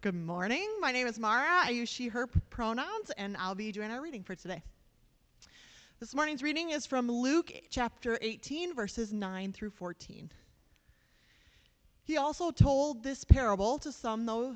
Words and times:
Good 0.00 0.14
morning. 0.14 0.64
My 0.78 0.92
name 0.92 1.08
is 1.08 1.18
Mara. 1.18 1.64
I 1.64 1.70
use 1.70 1.88
she, 1.88 2.06
her 2.06 2.28
pronouns, 2.28 3.10
and 3.16 3.36
I'll 3.36 3.56
be 3.56 3.72
doing 3.72 3.90
our 3.90 4.00
reading 4.00 4.22
for 4.22 4.36
today. 4.36 4.62
This 5.98 6.14
morning's 6.14 6.40
reading 6.40 6.70
is 6.70 6.86
from 6.86 7.10
Luke 7.10 7.50
chapter 7.68 8.16
18, 8.22 8.76
verses 8.76 9.12
9 9.12 9.52
through 9.52 9.70
14. 9.70 10.30
He 12.04 12.16
also 12.16 12.52
told 12.52 13.02
this 13.02 13.24
parable 13.24 13.76
to 13.80 13.90
some, 13.90 14.24
though, 14.24 14.54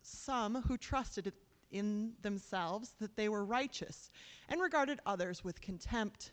some 0.00 0.62
who 0.62 0.78
trusted 0.78 1.34
in 1.70 2.14
themselves 2.22 2.94
that 2.98 3.14
they 3.14 3.28
were 3.28 3.44
righteous 3.44 4.10
and 4.48 4.58
regarded 4.58 5.00
others 5.04 5.44
with 5.44 5.60
contempt. 5.60 6.30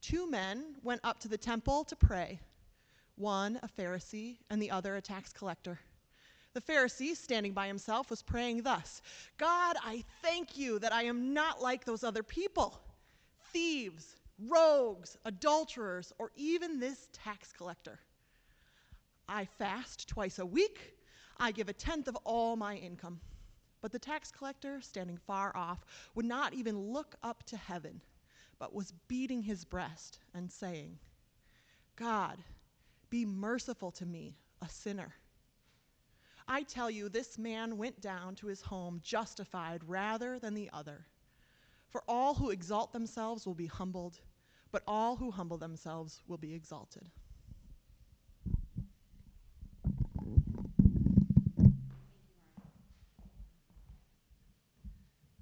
Two 0.00 0.30
men 0.30 0.76
went 0.84 1.00
up 1.02 1.18
to 1.18 1.26
the 1.26 1.36
temple 1.36 1.82
to 1.82 1.96
pray, 1.96 2.38
one 3.16 3.58
a 3.64 3.68
Pharisee 3.68 4.36
and 4.50 4.62
the 4.62 4.70
other 4.70 4.94
a 4.94 5.00
tax 5.00 5.32
collector. 5.32 5.80
The 6.56 6.72
Pharisee, 6.72 7.14
standing 7.14 7.52
by 7.52 7.66
himself, 7.66 8.08
was 8.08 8.22
praying 8.22 8.62
thus 8.62 9.02
God, 9.36 9.76
I 9.84 10.02
thank 10.22 10.56
you 10.56 10.78
that 10.78 10.90
I 10.90 11.02
am 11.02 11.34
not 11.34 11.60
like 11.60 11.84
those 11.84 12.02
other 12.02 12.22
people 12.22 12.80
thieves, 13.52 14.16
rogues, 14.38 15.18
adulterers, 15.26 16.14
or 16.18 16.30
even 16.34 16.80
this 16.80 17.08
tax 17.12 17.52
collector. 17.52 17.98
I 19.28 19.44
fast 19.44 20.08
twice 20.08 20.38
a 20.38 20.46
week. 20.46 20.94
I 21.38 21.52
give 21.52 21.68
a 21.68 21.74
tenth 21.74 22.08
of 22.08 22.16
all 22.24 22.56
my 22.56 22.76
income. 22.76 23.20
But 23.82 23.92
the 23.92 23.98
tax 23.98 24.32
collector, 24.32 24.80
standing 24.80 25.18
far 25.18 25.54
off, 25.54 25.84
would 26.14 26.24
not 26.24 26.54
even 26.54 26.90
look 26.90 27.16
up 27.22 27.42
to 27.48 27.58
heaven, 27.58 28.00
but 28.58 28.74
was 28.74 28.94
beating 29.08 29.42
his 29.42 29.66
breast 29.66 30.20
and 30.32 30.50
saying, 30.50 30.98
God, 31.96 32.38
be 33.10 33.26
merciful 33.26 33.90
to 33.90 34.06
me, 34.06 34.38
a 34.62 34.70
sinner. 34.70 35.12
I 36.48 36.62
tell 36.62 36.90
you, 36.90 37.08
this 37.08 37.38
man 37.38 37.76
went 37.76 38.00
down 38.00 38.36
to 38.36 38.46
his 38.46 38.62
home 38.62 39.00
justified 39.02 39.82
rather 39.84 40.38
than 40.38 40.54
the 40.54 40.70
other. 40.72 41.06
For 41.88 42.02
all 42.06 42.34
who 42.34 42.50
exalt 42.50 42.92
themselves 42.92 43.46
will 43.46 43.54
be 43.54 43.66
humbled, 43.66 44.20
but 44.70 44.82
all 44.86 45.16
who 45.16 45.30
humble 45.30 45.58
themselves 45.58 46.22
will 46.28 46.36
be 46.36 46.54
exalted. 46.54 47.10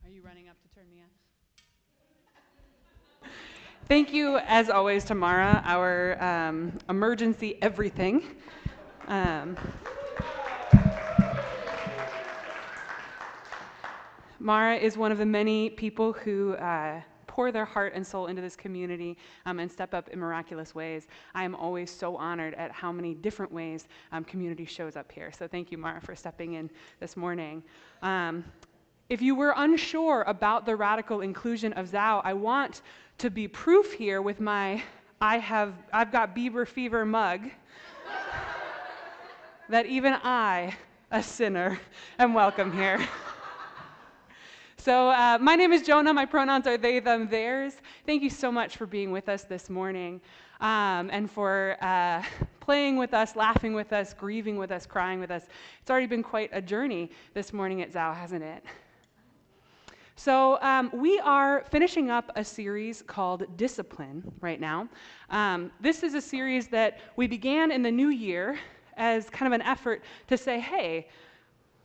Are 0.04 0.10
you 0.10 0.22
running 0.22 0.48
up 0.48 0.56
to 0.62 0.68
turn 0.74 0.88
me 0.90 1.02
on. 1.02 1.08
Thank 3.86 4.14
you, 4.14 4.38
as 4.38 4.70
always, 4.70 5.04
Tamara, 5.04 5.62
our 5.66 6.22
um, 6.22 6.78
emergency 6.88 7.58
everything. 7.60 8.22
Um, 9.08 9.58
Mara 14.44 14.76
is 14.76 14.98
one 14.98 15.10
of 15.10 15.16
the 15.16 15.24
many 15.24 15.70
people 15.70 16.12
who 16.12 16.52
uh, 16.56 17.00
pour 17.26 17.50
their 17.50 17.64
heart 17.64 17.94
and 17.94 18.06
soul 18.06 18.26
into 18.26 18.42
this 18.42 18.54
community 18.54 19.16
um, 19.46 19.58
and 19.58 19.72
step 19.72 19.94
up 19.94 20.10
in 20.10 20.18
miraculous 20.18 20.74
ways. 20.74 21.08
I 21.34 21.44
am 21.44 21.54
always 21.54 21.90
so 21.90 22.14
honored 22.16 22.52
at 22.52 22.70
how 22.70 22.92
many 22.92 23.14
different 23.14 23.50
ways 23.50 23.88
um, 24.12 24.22
community 24.22 24.66
shows 24.66 24.96
up 24.96 25.10
here. 25.10 25.32
So 25.32 25.48
thank 25.48 25.72
you, 25.72 25.78
Mara, 25.78 25.98
for 25.98 26.14
stepping 26.14 26.52
in 26.52 26.68
this 27.00 27.16
morning. 27.16 27.62
Um, 28.02 28.44
if 29.08 29.22
you 29.22 29.34
were 29.34 29.54
unsure 29.56 30.24
about 30.26 30.66
the 30.66 30.76
radical 30.76 31.22
inclusion 31.22 31.72
of 31.72 31.90
Zao, 31.90 32.20
I 32.22 32.34
want 32.34 32.82
to 33.16 33.30
be 33.30 33.48
proof 33.48 33.94
here 33.94 34.20
with 34.20 34.40
my 34.40 34.82
I 35.22 35.38
have 35.38 35.72
I've 35.90 36.12
got 36.12 36.36
Bieber 36.36 36.68
fever 36.68 37.06
mug 37.06 37.48
that 39.70 39.86
even 39.86 40.12
I, 40.12 40.76
a 41.10 41.22
sinner, 41.22 41.80
am 42.18 42.34
welcome 42.34 42.74
here. 42.74 43.00
So, 44.84 45.08
uh, 45.08 45.38
my 45.40 45.56
name 45.56 45.72
is 45.72 45.80
Jonah. 45.80 46.12
My 46.12 46.26
pronouns 46.26 46.66
are 46.66 46.76
they, 46.76 47.00
them, 47.00 47.26
theirs. 47.26 47.72
Thank 48.04 48.22
you 48.22 48.28
so 48.28 48.52
much 48.52 48.76
for 48.76 48.84
being 48.84 49.12
with 49.12 49.30
us 49.30 49.44
this 49.44 49.70
morning 49.70 50.20
um, 50.60 51.08
and 51.10 51.30
for 51.30 51.78
uh, 51.80 52.22
playing 52.60 52.98
with 52.98 53.14
us, 53.14 53.34
laughing 53.34 53.72
with 53.72 53.94
us, 53.94 54.12
grieving 54.12 54.58
with 54.58 54.70
us, 54.70 54.84
crying 54.84 55.20
with 55.20 55.30
us. 55.30 55.46
It's 55.80 55.90
already 55.90 56.06
been 56.06 56.22
quite 56.22 56.50
a 56.52 56.60
journey 56.60 57.10
this 57.32 57.54
morning 57.54 57.80
at 57.80 57.94
Zao, 57.94 58.14
hasn't 58.14 58.42
it? 58.42 58.62
So, 60.16 60.60
um, 60.60 60.90
we 60.92 61.18
are 61.20 61.64
finishing 61.70 62.10
up 62.10 62.30
a 62.36 62.44
series 62.44 63.00
called 63.00 63.56
Discipline 63.56 64.30
right 64.42 64.60
now. 64.60 64.90
Um, 65.30 65.72
this 65.80 66.02
is 66.02 66.12
a 66.12 66.20
series 66.20 66.68
that 66.68 66.98
we 67.16 67.26
began 67.26 67.70
in 67.70 67.80
the 67.80 67.90
new 67.90 68.10
year 68.10 68.58
as 68.98 69.30
kind 69.30 69.46
of 69.50 69.58
an 69.58 69.66
effort 69.66 70.04
to 70.26 70.36
say, 70.36 70.60
hey, 70.60 71.08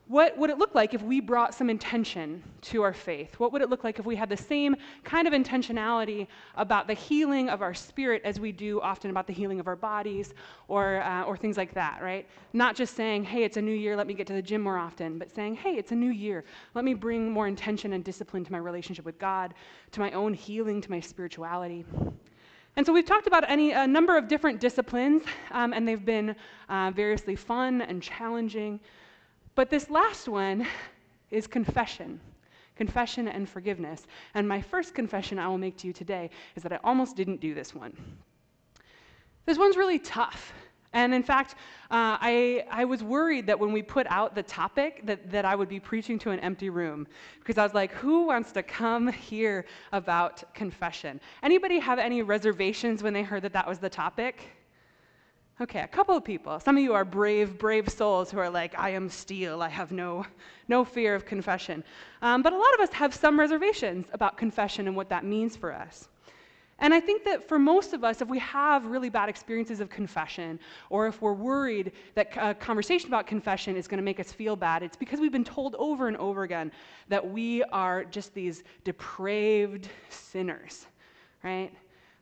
what 0.09 0.35
would 0.39 0.49
it 0.49 0.57
look 0.57 0.73
like 0.73 0.95
if 0.95 1.03
we 1.03 1.19
brought 1.19 1.53
some 1.53 1.69
intention 1.69 2.41
to 2.61 2.81
our 2.81 2.93
faith? 2.93 3.35
What 3.39 3.53
would 3.53 3.61
it 3.61 3.69
look 3.69 3.83
like 3.83 3.99
if 3.99 4.07
we 4.07 4.15
had 4.15 4.27
the 4.27 4.35
same 4.35 4.75
kind 5.03 5.27
of 5.27 5.35
intentionality 5.35 6.25
about 6.55 6.87
the 6.87 6.95
healing 6.95 7.47
of 7.47 7.61
our 7.61 7.75
spirit 7.75 8.23
as 8.25 8.39
we 8.39 8.51
do 8.51 8.81
often 8.81 9.11
about 9.11 9.27
the 9.27 9.33
healing 9.33 9.59
of 9.59 9.67
our 9.67 9.75
bodies 9.75 10.33
or, 10.67 11.03
uh, 11.03 11.25
or 11.25 11.37
things 11.37 11.57
like 11.57 11.75
that, 11.75 12.01
right? 12.01 12.27
Not 12.53 12.75
just 12.75 12.95
saying, 12.95 13.23
hey, 13.23 13.43
it's 13.43 13.57
a 13.57 13.61
new 13.61 13.71
year, 13.71 13.95
let 13.95 14.07
me 14.07 14.15
get 14.15 14.25
to 14.25 14.33
the 14.33 14.41
gym 14.41 14.61
more 14.61 14.79
often, 14.79 15.19
but 15.19 15.29
saying, 15.29 15.57
hey, 15.57 15.75
it's 15.75 15.91
a 15.91 15.95
new 15.95 16.09
year, 16.09 16.43
let 16.73 16.83
me 16.83 16.95
bring 16.95 17.29
more 17.29 17.47
intention 17.47 17.93
and 17.93 18.03
discipline 18.03 18.43
to 18.43 18.51
my 18.51 18.57
relationship 18.57 19.05
with 19.05 19.19
God, 19.19 19.53
to 19.91 19.99
my 19.99 20.09
own 20.13 20.33
healing, 20.33 20.81
to 20.81 20.89
my 20.89 20.99
spirituality. 20.99 21.85
And 22.77 22.83
so 22.83 22.91
we've 22.91 23.05
talked 23.05 23.27
about 23.27 23.47
any, 23.47 23.73
a 23.73 23.85
number 23.85 24.17
of 24.17 24.27
different 24.27 24.59
disciplines, 24.59 25.21
um, 25.51 25.71
and 25.71 25.87
they've 25.87 26.03
been 26.03 26.35
uh, 26.67 26.89
variously 26.95 27.35
fun 27.35 27.83
and 27.83 28.01
challenging. 28.01 28.79
But 29.59 29.69
this 29.69 29.89
last 29.89 30.29
one 30.29 30.65
is 31.31 31.45
confession 31.45 32.21
confession 32.77 33.27
and 33.27 33.49
forgiveness. 33.49 34.07
And 34.33 34.47
my 34.47 34.61
first 34.61 34.95
confession 34.95 35.37
I 35.37 35.49
will 35.49 35.57
make 35.57 35.75
to 35.79 35.87
you 35.87 35.91
today 35.91 36.29
is 36.55 36.63
that 36.63 36.71
I 36.71 36.79
almost 36.81 37.17
didn't 37.17 37.41
do 37.41 37.53
this 37.53 37.75
one. 37.75 37.93
This 39.45 39.57
one's 39.57 39.75
really 39.75 39.99
tough. 39.99 40.53
And 40.93 41.13
in 41.13 41.23
fact, 41.23 41.55
uh, 41.91 42.15
I, 42.21 42.63
I 42.71 42.85
was 42.85 43.03
worried 43.03 43.47
that 43.47 43.59
when 43.59 43.73
we 43.73 43.81
put 43.81 44.07
out 44.09 44.33
the 44.33 44.43
topic 44.43 45.05
that, 45.05 45.29
that 45.29 45.43
I 45.43 45.55
would 45.55 45.67
be 45.67 45.81
preaching 45.81 46.17
to 46.19 46.31
an 46.31 46.39
empty 46.39 46.69
room 46.69 47.05
because 47.39 47.57
I 47.57 47.63
was 47.63 47.73
like, 47.73 47.91
who 47.91 48.27
wants 48.27 48.53
to 48.53 48.63
come 48.63 49.11
hear 49.11 49.65
about 49.91 50.41
confession? 50.53 51.19
Anybody 51.43 51.79
have 51.79 51.99
any 51.99 52.21
reservations 52.21 53.03
when 53.03 53.11
they 53.11 53.23
heard 53.23 53.41
that 53.41 53.51
that 53.51 53.67
was 53.67 53.79
the 53.79 53.89
topic? 53.89 54.47
Okay, 55.61 55.81
a 55.81 55.87
couple 55.87 56.15
of 56.15 56.23
people. 56.23 56.57
Some 56.61 56.77
of 56.77 56.83
you 56.83 56.93
are 56.93 57.03
brave, 57.03 57.57
brave 57.57 57.89
souls 57.89 58.31
who 58.31 58.39
are 58.39 58.49
like, 58.49 58.79
I 58.79 58.91
am 58.91 59.09
steel. 59.09 59.61
I 59.61 59.67
have 59.67 59.91
no, 59.91 60.25
no 60.69 60.85
fear 60.85 61.15
of 61.15 61.25
confession. 61.25 61.83
Um, 62.21 62.41
but 62.41 62.53
a 62.53 62.57
lot 62.57 62.73
of 62.75 62.79
us 62.79 62.93
have 62.93 63.13
some 63.13 63.37
reservations 63.37 64.05
about 64.13 64.37
confession 64.37 64.87
and 64.87 64.95
what 64.95 65.09
that 65.09 65.25
means 65.25 65.57
for 65.57 65.73
us. 65.73 66.07
And 66.81 66.93
I 66.93 67.01
think 67.01 67.25
that 67.25 67.45
for 67.45 67.59
most 67.59 67.91
of 67.91 68.05
us, 68.05 68.21
if 68.21 68.29
we 68.29 68.39
have 68.39 68.85
really 68.85 69.09
bad 69.09 69.27
experiences 69.27 69.81
of 69.81 69.89
confession, 69.89 70.61
or 70.89 71.07
if 71.07 71.21
we're 71.21 71.33
worried 71.33 71.91
that 72.15 72.31
a 72.37 72.53
conversation 72.53 73.09
about 73.09 73.27
confession 73.27 73.75
is 73.75 73.85
going 73.85 73.97
to 73.97 74.03
make 74.03 74.21
us 74.21 74.31
feel 74.31 74.55
bad, 74.55 74.81
it's 74.81 74.95
because 74.95 75.19
we've 75.19 75.29
been 75.29 75.43
told 75.43 75.75
over 75.75 76.07
and 76.07 76.15
over 76.15 76.43
again 76.43 76.71
that 77.09 77.29
we 77.29 77.63
are 77.63 78.05
just 78.05 78.33
these 78.33 78.63
depraved 78.85 79.89
sinners, 80.07 80.85
right? 81.43 81.73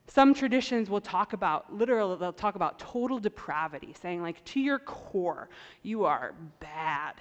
Some 0.07 0.33
traditions 0.33 0.89
will 0.89 1.01
talk 1.01 1.33
about, 1.33 1.73
literally, 1.73 2.17
they'll 2.17 2.31
talk 2.31 2.55
about 2.55 2.79
total 2.79 3.19
depravity, 3.19 3.93
saying, 4.01 4.21
like, 4.21 4.43
to 4.45 4.59
your 4.59 4.79
core, 4.79 5.49
you 5.83 6.05
are 6.05 6.33
bad. 6.59 7.15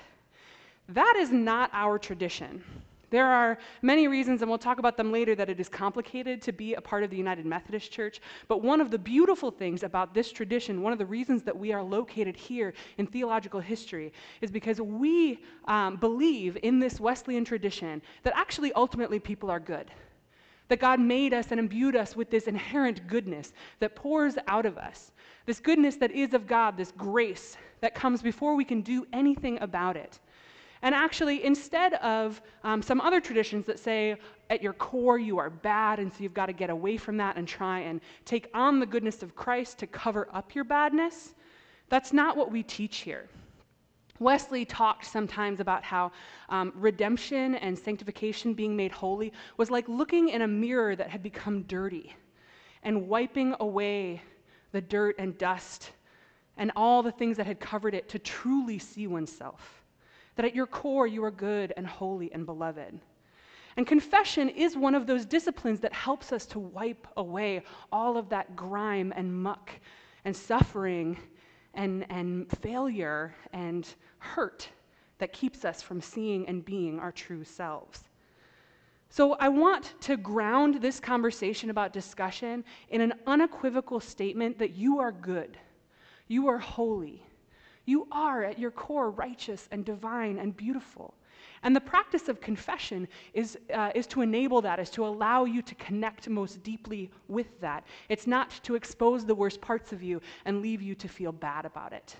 That 0.88 1.16
is 1.18 1.32
not 1.32 1.70
our 1.72 1.98
tradition. 1.98 2.62
There 3.10 3.26
are 3.26 3.58
many 3.82 4.08
reasons, 4.08 4.42
and 4.42 4.48
we'll 4.48 4.58
talk 4.58 4.78
about 4.78 4.96
them 4.96 5.12
later, 5.12 5.34
that 5.34 5.48
it 5.48 5.58
is 5.58 5.68
complicated 5.68 6.40
to 6.42 6.52
be 6.52 6.74
a 6.74 6.80
part 6.80 7.02
of 7.02 7.10
the 7.10 7.16
United 7.16 7.44
Methodist 7.44 7.90
Church. 7.90 8.20
But 8.46 8.62
one 8.62 8.80
of 8.80 8.90
the 8.90 8.98
beautiful 8.98 9.50
things 9.50 9.82
about 9.82 10.14
this 10.14 10.30
tradition, 10.30 10.82
one 10.82 10.92
of 10.92 10.98
the 10.98 11.06
reasons 11.06 11.42
that 11.42 11.56
we 11.56 11.72
are 11.72 11.82
located 11.82 12.36
here 12.36 12.72
in 12.98 13.06
theological 13.06 13.60
history, 13.60 14.12
is 14.40 14.50
because 14.50 14.80
we 14.80 15.40
um, 15.66 15.96
believe 15.96 16.56
in 16.62 16.78
this 16.78 17.00
Wesleyan 17.00 17.44
tradition 17.44 18.00
that 18.22 18.32
actually 18.36 18.72
ultimately 18.74 19.18
people 19.18 19.50
are 19.50 19.60
good. 19.60 19.90
That 20.68 20.80
God 20.80 20.98
made 20.98 21.32
us 21.32 21.50
and 21.50 21.60
imbued 21.60 21.94
us 21.94 22.16
with 22.16 22.30
this 22.30 22.48
inherent 22.48 23.06
goodness 23.06 23.52
that 23.78 23.94
pours 23.94 24.36
out 24.48 24.66
of 24.66 24.78
us. 24.78 25.12
This 25.44 25.60
goodness 25.60 25.96
that 25.96 26.10
is 26.10 26.34
of 26.34 26.46
God, 26.46 26.76
this 26.76 26.92
grace 26.92 27.56
that 27.80 27.94
comes 27.94 28.20
before 28.22 28.56
we 28.56 28.64
can 28.64 28.82
do 28.82 29.06
anything 29.12 29.60
about 29.60 29.96
it. 29.96 30.18
And 30.82 30.94
actually, 30.94 31.44
instead 31.44 31.94
of 31.94 32.40
um, 32.62 32.82
some 32.82 33.00
other 33.00 33.20
traditions 33.20 33.66
that 33.66 33.78
say 33.78 34.16
at 34.50 34.62
your 34.62 34.74
core 34.74 35.18
you 35.18 35.38
are 35.38 35.50
bad, 35.50 35.98
and 35.98 36.12
so 36.12 36.22
you've 36.22 36.34
got 36.34 36.46
to 36.46 36.52
get 36.52 36.70
away 36.70 36.96
from 36.96 37.16
that 37.16 37.36
and 37.36 37.48
try 37.48 37.80
and 37.80 38.00
take 38.24 38.48
on 38.52 38.78
the 38.78 38.86
goodness 38.86 39.22
of 39.22 39.34
Christ 39.34 39.78
to 39.78 39.86
cover 39.86 40.28
up 40.32 40.54
your 40.54 40.64
badness, 40.64 41.34
that's 41.88 42.12
not 42.12 42.36
what 42.36 42.50
we 42.50 42.62
teach 42.62 42.98
here. 42.98 43.28
Wesley 44.18 44.64
talked 44.64 45.04
sometimes 45.04 45.60
about 45.60 45.84
how 45.84 46.12
um, 46.48 46.72
redemption 46.74 47.54
and 47.56 47.78
sanctification, 47.78 48.54
being 48.54 48.76
made 48.76 48.92
holy, 48.92 49.32
was 49.56 49.70
like 49.70 49.88
looking 49.88 50.28
in 50.30 50.42
a 50.42 50.48
mirror 50.48 50.96
that 50.96 51.10
had 51.10 51.22
become 51.22 51.62
dirty 51.62 52.14
and 52.82 53.08
wiping 53.08 53.54
away 53.60 54.22
the 54.72 54.80
dirt 54.80 55.16
and 55.18 55.36
dust 55.38 55.92
and 56.56 56.72
all 56.76 57.02
the 57.02 57.12
things 57.12 57.36
that 57.36 57.46
had 57.46 57.60
covered 57.60 57.94
it 57.94 58.08
to 58.08 58.18
truly 58.18 58.78
see 58.78 59.06
oneself. 59.06 59.82
that 60.36 60.44
at 60.44 60.54
your 60.54 60.66
core 60.66 61.06
you 61.06 61.24
are 61.24 61.30
good 61.30 61.72
and 61.76 61.86
holy 61.86 62.30
and 62.32 62.44
beloved. 62.44 63.00
And 63.76 63.86
confession 63.86 64.48
is 64.50 64.76
one 64.76 64.94
of 64.94 65.06
those 65.06 65.26
disciplines 65.26 65.80
that 65.80 65.92
helps 65.92 66.32
us 66.32 66.46
to 66.46 66.58
wipe 66.58 67.06
away 67.16 67.62
all 67.90 68.16
of 68.16 68.28
that 68.28 68.54
grime 68.54 69.12
and 69.16 69.34
muck 69.34 69.70
and 70.24 70.36
suffering 70.36 71.16
and, 71.76 72.04
and 72.10 72.50
failure 72.60 73.34
and 73.52 73.86
hurt 74.18 74.68
that 75.18 75.32
keeps 75.32 75.64
us 75.64 75.80
from 75.80 76.00
seeing 76.00 76.46
and 76.48 76.64
being 76.64 76.98
our 76.98 77.12
true 77.12 77.44
selves. 77.44 78.04
So, 79.08 79.34
I 79.34 79.48
want 79.48 79.94
to 80.00 80.16
ground 80.16 80.82
this 80.82 80.98
conversation 80.98 81.70
about 81.70 81.92
discussion 81.92 82.64
in 82.90 83.00
an 83.00 83.14
unequivocal 83.26 84.00
statement 84.00 84.58
that 84.58 84.74
you 84.74 84.98
are 84.98 85.12
good, 85.12 85.56
you 86.26 86.48
are 86.48 86.58
holy, 86.58 87.24
you 87.84 88.08
are 88.10 88.42
at 88.42 88.58
your 88.58 88.72
core 88.72 89.10
righteous 89.10 89.68
and 89.70 89.84
divine 89.84 90.38
and 90.38 90.56
beautiful. 90.56 91.14
And 91.66 91.74
the 91.74 91.80
practice 91.80 92.28
of 92.28 92.40
confession 92.40 93.08
is, 93.34 93.58
uh, 93.74 93.90
is 93.92 94.06
to 94.06 94.20
enable 94.20 94.60
that, 94.60 94.78
is 94.78 94.88
to 94.90 95.04
allow 95.04 95.46
you 95.46 95.62
to 95.62 95.74
connect 95.74 96.28
most 96.28 96.62
deeply 96.62 97.10
with 97.26 97.60
that. 97.60 97.84
It's 98.08 98.28
not 98.28 98.50
to 98.62 98.76
expose 98.76 99.26
the 99.26 99.34
worst 99.34 99.60
parts 99.60 99.92
of 99.92 100.00
you 100.00 100.20
and 100.44 100.62
leave 100.62 100.80
you 100.80 100.94
to 100.94 101.08
feel 101.08 101.32
bad 101.32 101.64
about 101.64 101.92
it. 101.92 102.14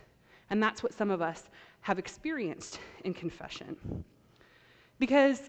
And 0.50 0.60
that's 0.60 0.82
what 0.82 0.92
some 0.92 1.12
of 1.12 1.22
us 1.22 1.48
have 1.82 1.96
experienced 1.96 2.80
in 3.04 3.14
confession. 3.14 3.76
Because 4.98 5.42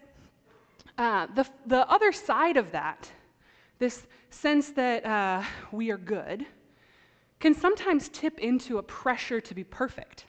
uh, 0.96 1.26
the, 1.34 1.44
the 1.66 1.84
other 1.90 2.12
side 2.12 2.56
of 2.56 2.70
that, 2.70 3.10
this 3.80 4.06
sense 4.30 4.70
that 4.70 5.04
uh, 5.04 5.42
we 5.72 5.90
are 5.90 5.98
good, 5.98 6.46
can 7.40 7.52
sometimes 7.52 8.10
tip 8.10 8.38
into 8.38 8.78
a 8.78 8.82
pressure 8.84 9.40
to 9.40 9.54
be 9.56 9.64
perfect. 9.64 10.26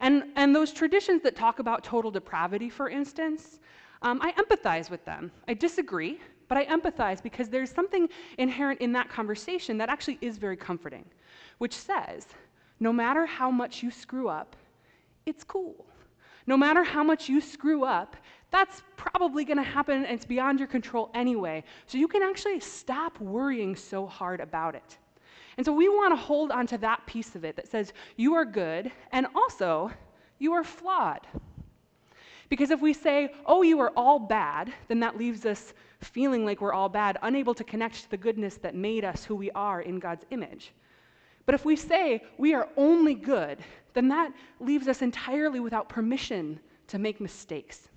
And, 0.00 0.24
and 0.36 0.54
those 0.54 0.72
traditions 0.72 1.22
that 1.22 1.36
talk 1.36 1.58
about 1.58 1.84
total 1.84 2.10
depravity, 2.10 2.70
for 2.70 2.88
instance, 2.88 3.60
um, 4.02 4.18
I 4.22 4.32
empathize 4.32 4.90
with 4.90 5.04
them. 5.04 5.30
I 5.46 5.54
disagree, 5.54 6.18
but 6.48 6.56
I 6.56 6.64
empathize 6.66 7.22
because 7.22 7.48
there's 7.48 7.70
something 7.70 8.08
inherent 8.38 8.80
in 8.80 8.92
that 8.92 9.10
conversation 9.10 9.76
that 9.78 9.90
actually 9.90 10.18
is 10.20 10.38
very 10.38 10.56
comforting, 10.56 11.04
which 11.58 11.74
says 11.74 12.26
no 12.80 12.92
matter 12.92 13.26
how 13.26 13.50
much 13.50 13.82
you 13.82 13.90
screw 13.90 14.28
up, 14.28 14.56
it's 15.26 15.44
cool. 15.44 15.84
No 16.46 16.56
matter 16.56 16.82
how 16.82 17.04
much 17.04 17.28
you 17.28 17.40
screw 17.40 17.84
up, 17.84 18.16
that's 18.50 18.82
probably 18.96 19.44
going 19.44 19.58
to 19.58 19.62
happen 19.62 19.98
and 19.98 20.06
it's 20.06 20.24
beyond 20.24 20.58
your 20.58 20.66
control 20.66 21.10
anyway. 21.14 21.62
So 21.86 21.98
you 21.98 22.08
can 22.08 22.22
actually 22.22 22.58
stop 22.60 23.20
worrying 23.20 23.76
so 23.76 24.06
hard 24.06 24.40
about 24.40 24.74
it. 24.74 24.98
And 25.56 25.66
so 25.66 25.72
we 25.72 25.88
want 25.88 26.12
to 26.12 26.16
hold 26.16 26.50
on 26.50 26.66
to 26.68 26.78
that 26.78 27.04
piece 27.06 27.34
of 27.34 27.44
it 27.44 27.56
that 27.56 27.68
says 27.68 27.92
you 28.16 28.34
are 28.34 28.44
good 28.44 28.90
and 29.12 29.26
also 29.34 29.90
you 30.38 30.52
are 30.52 30.64
flawed. 30.64 31.26
Because 32.48 32.70
if 32.70 32.80
we 32.80 32.92
say, 32.92 33.32
oh, 33.46 33.62
you 33.62 33.78
are 33.80 33.92
all 33.96 34.18
bad, 34.18 34.72
then 34.88 35.00
that 35.00 35.16
leaves 35.16 35.46
us 35.46 35.72
feeling 36.00 36.44
like 36.44 36.60
we're 36.60 36.72
all 36.72 36.88
bad, 36.88 37.18
unable 37.22 37.54
to 37.54 37.62
connect 37.62 38.02
to 38.02 38.10
the 38.10 38.16
goodness 38.16 38.56
that 38.56 38.74
made 38.74 39.04
us 39.04 39.24
who 39.24 39.36
we 39.36 39.50
are 39.52 39.82
in 39.82 39.98
God's 39.98 40.24
image. 40.30 40.72
But 41.46 41.54
if 41.54 41.64
we 41.64 41.76
say 41.76 42.22
we 42.38 42.54
are 42.54 42.68
only 42.76 43.14
good, 43.14 43.58
then 43.94 44.08
that 44.08 44.32
leaves 44.58 44.88
us 44.88 45.02
entirely 45.02 45.60
without 45.60 45.88
permission 45.88 46.58
to 46.88 46.98
make 46.98 47.20
mistakes. 47.20 47.88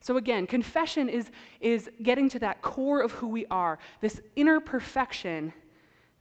So 0.00 0.18
again, 0.18 0.46
confession 0.46 1.08
is, 1.08 1.30
is 1.60 1.88
getting 2.02 2.28
to 2.30 2.38
that 2.40 2.60
core 2.60 3.00
of 3.00 3.12
who 3.12 3.28
we 3.28 3.46
are, 3.46 3.78
this 4.02 4.20
inner 4.36 4.60
perfection 4.60 5.52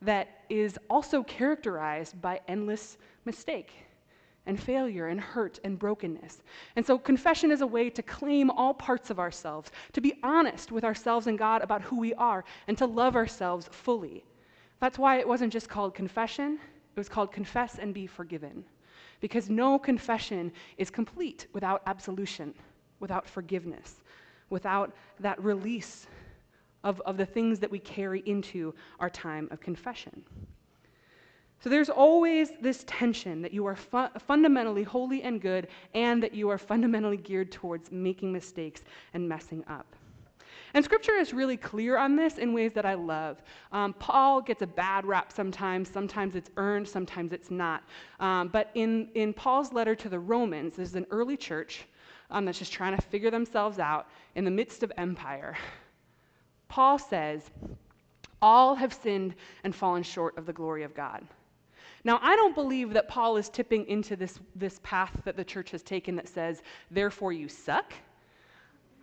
that 0.06 0.28
is 0.50 0.78
also 0.90 1.24
characterized 1.24 2.22
by 2.22 2.40
endless 2.48 2.98
mistake 3.26 3.74
and 4.46 4.62
failure 4.62 5.08
and 5.08 5.20
hurt 5.20 5.60
and 5.64 5.80
brokenness. 5.80 6.44
And 6.76 6.86
so, 6.86 6.98
confession 6.98 7.52
is 7.52 7.62
a 7.62 7.68
way 7.68 7.90
to 7.90 8.02
claim 8.02 8.50
all 8.50 8.74
parts 8.74 9.10
of 9.10 9.20
ourselves, 9.20 9.72
to 9.94 10.02
be 10.02 10.20
honest 10.22 10.72
with 10.72 10.84
ourselves 10.84 11.28
and 11.28 11.38
God 11.38 11.62
about 11.62 11.82
who 11.82 12.00
we 12.00 12.14
are, 12.16 12.44
and 12.68 12.78
to 12.78 12.86
love 12.86 13.16
ourselves 13.16 13.70
fully. 13.72 14.24
That's 14.80 15.00
why 15.00 15.20
it 15.20 15.28
wasn't 15.28 15.54
just 15.54 15.70
called 15.70 15.96
confession, 15.96 16.60
it 16.96 17.00
was 17.00 17.10
called 17.10 17.32
confess 17.32 17.80
and 17.80 17.94
be 17.94 18.06
forgiven. 18.06 18.66
Because 19.22 19.50
no 19.50 19.80
confession 19.80 20.52
is 20.78 20.90
complete 20.90 21.48
without 21.54 21.82
absolution, 21.86 22.54
without 23.00 23.26
forgiveness, 23.26 24.04
without 24.50 24.94
that 25.22 25.42
release 25.42 26.08
of, 26.84 27.02
of 27.02 27.18
the 27.18 27.26
things 27.26 27.60
that 27.60 27.72
we 27.72 27.80
carry 27.80 28.22
into 28.26 28.74
our 29.00 29.10
time 29.10 29.48
of 29.52 29.60
confession. 29.60 30.24
So 31.64 31.70
there's 31.70 31.90
always 31.90 32.52
this 32.62 32.84
tension 32.88 33.42
that 33.42 33.54
you 33.54 33.66
are 33.66 33.76
fu- 33.76 34.20
fundamentally 34.20 34.84
holy 34.84 35.24
and 35.24 35.40
good, 35.40 35.70
and 35.94 36.22
that 36.22 36.34
you 36.34 36.50
are 36.50 36.58
fundamentally 36.58 37.16
geared 37.16 37.54
towards 37.54 37.90
making 37.90 38.34
mistakes 38.34 38.82
and 39.14 39.30
messing 39.30 39.64
up. 39.70 39.96
And 40.74 40.84
scripture 40.84 41.16
is 41.16 41.34
really 41.34 41.56
clear 41.56 41.98
on 41.98 42.16
this 42.16 42.38
in 42.38 42.52
ways 42.52 42.74
that 42.74 42.86
I 42.86 42.96
love. 42.96 43.42
Um, 43.72 43.94
Paul 43.94 44.42
gets 44.42 44.62
a 44.62 44.68
bad 44.68 45.06
rap 45.06 45.32
sometimes. 45.32 45.90
Sometimes 45.90 46.36
it's 46.36 46.50
earned, 46.58 46.88
sometimes 46.88 47.32
it's 47.32 47.52
not. 47.52 47.84
Um, 48.20 48.48
but 48.48 48.72
in, 48.74 49.08
in 49.14 49.34
Paul's 49.34 49.72
letter 49.72 49.96
to 49.96 50.10
the 50.10 50.20
Romans, 50.20 50.76
there's 50.76 50.96
an 50.96 51.06
early 51.12 51.38
church 51.38 51.86
um, 52.32 52.46
that's 52.46 52.60
just 52.60 52.74
trying 52.74 52.96
to 52.96 53.02
figure 53.02 53.30
themselves 53.30 53.78
out 53.78 54.08
in 54.36 54.44
the 54.44 54.52
midst 54.52 54.84
of 54.84 54.92
empire. 54.98 55.56
Paul 56.74 56.98
says, 56.98 57.52
All 58.42 58.74
have 58.74 58.96
sinned 58.96 59.36
and 59.64 59.76
fallen 59.76 60.02
short 60.02 60.36
of 60.40 60.48
the 60.48 60.54
glory 60.54 60.82
of 60.82 60.96
God. 60.96 61.24
Now, 62.04 62.18
I 62.20 62.36
don't 62.36 62.56
believe 62.56 62.94
that 62.94 63.08
Paul 63.08 63.38
is 63.38 63.48
tipping 63.48 63.86
into 63.86 64.16
this, 64.16 64.40
this 64.56 64.80
path 64.82 65.12
that 65.24 65.38
the 65.38 65.44
church 65.44 65.70
has 65.70 65.84
taken 65.84 66.16
that 66.16 66.28
says, 66.28 66.64
therefore 66.90 67.32
you 67.32 67.48
suck. 67.48 67.94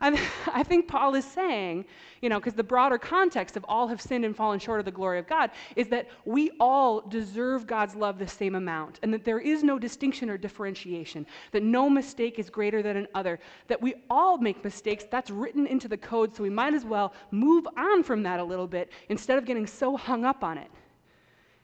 I, 0.00 0.20
I 0.52 0.62
think 0.62 0.88
Paul 0.88 1.14
is 1.14 1.24
saying, 1.24 1.84
you 2.20 2.28
know, 2.28 2.38
because 2.38 2.54
the 2.54 2.64
broader 2.64 2.98
context 2.98 3.56
of 3.56 3.64
all 3.68 3.88
have 3.88 4.00
sinned 4.00 4.24
and 4.24 4.36
fallen 4.36 4.58
short 4.58 4.78
of 4.78 4.84
the 4.84 4.90
glory 4.90 5.18
of 5.18 5.26
God 5.26 5.50
is 5.76 5.88
that 5.88 6.08
we 6.24 6.50
all 6.60 7.00
deserve 7.00 7.66
God's 7.66 7.94
love 7.94 8.18
the 8.18 8.28
same 8.28 8.54
amount, 8.54 8.98
and 9.02 9.12
that 9.12 9.24
there 9.24 9.38
is 9.38 9.62
no 9.62 9.78
distinction 9.78 10.28
or 10.28 10.36
differentiation, 10.36 11.26
that 11.52 11.62
no 11.62 11.88
mistake 11.88 12.38
is 12.38 12.50
greater 12.50 12.82
than 12.82 13.08
another, 13.08 13.40
that 13.68 13.80
we 13.80 13.94
all 14.08 14.38
make 14.38 14.62
mistakes. 14.64 15.04
That's 15.10 15.30
written 15.30 15.66
into 15.66 15.88
the 15.88 15.96
code, 15.96 16.34
so 16.34 16.42
we 16.42 16.50
might 16.50 16.74
as 16.74 16.84
well 16.84 17.12
move 17.30 17.66
on 17.76 18.02
from 18.02 18.22
that 18.24 18.40
a 18.40 18.44
little 18.44 18.66
bit 18.66 18.90
instead 19.08 19.38
of 19.38 19.44
getting 19.44 19.66
so 19.66 19.96
hung 19.96 20.24
up 20.24 20.44
on 20.44 20.58
it. 20.58 20.70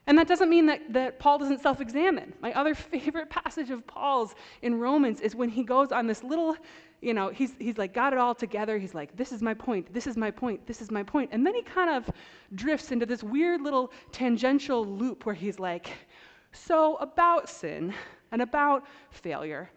And 0.07 0.17
that 0.17 0.27
doesn't 0.27 0.49
mean 0.49 0.65
that, 0.67 0.81
that 0.93 1.19
Paul 1.19 1.37
doesn't 1.37 1.61
self 1.61 1.81
examine. 1.81 2.33
My 2.41 2.53
other 2.53 2.73
favorite 2.93 3.29
passage 3.29 3.69
of 3.69 3.85
Paul's 3.85 4.33
in 4.61 4.79
Romans 4.79 5.19
is 5.19 5.35
when 5.35 5.49
he 5.49 5.63
goes 5.63 5.91
on 5.91 6.07
this 6.07 6.23
little, 6.23 6.55
you 7.01 7.13
know, 7.13 7.27
he's, 7.29 7.53
he's 7.59 7.77
like 7.77 7.93
got 7.93 8.13
it 8.13 8.19
all 8.19 8.33
together. 8.33 8.77
He's 8.77 8.95
like, 8.95 9.15
this 9.17 9.33
is 9.33 9.41
my 9.41 9.53
point, 9.53 9.93
this 9.93 10.07
is 10.07 10.15
my 10.15 10.31
point, 10.31 10.65
this 10.65 10.81
is 10.81 10.89
my 10.91 11.03
point. 11.03 11.29
And 11.33 11.45
then 11.45 11.53
he 11.53 11.61
kind 11.61 11.89
of 11.89 12.09
drifts 12.55 12.91
into 12.91 13.05
this 13.05 13.21
weird 13.21 13.61
little 13.61 13.91
tangential 14.11 14.85
loop 14.85 15.25
where 15.25 15.35
he's 15.35 15.59
like, 15.59 15.89
so 16.53 16.95
about 16.95 17.49
sin 17.49 17.93
and 18.31 18.41
about 18.41 18.85
failure, 19.11 19.69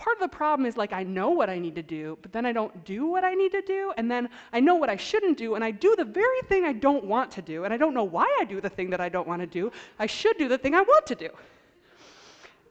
part 0.00 0.16
of 0.16 0.30
the 0.30 0.34
problem 0.34 0.64
is 0.64 0.78
like 0.78 0.94
I 0.94 1.02
know 1.02 1.28
what 1.28 1.50
I 1.50 1.58
need 1.58 1.74
to 1.76 1.82
do, 1.82 2.18
but 2.22 2.32
then 2.32 2.46
I 2.46 2.52
don't 2.52 2.84
do 2.86 3.06
what 3.06 3.22
I 3.22 3.34
need 3.34 3.52
to 3.52 3.60
do, 3.60 3.92
and 3.98 4.10
then 4.10 4.30
I 4.50 4.58
know 4.58 4.74
what 4.76 4.88
I 4.88 4.96
shouldn't 4.96 5.36
do, 5.36 5.56
and 5.56 5.62
I 5.62 5.70
do 5.70 5.94
the 5.94 6.06
very 6.06 6.40
thing 6.48 6.64
I 6.64 6.72
don't 6.72 7.04
want 7.04 7.30
to 7.32 7.42
do, 7.42 7.64
and 7.64 7.74
I 7.74 7.76
don't 7.76 7.92
know 7.92 8.04
why 8.04 8.26
I 8.40 8.44
do 8.44 8.62
the 8.62 8.70
thing 8.70 8.88
that 8.90 9.00
I 9.00 9.10
don't 9.10 9.28
want 9.28 9.42
to 9.42 9.46
do. 9.46 9.70
I 9.98 10.06
should 10.06 10.38
do 10.38 10.48
the 10.48 10.56
thing 10.56 10.74
I 10.74 10.80
want 10.80 11.06
to 11.06 11.14
do. 11.14 11.28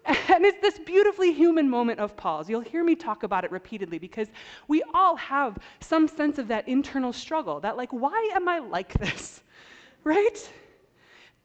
And 0.34 0.44
it's 0.44 0.60
this 0.60 0.80
beautifully 0.80 1.32
human 1.32 1.70
moment 1.70 2.00
of 2.00 2.18
pause. 2.18 2.50
You'll 2.50 2.62
hear 2.62 2.84
me 2.84 2.96
talk 2.96 3.22
about 3.22 3.44
it 3.44 3.52
repeatedly 3.52 4.00
because 4.00 4.30
we 4.68 4.82
all 4.96 5.16
have 5.18 5.60
some 5.82 6.08
sense 6.08 6.40
of 6.40 6.48
that 6.48 6.68
internal 6.68 7.14
struggle 7.14 7.60
that, 7.60 7.78
like, 7.78 7.92
why 7.92 8.32
am 8.34 8.48
I 8.48 8.60
like 8.60 8.94
this? 8.94 9.42
Right? 10.06 10.40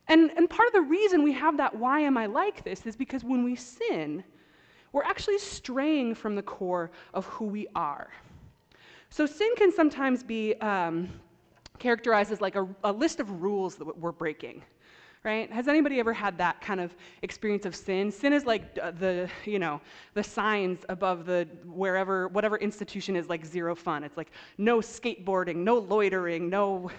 And, 0.07 0.31
and 0.37 0.49
part 0.49 0.69
of 0.69 0.73
the 0.75 0.83
reason 0.83 1.25
we 1.25 1.33
have 1.33 1.57
that 1.57 1.75
why 1.75 1.99
am 2.01 2.17
I 2.17 2.27
like 2.27 2.63
this 2.63 2.87
is 2.87 2.95
because 2.95 3.25
when 3.25 3.43
we 3.43 3.57
sin, 3.57 4.23
we're 4.95 5.03
actually 5.03 5.39
straying 5.39 6.15
from 6.15 6.37
the 6.37 6.43
core 6.43 6.91
of 7.15 7.27
who 7.27 7.47
we 7.47 7.67
are. 7.75 8.09
So 9.11 9.27
sin 9.27 9.51
can 9.57 9.73
sometimes 9.73 10.23
be 10.23 10.55
um, 10.61 11.09
characterized 11.81 12.31
as 12.31 12.41
like 12.41 12.55
a, 12.55 12.67
a 12.85 12.93
list 12.93 13.19
of 13.19 13.43
rules 13.43 13.75
that 13.77 13.99
we're 13.99 14.13
breaking 14.13 14.63
right? 15.25 15.51
Has 15.51 15.69
anybody 15.69 16.01
ever 16.01 16.13
had 16.13 16.37
that 16.37 16.61
kind 16.61 16.81
of 16.83 16.95
experience 17.23 17.65
of 17.65 17.75
sin? 17.75 18.13
Sin 18.13 18.35
is 18.35 18.45
like 18.45 18.75
the 18.75 19.27
you 19.47 19.59
know 19.59 19.81
the 20.13 20.23
signs 20.23 20.81
above 20.91 21.25
the 21.25 21.49
wherever 21.65 22.29
whatever 22.29 22.59
institution 22.59 23.17
is 23.17 23.27
like 23.27 23.43
zero 23.43 23.75
fun. 23.75 24.05
It's 24.05 24.19
like 24.19 24.33
no 24.59 24.81
skateboarding 24.81 25.57
no 25.57 25.79
loitering 25.79 26.51
no 26.51 26.91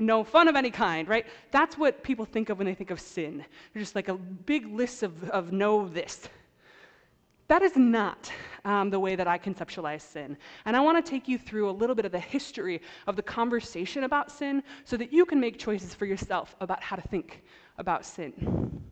no 0.00 0.24
fun 0.24 0.48
of 0.48 0.56
any 0.56 0.72
kind 0.72 1.06
right? 1.06 1.24
That's 1.52 1.78
what 1.78 2.02
people 2.02 2.24
think 2.24 2.50
of 2.50 2.58
when 2.58 2.66
they 2.66 2.74
think 2.74 2.90
of 2.90 2.98
sin. 2.98 3.44
They're 3.72 3.82
just 3.82 3.94
like 3.94 4.08
a 4.08 4.14
big 4.14 4.66
list 4.66 5.04
of, 5.04 5.30
of 5.30 5.52
no 5.52 5.86
this 5.86 6.28
that 7.52 7.60
is 7.60 7.76
not 7.76 8.32
um, 8.64 8.88
the 8.88 8.98
way 8.98 9.14
that 9.14 9.28
I 9.28 9.36
conceptualize 9.36 10.00
sin. 10.00 10.38
And 10.64 10.74
I 10.74 10.80
want 10.80 11.04
to 11.04 11.10
take 11.10 11.28
you 11.28 11.36
through 11.36 11.68
a 11.68 11.70
little 11.70 11.94
bit 11.94 12.06
of 12.06 12.10
the 12.10 12.18
history 12.18 12.80
of 13.06 13.14
the 13.14 13.22
conversation 13.22 14.04
about 14.04 14.32
sin 14.32 14.62
so 14.86 14.96
that 14.96 15.12
you 15.12 15.26
can 15.26 15.38
make 15.38 15.58
choices 15.58 15.94
for 15.94 16.06
yourself 16.06 16.56
about 16.60 16.82
how 16.82 16.96
to 16.96 17.02
think 17.02 17.42
about 17.76 18.06
sin. 18.06 18.82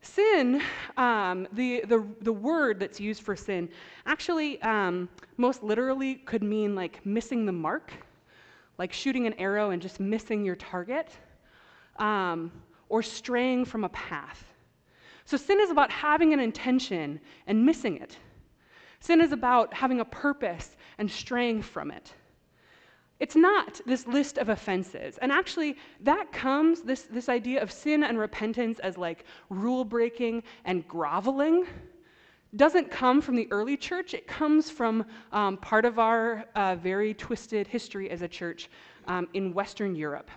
Sin, 0.00 0.60
um, 0.96 1.46
the, 1.52 1.84
the, 1.86 2.04
the 2.22 2.32
word 2.32 2.80
that's 2.80 2.98
used 2.98 3.22
for 3.22 3.36
sin, 3.36 3.68
actually 4.04 4.60
um, 4.62 5.08
most 5.36 5.62
literally 5.62 6.16
could 6.16 6.42
mean 6.42 6.74
like 6.74 7.06
missing 7.06 7.46
the 7.46 7.52
mark, 7.52 7.92
like 8.78 8.92
shooting 8.92 9.28
an 9.28 9.34
arrow 9.34 9.70
and 9.70 9.80
just 9.80 10.00
missing 10.00 10.44
your 10.44 10.56
target, 10.56 11.12
um, 12.00 12.50
or 12.88 13.00
straying 13.00 13.64
from 13.64 13.84
a 13.84 13.90
path. 13.90 14.49
So 15.30 15.36
sin 15.36 15.60
is 15.60 15.70
about 15.70 15.92
having 15.92 16.32
an 16.32 16.40
intention 16.40 17.20
and 17.46 17.64
missing 17.64 17.98
it. 17.98 18.18
Sin 18.98 19.20
is 19.20 19.30
about 19.30 19.72
having 19.72 20.00
a 20.00 20.04
purpose 20.04 20.74
and 20.98 21.08
straying 21.08 21.62
from 21.62 21.92
it. 21.92 22.12
It's 23.20 23.36
not 23.36 23.80
this 23.86 24.08
list 24.08 24.38
of 24.38 24.48
offenses. 24.48 25.18
And 25.18 25.30
actually, 25.30 25.76
that 26.00 26.32
comes, 26.32 26.82
this, 26.82 27.02
this 27.02 27.28
idea 27.28 27.62
of 27.62 27.70
sin 27.70 28.02
and 28.02 28.18
repentance 28.18 28.80
as 28.80 28.98
like 28.98 29.24
rule 29.50 29.84
breaking 29.84 30.42
and 30.64 30.88
groveling, 30.88 31.64
doesn't 32.56 32.90
come 32.90 33.22
from 33.22 33.36
the 33.36 33.46
early 33.52 33.76
church. 33.76 34.14
It 34.14 34.26
comes 34.26 34.68
from 34.68 35.04
um, 35.30 35.58
part 35.58 35.84
of 35.84 36.00
our 36.00 36.44
uh, 36.56 36.74
very 36.74 37.14
twisted 37.14 37.68
history 37.68 38.10
as 38.10 38.22
a 38.22 38.28
church 38.28 38.68
um, 39.06 39.28
in 39.32 39.54
Western 39.54 39.94
Europe. 39.94 40.28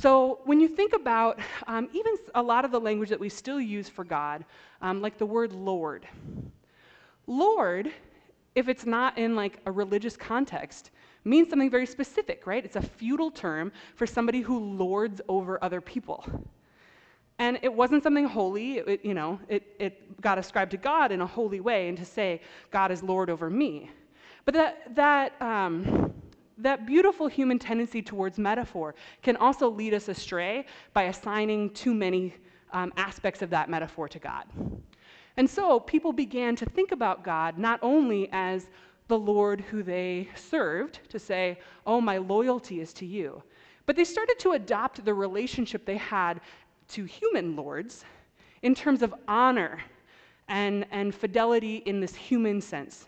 So, 0.00 0.38
when 0.44 0.60
you 0.60 0.68
think 0.68 0.92
about 0.92 1.40
um, 1.66 1.88
even 1.92 2.12
a 2.36 2.42
lot 2.42 2.64
of 2.64 2.70
the 2.70 2.78
language 2.78 3.08
that 3.08 3.18
we 3.18 3.28
still 3.28 3.60
use 3.60 3.88
for 3.88 4.04
God, 4.04 4.44
um, 4.80 5.02
like 5.02 5.18
the 5.18 5.26
word 5.26 5.52
Lord, 5.52 6.06
Lord, 7.26 7.90
if 8.54 8.68
it's 8.68 8.86
not 8.86 9.18
in 9.18 9.34
like 9.34 9.58
a 9.66 9.72
religious 9.72 10.16
context, 10.16 10.92
means 11.24 11.50
something 11.50 11.68
very 11.68 11.84
specific, 11.84 12.46
right? 12.46 12.64
It's 12.64 12.76
a 12.76 12.80
feudal 12.80 13.32
term 13.32 13.72
for 13.96 14.06
somebody 14.06 14.40
who 14.40 14.60
lords 14.60 15.20
over 15.28 15.58
other 15.64 15.80
people. 15.80 16.24
And 17.40 17.58
it 17.62 17.74
wasn't 17.74 18.04
something 18.04 18.24
holy, 18.24 18.78
it, 18.78 19.04
you 19.04 19.14
know, 19.14 19.40
it, 19.48 19.74
it 19.80 20.20
got 20.20 20.38
ascribed 20.38 20.70
to 20.70 20.76
God 20.76 21.10
in 21.10 21.22
a 21.22 21.26
holy 21.26 21.58
way 21.58 21.88
and 21.88 21.98
to 21.98 22.04
say, 22.04 22.40
God 22.70 22.92
is 22.92 23.02
Lord 23.02 23.30
over 23.30 23.50
me. 23.50 23.90
But 24.44 24.54
that, 24.54 24.94
that, 24.94 25.42
um, 25.42 26.14
that 26.58 26.86
beautiful 26.86 27.26
human 27.26 27.58
tendency 27.58 28.02
towards 28.02 28.38
metaphor 28.38 28.94
can 29.22 29.36
also 29.36 29.68
lead 29.68 29.94
us 29.94 30.08
astray 30.08 30.66
by 30.92 31.04
assigning 31.04 31.70
too 31.70 31.94
many 31.94 32.34
um, 32.72 32.92
aspects 32.96 33.42
of 33.42 33.50
that 33.50 33.70
metaphor 33.70 34.08
to 34.08 34.18
God. 34.18 34.44
And 35.36 35.48
so 35.48 35.80
people 35.80 36.12
began 36.12 36.56
to 36.56 36.66
think 36.66 36.92
about 36.92 37.22
God 37.22 37.58
not 37.58 37.78
only 37.82 38.28
as 38.32 38.68
the 39.06 39.18
Lord 39.18 39.60
who 39.62 39.82
they 39.82 40.28
served 40.34 41.00
to 41.08 41.18
say, 41.18 41.58
Oh, 41.86 42.00
my 42.00 42.18
loyalty 42.18 42.80
is 42.80 42.92
to 42.94 43.06
you. 43.06 43.42
But 43.86 43.96
they 43.96 44.04
started 44.04 44.38
to 44.40 44.52
adopt 44.52 45.04
the 45.04 45.14
relationship 45.14 45.86
they 45.86 45.96
had 45.96 46.40
to 46.88 47.04
human 47.04 47.56
lords 47.56 48.04
in 48.62 48.74
terms 48.74 49.02
of 49.02 49.14
honor 49.26 49.80
and, 50.48 50.86
and 50.90 51.14
fidelity 51.14 51.76
in 51.86 52.00
this 52.00 52.14
human 52.14 52.60
sense. 52.60 53.07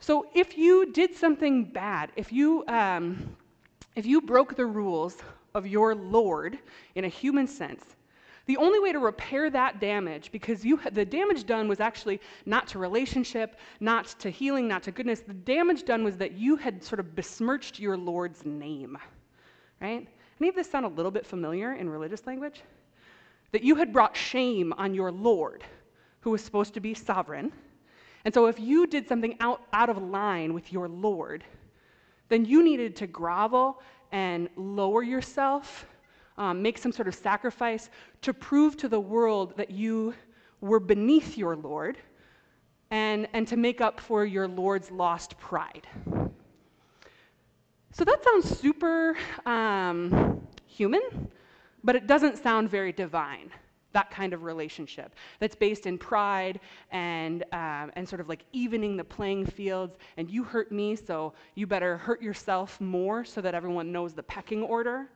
So 0.00 0.26
if 0.34 0.56
you 0.56 0.92
did 0.92 1.14
something 1.14 1.64
bad, 1.64 2.12
if 2.16 2.32
you, 2.32 2.64
um, 2.68 3.36
if 3.96 4.06
you 4.06 4.20
broke 4.20 4.56
the 4.56 4.66
rules 4.66 5.16
of 5.54 5.66
your 5.66 5.94
Lord 5.94 6.58
in 6.94 7.04
a 7.04 7.08
human 7.08 7.46
sense, 7.46 7.84
the 8.46 8.56
only 8.56 8.80
way 8.80 8.92
to 8.92 8.98
repair 8.98 9.50
that 9.50 9.78
damage, 9.78 10.32
because 10.32 10.64
you, 10.64 10.80
the 10.92 11.04
damage 11.04 11.44
done 11.44 11.68
was 11.68 11.80
actually 11.80 12.18
not 12.46 12.66
to 12.68 12.78
relationship, 12.78 13.58
not 13.80 14.06
to 14.20 14.30
healing, 14.30 14.66
not 14.66 14.82
to 14.84 14.90
goodness, 14.90 15.20
the 15.20 15.34
damage 15.34 15.84
done 15.84 16.02
was 16.02 16.16
that 16.16 16.32
you 16.32 16.56
had 16.56 16.82
sort 16.82 17.00
of 17.00 17.14
besmirched 17.14 17.78
your 17.78 17.96
Lord's 17.96 18.46
name, 18.46 18.96
right? 19.82 20.08
Any 20.40 20.48
of 20.48 20.54
this 20.54 20.70
sound 20.70 20.86
a 20.86 20.88
little 20.88 21.10
bit 21.10 21.26
familiar 21.26 21.74
in 21.74 21.90
religious 21.90 22.26
language? 22.26 22.62
That 23.52 23.62
you 23.62 23.74
had 23.74 23.92
brought 23.92 24.16
shame 24.16 24.72
on 24.78 24.94
your 24.94 25.12
Lord, 25.12 25.62
who 26.20 26.30
was 26.30 26.42
supposed 26.42 26.72
to 26.74 26.80
be 26.80 26.94
sovereign. 26.94 27.52
And 28.24 28.34
so 28.34 28.46
if 28.46 28.58
you 28.58 28.86
did 28.86 29.08
something 29.08 29.36
out, 29.40 29.62
out 29.72 29.88
of 29.88 30.02
line 30.02 30.54
with 30.54 30.72
your 30.72 30.88
Lord, 30.88 31.44
then 32.28 32.44
you 32.44 32.62
needed 32.62 32.96
to 32.96 33.06
grovel 33.06 33.80
and 34.12 34.48
lower 34.56 35.02
yourself 35.02 35.86
um, 36.38 36.62
make 36.62 36.78
some 36.78 36.92
sort 36.92 37.08
of 37.08 37.14
sacrifice 37.14 37.90
to 38.22 38.32
prove 38.32 38.76
to 38.78 38.88
the 38.88 39.00
world 39.00 39.56
that 39.56 39.70
you 39.70 40.14
were 40.60 40.80
beneath 40.80 41.36
your 41.36 41.56
Lord 41.56 41.98
and, 42.90 43.28
and 43.32 43.46
to 43.48 43.56
make 43.56 43.80
up 43.80 44.00
for 44.00 44.24
your 44.24 44.48
Lord's 44.48 44.90
lost 44.90 45.38
pride. 45.38 45.86
So 47.92 48.04
that 48.04 48.22
sounds 48.24 48.58
super 48.58 49.16
um, 49.44 50.40
human, 50.66 51.28
but 51.82 51.96
it 51.96 52.06
doesn't 52.06 52.38
sound 52.38 52.70
very 52.70 52.92
divine. 52.92 53.50
That 53.92 54.10
kind 54.10 54.32
of 54.32 54.42
relationship 54.42 55.14
that's 55.38 55.54
based 55.56 55.86
in 55.86 55.98
pride 55.98 56.60
and, 56.90 57.42
um, 57.52 57.90
and 57.94 58.08
sort 58.08 58.20
of 58.20 58.28
like 58.28 58.44
evening 58.52 58.96
the 58.96 59.04
playing 59.04 59.46
fields, 59.46 59.96
and 60.16 60.30
you 60.30 60.44
hurt 60.44 60.70
me, 60.70 60.94
so 60.94 61.32
you 61.54 61.66
better 61.66 61.96
hurt 61.96 62.20
yourself 62.20 62.80
more 62.80 63.24
so 63.24 63.40
that 63.40 63.54
everyone 63.54 63.90
knows 63.90 64.12
the 64.12 64.22
pecking 64.22 64.62
order, 64.62 65.08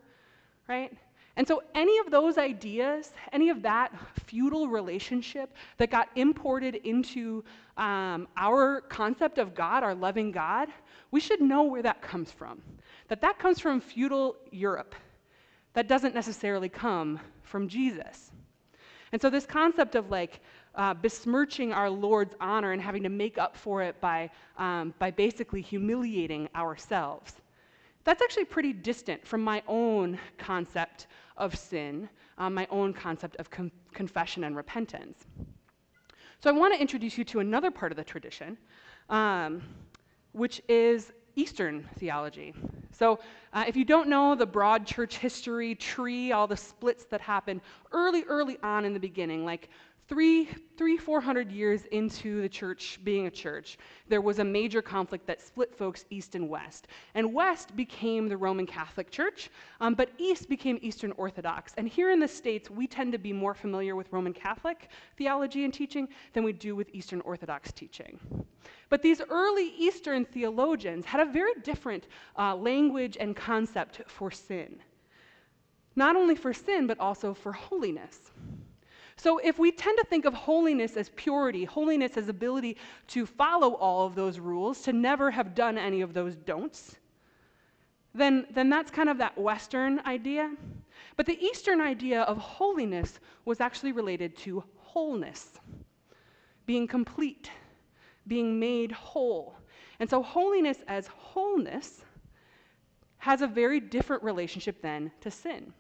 right? 0.69 0.93
And 1.37 1.49
so, 1.49 1.63
any 1.75 1.99
of 1.99 2.11
those 2.11 2.37
ideas, 2.37 3.13
any 3.33 3.49
of 3.49 3.63
that 3.63 3.93
feudal 4.27 4.69
relationship 4.69 5.55
that 5.79 5.91
got 5.91 6.09
imported 6.15 6.75
into 6.77 7.43
um, 7.79 8.29
our 8.37 8.83
concept 8.83 9.39
of 9.39 9.55
God, 9.55 9.83
our 9.83 9.95
loving 9.95 10.31
God, 10.31 10.69
we 11.11 11.21
should 11.21 11.41
know 11.41 11.63
where 11.63 11.83
that 11.83 12.03
comes 12.03 12.31
from. 12.31 12.61
That 13.09 13.23
that 13.23 13.39
comes 13.39 13.61
from 13.61 13.81
feudal 13.81 14.37
Europe. 14.51 14.95
That 15.73 15.89
doesn't 15.89 16.15
necessarily 16.15 16.69
come 16.69 17.19
from 17.43 17.67
Jesus. 17.67 18.31
And 19.13 19.21
so, 19.21 19.31
this 19.31 19.47
concept 19.47 19.95
of 19.95 20.11
like 20.11 20.41
uh, 20.75 20.95
besmirching 20.95 21.73
our 21.73 21.91
Lord's 21.91 22.35
honor 22.41 22.73
and 22.73 22.81
having 22.81 23.03
to 23.03 23.11
make 23.11 23.39
up 23.39 23.57
for 23.57 23.83
it 23.83 24.01
by, 24.01 24.31
um, 24.59 24.95
by 24.99 25.11
basically 25.11 25.61
humiliating 25.61 26.49
ourselves 26.55 27.43
that's 28.05 28.23
actually 28.23 28.45
pretty 28.45 28.73
distant 28.73 29.27
from 29.27 29.43
my 29.43 29.63
own 29.69 30.19
concept 30.39 31.07
of 31.37 31.57
sin, 31.57 32.09
um, 32.39 32.55
my 32.55 32.67
own 32.71 32.93
concept 32.93 33.37
of 33.37 33.51
com- 33.51 33.71
confession 33.95 34.45
and 34.45 34.57
repentance. 34.57 35.25
So 36.41 36.51
I 36.51 36.53
want 36.53 36.75
to 36.75 36.81
introduce 36.81 37.17
you 37.17 37.25
to 37.27 37.41
another 37.41 37.71
part 37.71 37.93
of 37.93 37.97
the 37.97 38.05
tradition, 38.05 38.59
um, 39.09 39.63
which 40.33 40.61
is 40.69 41.13
Eastern 41.37 41.89
theology. 41.99 42.55
So, 42.91 43.19
uh, 43.53 43.65
if 43.67 43.77
you 43.77 43.85
don't 43.85 44.09
know 44.09 44.35
the 44.35 44.47
broad 44.47 44.87
church 44.87 45.17
history 45.17 45.75
tree, 45.75 46.33
all 46.33 46.47
the 46.47 46.57
splits 46.57 47.05
that 47.07 47.21
happened 47.21 47.63
early, 47.93 48.25
early 48.25 48.59
on 48.63 48.85
in 48.85 48.93
the 48.93 49.01
beginning, 49.01 49.45
like 49.45 49.71
three, 50.09 50.49
three, 50.77 50.97
four 50.97 51.21
hundred 51.21 51.51
years 51.51 51.85
into 51.87 52.43
the 52.43 52.49
church 52.49 52.99
being 53.05 53.27
a 53.27 53.31
church, 53.31 53.79
there 54.09 54.21
was 54.21 54.39
a 54.39 54.45
major 54.45 54.83
conflict 54.83 55.27
that 55.27 55.41
split 55.41 55.75
folks 55.75 56.05
east 56.11 56.35
and 56.35 56.49
west. 56.49 56.89
And 57.15 57.33
west 57.33 57.75
became 57.77 58.29
the 58.29 58.37
Roman 58.37 58.67
Catholic 58.67 59.11
Church, 59.11 59.51
um, 59.81 59.95
but 59.95 60.11
east 60.19 60.49
became 60.49 60.79
Eastern 60.83 61.13
Orthodox. 61.13 61.73
And 61.77 61.89
here 61.89 62.11
in 62.11 62.21
the 62.21 62.29
States, 62.29 62.71
we 62.71 62.87
tend 62.87 63.13
to 63.13 63.19
be 63.19 63.33
more 63.33 63.55
familiar 63.55 63.97
with 63.97 64.13
Roman 64.13 64.33
Catholic 64.33 64.89
theology 65.17 65.65
and 65.65 65.73
teaching 65.73 66.09
than 66.33 66.45
we 66.45 66.53
do 66.53 66.77
with 66.77 66.89
Eastern 66.93 67.21
Orthodox 67.23 67.73
teaching. 67.73 68.19
But 68.89 69.03
these 69.03 69.23
early 69.31 69.73
Eastern 69.79 70.25
theologians 70.25 71.07
had 71.07 71.27
a 71.27 71.33
very 71.33 71.55
different 71.63 72.07
uh, 72.39 72.55
language 72.55 73.17
and 73.19 73.35
concept 73.35 74.03
for 74.07 74.31
sin. 74.31 74.81
Not 75.97 76.17
only 76.17 76.35
for 76.35 76.53
sin, 76.53 76.87
but 76.87 76.99
also 77.01 77.35
for 77.35 77.53
holiness. 77.53 78.31
So, 79.23 79.39
if 79.39 79.57
we 79.57 79.71
tend 79.71 79.97
to 79.99 80.05
think 80.05 80.25
of 80.25 80.35
holiness 80.35 80.97
as 80.97 81.11
purity, 81.11 81.65
holiness 81.65 82.17
as 82.17 82.29
ability 82.29 82.77
to 83.07 83.25
follow 83.25 83.75
all 83.75 84.05
of 84.05 84.17
those 84.17 84.41
rules, 84.41 84.83
to 84.83 84.93
never 84.93 85.31
have 85.31 85.55
done 85.55 85.79
any 85.79 86.01
of 86.01 86.13
those 86.13 86.35
don'ts, 86.35 86.97
then, 88.13 88.49
then 88.51 88.69
that's 88.69 88.91
kind 88.91 89.09
of 89.09 89.19
that 89.19 89.39
Western 89.39 90.01
idea. 90.01 90.53
But 91.15 91.27
the 91.27 91.41
Eastern 91.41 91.81
idea 91.81 92.23
of 92.23 92.37
holiness 92.37 93.21
was 93.45 93.61
actually 93.61 93.93
related 93.93 94.37
to 94.39 94.65
wholeness, 94.79 95.53
being 96.67 96.89
complete, 96.89 97.49
being 98.27 98.59
made 98.59 98.91
whole. 98.91 99.55
And 100.01 100.11
so, 100.11 100.21
holiness 100.21 100.79
as 100.89 101.07
wholeness 101.07 102.03
has 103.19 103.41
a 103.41 103.47
very 103.47 103.79
different 103.79 104.25
relationship 104.25 104.83
then 104.83 105.13
to 105.21 105.31
sin. 105.31 105.73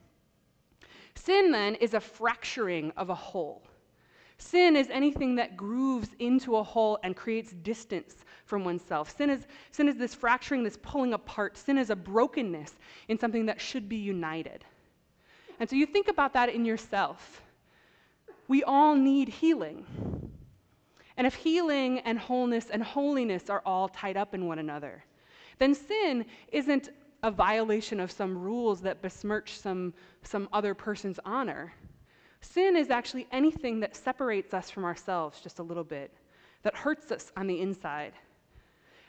Sin, 1.14 1.50
then, 1.52 1.74
is 1.76 1.94
a 1.94 2.00
fracturing 2.00 2.92
of 2.96 3.10
a 3.10 3.14
whole. 3.14 3.62
Sin 4.38 4.74
is 4.76 4.90
anything 4.90 5.36
that 5.36 5.56
grooves 5.56 6.08
into 6.18 6.56
a 6.56 6.62
whole 6.62 6.98
and 7.04 7.14
creates 7.14 7.52
distance 7.52 8.16
from 8.44 8.64
oneself. 8.64 9.16
Sin 9.16 9.30
is, 9.30 9.46
sin 9.70 9.88
is 9.88 9.96
this 9.96 10.14
fracturing, 10.14 10.64
this 10.64 10.76
pulling 10.82 11.12
apart. 11.12 11.56
Sin 11.56 11.78
is 11.78 11.90
a 11.90 11.96
brokenness 11.96 12.74
in 13.08 13.18
something 13.18 13.46
that 13.46 13.60
should 13.60 13.88
be 13.88 13.96
united. 13.96 14.64
And 15.60 15.70
so 15.70 15.76
you 15.76 15.86
think 15.86 16.08
about 16.08 16.32
that 16.32 16.48
in 16.48 16.64
yourself. 16.64 17.40
We 18.48 18.64
all 18.64 18.96
need 18.96 19.28
healing. 19.28 19.86
And 21.16 21.26
if 21.26 21.34
healing 21.34 22.00
and 22.00 22.18
wholeness 22.18 22.68
and 22.68 22.82
holiness 22.82 23.48
are 23.48 23.62
all 23.64 23.88
tied 23.88 24.16
up 24.16 24.34
in 24.34 24.46
one 24.46 24.58
another, 24.58 25.04
then 25.58 25.74
sin 25.74 26.26
isn't 26.50 26.88
a 27.22 27.30
violation 27.30 28.00
of 28.00 28.10
some 28.10 28.36
rules 28.36 28.80
that 28.80 29.02
besmirch 29.02 29.56
some, 29.56 29.94
some 30.22 30.48
other 30.52 30.74
person's 30.74 31.20
honor. 31.24 31.72
Sin 32.40 32.76
is 32.76 32.90
actually 32.90 33.28
anything 33.30 33.80
that 33.80 33.94
separates 33.94 34.52
us 34.52 34.70
from 34.70 34.84
ourselves 34.84 35.40
just 35.40 35.60
a 35.60 35.62
little 35.62 35.84
bit, 35.84 36.12
that 36.62 36.74
hurts 36.74 37.12
us 37.12 37.30
on 37.36 37.46
the 37.46 37.60
inside. 37.60 38.12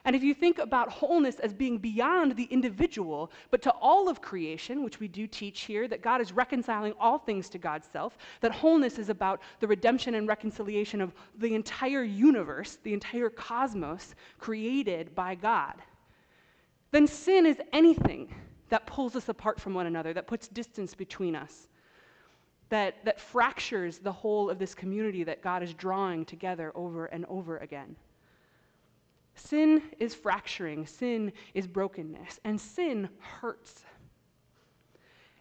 And 0.06 0.16
if 0.16 0.24
you 0.24 0.34
think 0.34 0.58
about 0.58 0.90
wholeness 0.90 1.40
as 1.40 1.54
being 1.54 1.78
beyond 1.78 2.36
the 2.36 2.44
individual, 2.46 3.32
but 3.52 3.62
to 3.62 3.72
all 3.72 4.10
of 4.10 4.22
creation, 4.22 4.84
which 4.84 5.00
we 5.00 5.08
do 5.08 5.28
teach 5.28 5.62
here, 5.62 5.88
that 5.88 6.02
God 6.02 6.20
is 6.20 6.34
reconciling 6.34 6.94
all 7.00 7.18
things 7.18 7.48
to 7.50 7.58
God's 7.58 7.88
self, 7.88 8.18
that 8.42 8.52
wholeness 8.52 9.00
is 9.00 9.10
about 9.10 9.42
the 9.62 9.68
redemption 9.68 10.16
and 10.16 10.28
reconciliation 10.28 11.00
of 11.00 11.14
the 11.38 11.56
entire 11.56 12.04
universe, 12.04 12.80
the 12.84 12.94
entire 12.94 13.30
cosmos 13.30 14.14
created 14.40 15.16
by 15.16 15.36
God, 15.36 15.76
then 16.94 17.08
sin 17.08 17.48
is 17.48 17.58
anything 17.74 18.34
that 18.70 18.86
pulls 18.86 19.16
us 19.16 19.28
apart 19.28 19.60
from 19.60 19.74
one 19.74 19.88
another, 19.88 20.14
that 20.14 20.28
puts 20.28 20.48
distance 20.48 20.94
between 20.94 21.36
us, 21.36 21.68
that, 22.70 23.04
that 23.04 23.20
fractures 23.20 23.98
the 23.98 24.12
whole 24.12 24.48
of 24.50 24.60
this 24.60 24.76
community 24.76 25.24
that 25.24 25.42
God 25.42 25.64
is 25.64 25.74
drawing 25.74 26.24
together 26.24 26.72
over 26.76 27.08
and 27.08 27.26
over 27.26 27.58
again. 27.58 27.96
Sin 29.34 29.82
is 30.00 30.14
fracturing, 30.14 30.86
sin 30.86 31.34
is 31.56 31.66
brokenness, 31.66 32.40
and 32.44 32.62
sin 32.62 33.10
hurts. 33.20 33.84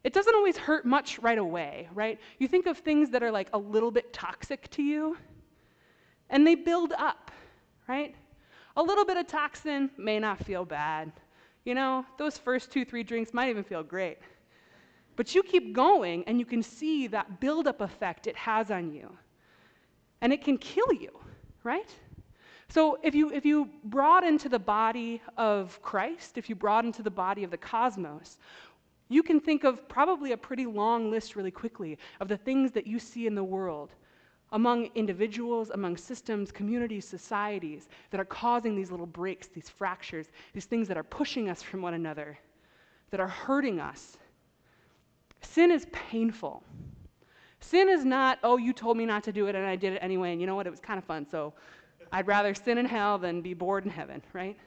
It 0.05 0.15
doesn't 0.15 0.35
always 0.35 0.57
hurt 0.57 0.87
much 0.87 1.19
right 1.19 1.39
away, 1.39 1.89
right? 1.95 2.19
You 2.39 2.49
think 2.49 2.67
of 2.67 2.79
things 2.79 3.11
that 3.11 3.23
are 3.23 3.31
like 3.31 3.51
a 3.53 3.59
little 3.59 3.91
bit 3.91 4.15
toxic 4.15 4.71
to 4.71 4.83
you, 4.83 5.19
and 6.31 6.47
they 6.47 6.55
build 6.55 6.95
up, 6.95 7.31
right? 7.87 8.15
A 8.75 8.83
little 8.83 9.05
bit 9.05 9.19
of 9.19 9.27
toxin 9.27 9.91
may 9.99 10.19
not 10.19 10.43
feel 10.43 10.65
bad. 10.65 11.13
You 11.65 11.75
know, 11.75 12.05
those 12.19 12.37
first 12.37 12.73
two, 12.73 12.85
three 12.85 13.03
drinks 13.03 13.33
might 13.33 13.49
even 13.49 13.63
feel 13.63 13.83
great. 13.83 14.19
But 15.15 15.35
you 15.35 15.43
keep 15.43 15.73
going, 15.75 16.25
and 16.27 16.39
you 16.39 16.47
can 16.47 16.63
see 16.63 17.07
that 17.09 17.41
buildup 17.41 17.81
effect 17.81 18.27
it 18.27 18.37
has 18.37 18.71
on 18.71 18.93
you. 18.93 19.11
And 20.21 20.33
it 20.33 20.43
can 20.43 20.59
kill 20.59 20.93
you, 20.93 21.11
right? 21.63 21.89
So 22.69 22.99
if 23.03 23.15
you, 23.15 23.31
if 23.31 23.45
you 23.45 23.69
brought 23.85 24.25
into 24.25 24.49
the 24.49 24.59
body 24.59 25.21
of 25.37 25.81
Christ, 25.83 26.39
if 26.39 26.49
you 26.49 26.55
brought 26.55 26.85
into 26.85 27.03
the 27.03 27.11
body 27.11 27.45
of 27.45 27.51
the 27.51 27.59
cosmos, 27.59 28.39
you 29.09 29.23
can 29.23 29.41
think 29.41 29.63
of 29.63 29.87
probably 29.89 30.33
a 30.33 30.37
pretty 30.37 30.65
long 30.65 31.11
list 31.11 31.37
really 31.37 31.51
quickly 31.51 31.99
of 32.21 32.29
the 32.29 32.37
things 32.37 32.73
that 32.73 32.87
you 32.87 32.99
see 32.99 33.27
in 33.27 33.35
the 33.35 33.45
world 33.45 33.91
among 34.53 34.91
individuals, 34.95 35.71
among 35.71 35.97
systems, 35.97 36.53
communities, 36.53 37.07
societies 37.07 37.89
that 38.11 38.21
are 38.21 38.25
causing 38.25 38.77
these 38.77 38.91
little 38.91 39.07
breaks, 39.07 39.49
these 39.49 39.69
fractures, 39.69 40.29
these 40.53 40.67
things 40.67 40.87
that 40.89 40.97
are 40.97 41.03
pushing 41.03 41.49
us 41.49 41.63
from 41.63 41.83
one 41.83 41.95
another, 41.95 42.39
that 43.11 43.21
are 43.21 43.29
hurting 43.29 43.81
us. 43.81 44.19
Sin 45.41 45.71
is 45.71 45.87
painful. 45.93 46.63
Sin 47.61 47.89
is 47.89 48.05
not, 48.05 48.39
oh, 48.43 48.57
you 48.59 48.73
told 48.73 48.97
me 48.97 49.07
not 49.07 49.25
to 49.25 49.33
do 49.33 49.47
it 49.47 49.55
and 49.55 49.65
I 49.65 49.77
did 49.77 49.95
it 49.95 49.99
anyway, 50.03 50.33
and 50.33 50.41
you 50.41 50.47
know 50.47 50.55
what, 50.55 50.67
it 50.67 50.71
was 50.71 50.81
kind 50.81 50.99
of 50.99 51.05
fun, 51.05 51.27
so 51.29 51.55
I'd 52.13 52.27
rather 52.27 52.55
sin 52.55 52.79
in 52.79 52.85
hell 52.85 53.19
than 53.19 53.41
be 53.41 53.55
bored 53.55 53.85
in 53.85 53.91
heaven, 53.91 54.23
right? 54.33 54.59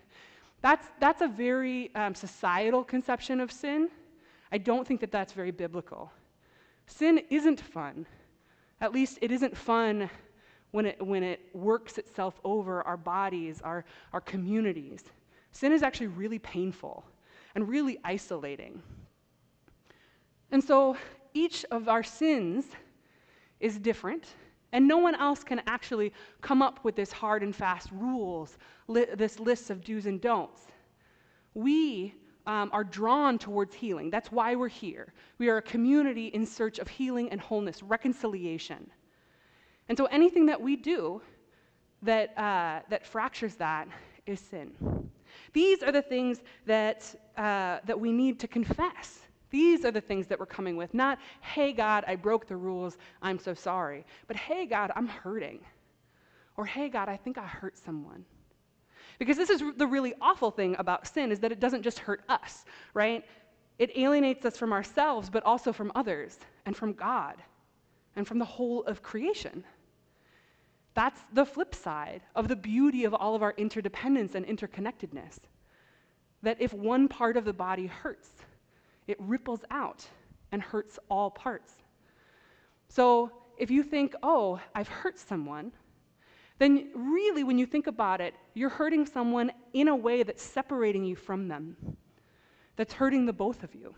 That's, 0.62 0.88
that's 1.00 1.22
a 1.22 1.27
very 1.27 1.94
um, 1.94 2.15
societal 2.15 2.84
conception 2.84 3.39
of 3.39 3.51
sin. 3.51 3.89
I 4.51 4.58
don't 4.58 4.88
think 4.88 5.00
that 5.01 5.12
that's 5.12 5.34
very 5.34 5.51
biblical. 5.51 6.12
Sin 6.88 7.22
isn't 7.30 7.60
fun. 7.60 8.08
At 8.82 8.94
least 8.94 9.20
it 9.22 9.32
isn't 9.32 9.55
fun 9.55 10.10
when 10.72 10.86
it, 10.86 11.01
when 11.01 11.24
it 11.24 11.39
works 11.53 11.98
itself 11.98 12.39
over 12.44 12.82
our 12.84 12.98
bodies, 12.98 13.62
our, 13.62 13.86
our 14.12 14.22
communities. 14.22 15.03
Sin 15.51 15.72
is 15.72 15.84
actually 15.84 16.08
really 16.08 16.39
painful 16.39 17.05
and 17.55 17.67
really 17.67 17.98
isolating. 18.03 18.82
And 20.51 20.63
so 20.63 20.98
each 21.34 21.65
of 21.71 21.88
our 21.88 22.04
sins 22.04 22.65
is 23.60 23.80
different. 23.80 24.28
And 24.73 24.88
no 24.88 24.97
one 24.97 25.15
else 25.15 25.43
can 25.43 25.62
actually 25.67 26.12
come 26.41 26.62
up 26.62 26.84
with 26.84 26.97
this 26.97 27.13
hard 27.13 27.43
and 27.43 27.56
fast 27.56 27.89
rules, 27.93 28.58
li- 28.89 29.08
this 29.15 29.39
list 29.39 29.69
of 29.69 29.82
do's 29.82 30.06
and 30.06 30.19
don'ts. 30.19 30.63
We 31.54 32.13
um, 32.47 32.69
are 32.71 32.84
drawn 32.84 33.38
towards 33.38 33.73
healing. 33.75 34.10
That's 34.10 34.31
why 34.31 34.55
we're 34.55 34.67
here. 34.67 35.13
We 35.38 35.49
are 35.49 35.58
a 35.58 35.62
community 35.62 36.27
in 36.27 36.45
search 36.45 36.79
of 36.79 36.88
healing 36.88 37.29
and 37.29 37.39
wholeness, 37.39 37.81
reconciliation. 37.84 38.89
And 39.89 39.97
so 39.97 40.05
anything 40.05 40.45
that 40.47 40.62
we 40.62 40.75
do 40.75 41.21
that, 42.01 42.38
uh, 42.38 42.81
that 42.89 43.05
fractures 43.05 43.55
that 43.55 43.88
is 44.25 44.39
sin. 44.39 44.71
These 45.53 45.84
are 45.84 45.91
the 45.91 46.01
things 46.01 46.41
that, 46.65 47.13
uh, 47.38 47.79
that 47.86 47.99
we 47.99 48.12
need 48.12 48.39
to 48.39 48.47
confess. 48.47 49.19
These 49.49 49.86
are 49.86 49.91
the 49.91 50.01
things 50.01 50.27
that 50.27 50.39
we're 50.39 50.45
coming 50.45 50.75
with. 50.75 50.93
Not, 50.93 51.19
hey, 51.41 51.71
God, 51.71 52.03
I 52.08 52.15
broke 52.15 52.47
the 52.47 52.58
rules, 52.58 52.97
I'm 53.21 53.39
so 53.39 53.53
sorry. 53.53 54.05
But, 54.27 54.36
hey, 54.36 54.65
God, 54.65 54.91
I'm 54.95 55.08
hurting. 55.08 55.60
Or, 56.58 56.65
hey, 56.65 56.89
God, 56.89 57.10
I 57.10 57.17
think 57.17 57.38
I 57.38 57.45
hurt 57.45 57.77
someone. 57.77 58.25
Because 59.19 59.38
this 59.38 59.49
is 59.49 59.63
the 59.78 59.88
really 59.88 60.13
awful 60.21 60.51
thing 60.51 60.75
about 60.78 61.08
sin 61.08 61.32
is 61.32 61.39
that 61.39 61.51
it 61.51 61.60
doesn't 61.60 61.84
just 61.84 61.99
hurt 61.99 62.23
us, 62.30 62.65
right? 62.93 63.23
It 63.80 63.97
alienates 63.97 64.45
us 64.45 64.58
from 64.58 64.73
ourselves, 64.73 65.30
but 65.30 65.43
also 65.43 65.71
from 65.71 65.91
others 65.95 66.39
and 66.65 66.75
from 66.75 66.93
God 66.93 67.36
and 68.15 68.28
from 68.28 68.39
the 68.39 68.45
whole 68.45 68.84
of 68.84 69.01
creation. 69.01 69.63
That's 70.93 71.21
the 71.34 71.45
flip 71.45 71.75
side 71.75 72.21
of 72.36 72.47
the 72.47 72.56
beauty 72.56 73.04
of 73.04 73.13
all 73.13 73.36
of 73.36 73.43
our 73.43 73.54
interdependence 73.58 74.36
and 74.36 74.45
interconnectedness. 74.45 75.39
That 76.41 76.58
if 76.62 76.73
one 76.73 77.08
part 77.08 77.36
of 77.38 77.43
the 77.43 77.54
body 77.54 77.88
hurts, 77.88 78.30
it 79.08 79.17
ripples 79.19 79.62
out 79.71 80.06
and 80.51 80.62
hurts 80.62 80.97
all 81.10 81.30
parts. 81.30 81.73
So 82.88 83.32
if 83.58 83.69
you 83.69 83.84
think, 83.84 84.15
oh, 84.23 84.60
I've 84.73 84.88
hurt 84.88 85.19
someone, 85.19 85.73
then 86.58 86.89
really, 86.96 87.44
when 87.44 87.58
you 87.58 87.65
think 87.65 87.88
about 87.88 88.22
it, 88.22 88.34
you're 88.54 88.70
hurting 88.70 89.06
someone 89.06 89.52
in 89.74 89.89
a 89.89 89.96
way 89.96 90.24
that's 90.24 90.44
separating 90.44 91.04
you 91.04 91.15
from 91.15 91.48
them, 91.48 91.76
that's 92.76 92.94
hurting 92.94 93.26
the 93.26 93.34
both 93.34 93.63
of 93.63 93.76
you. 93.76 93.94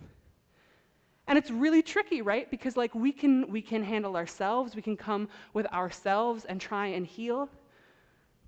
And 1.28 1.38
it's 1.38 1.52
really 1.52 1.82
tricky, 1.82 2.22
right? 2.22 2.50
Because 2.50 2.78
like 2.78 2.96
we 2.96 3.12
can 3.12 3.52
we 3.52 3.62
can 3.62 3.84
handle 3.84 4.16
ourselves, 4.16 4.76
we 4.76 4.82
can 4.82 4.96
come 4.96 5.28
with 5.54 5.66
ourselves 5.74 6.46
and 6.46 6.60
try 6.60 6.88
and 6.88 7.06
heal. 7.06 7.50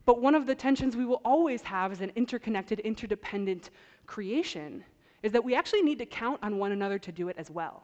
But 0.05 0.21
one 0.21 0.33
of 0.33 0.47
the 0.47 0.55
tensions 0.55 0.95
we 0.95 1.05
will 1.05 1.21
always 1.25 1.61
have 1.61 1.91
as 1.91 2.01
an 2.01 2.11
interconnected, 2.15 2.79
interdependent 2.79 3.69
creation 4.07 4.83
is 5.21 5.31
that 5.33 5.43
we 5.43 5.53
actually 5.55 5.81
need 5.81 5.99
to 5.99 6.05
count 6.05 6.39
on 6.41 6.57
one 6.57 6.71
another 6.71 6.97
to 6.97 7.11
do 7.11 7.27
it 7.27 7.35
as 7.37 7.51
well. 7.51 7.83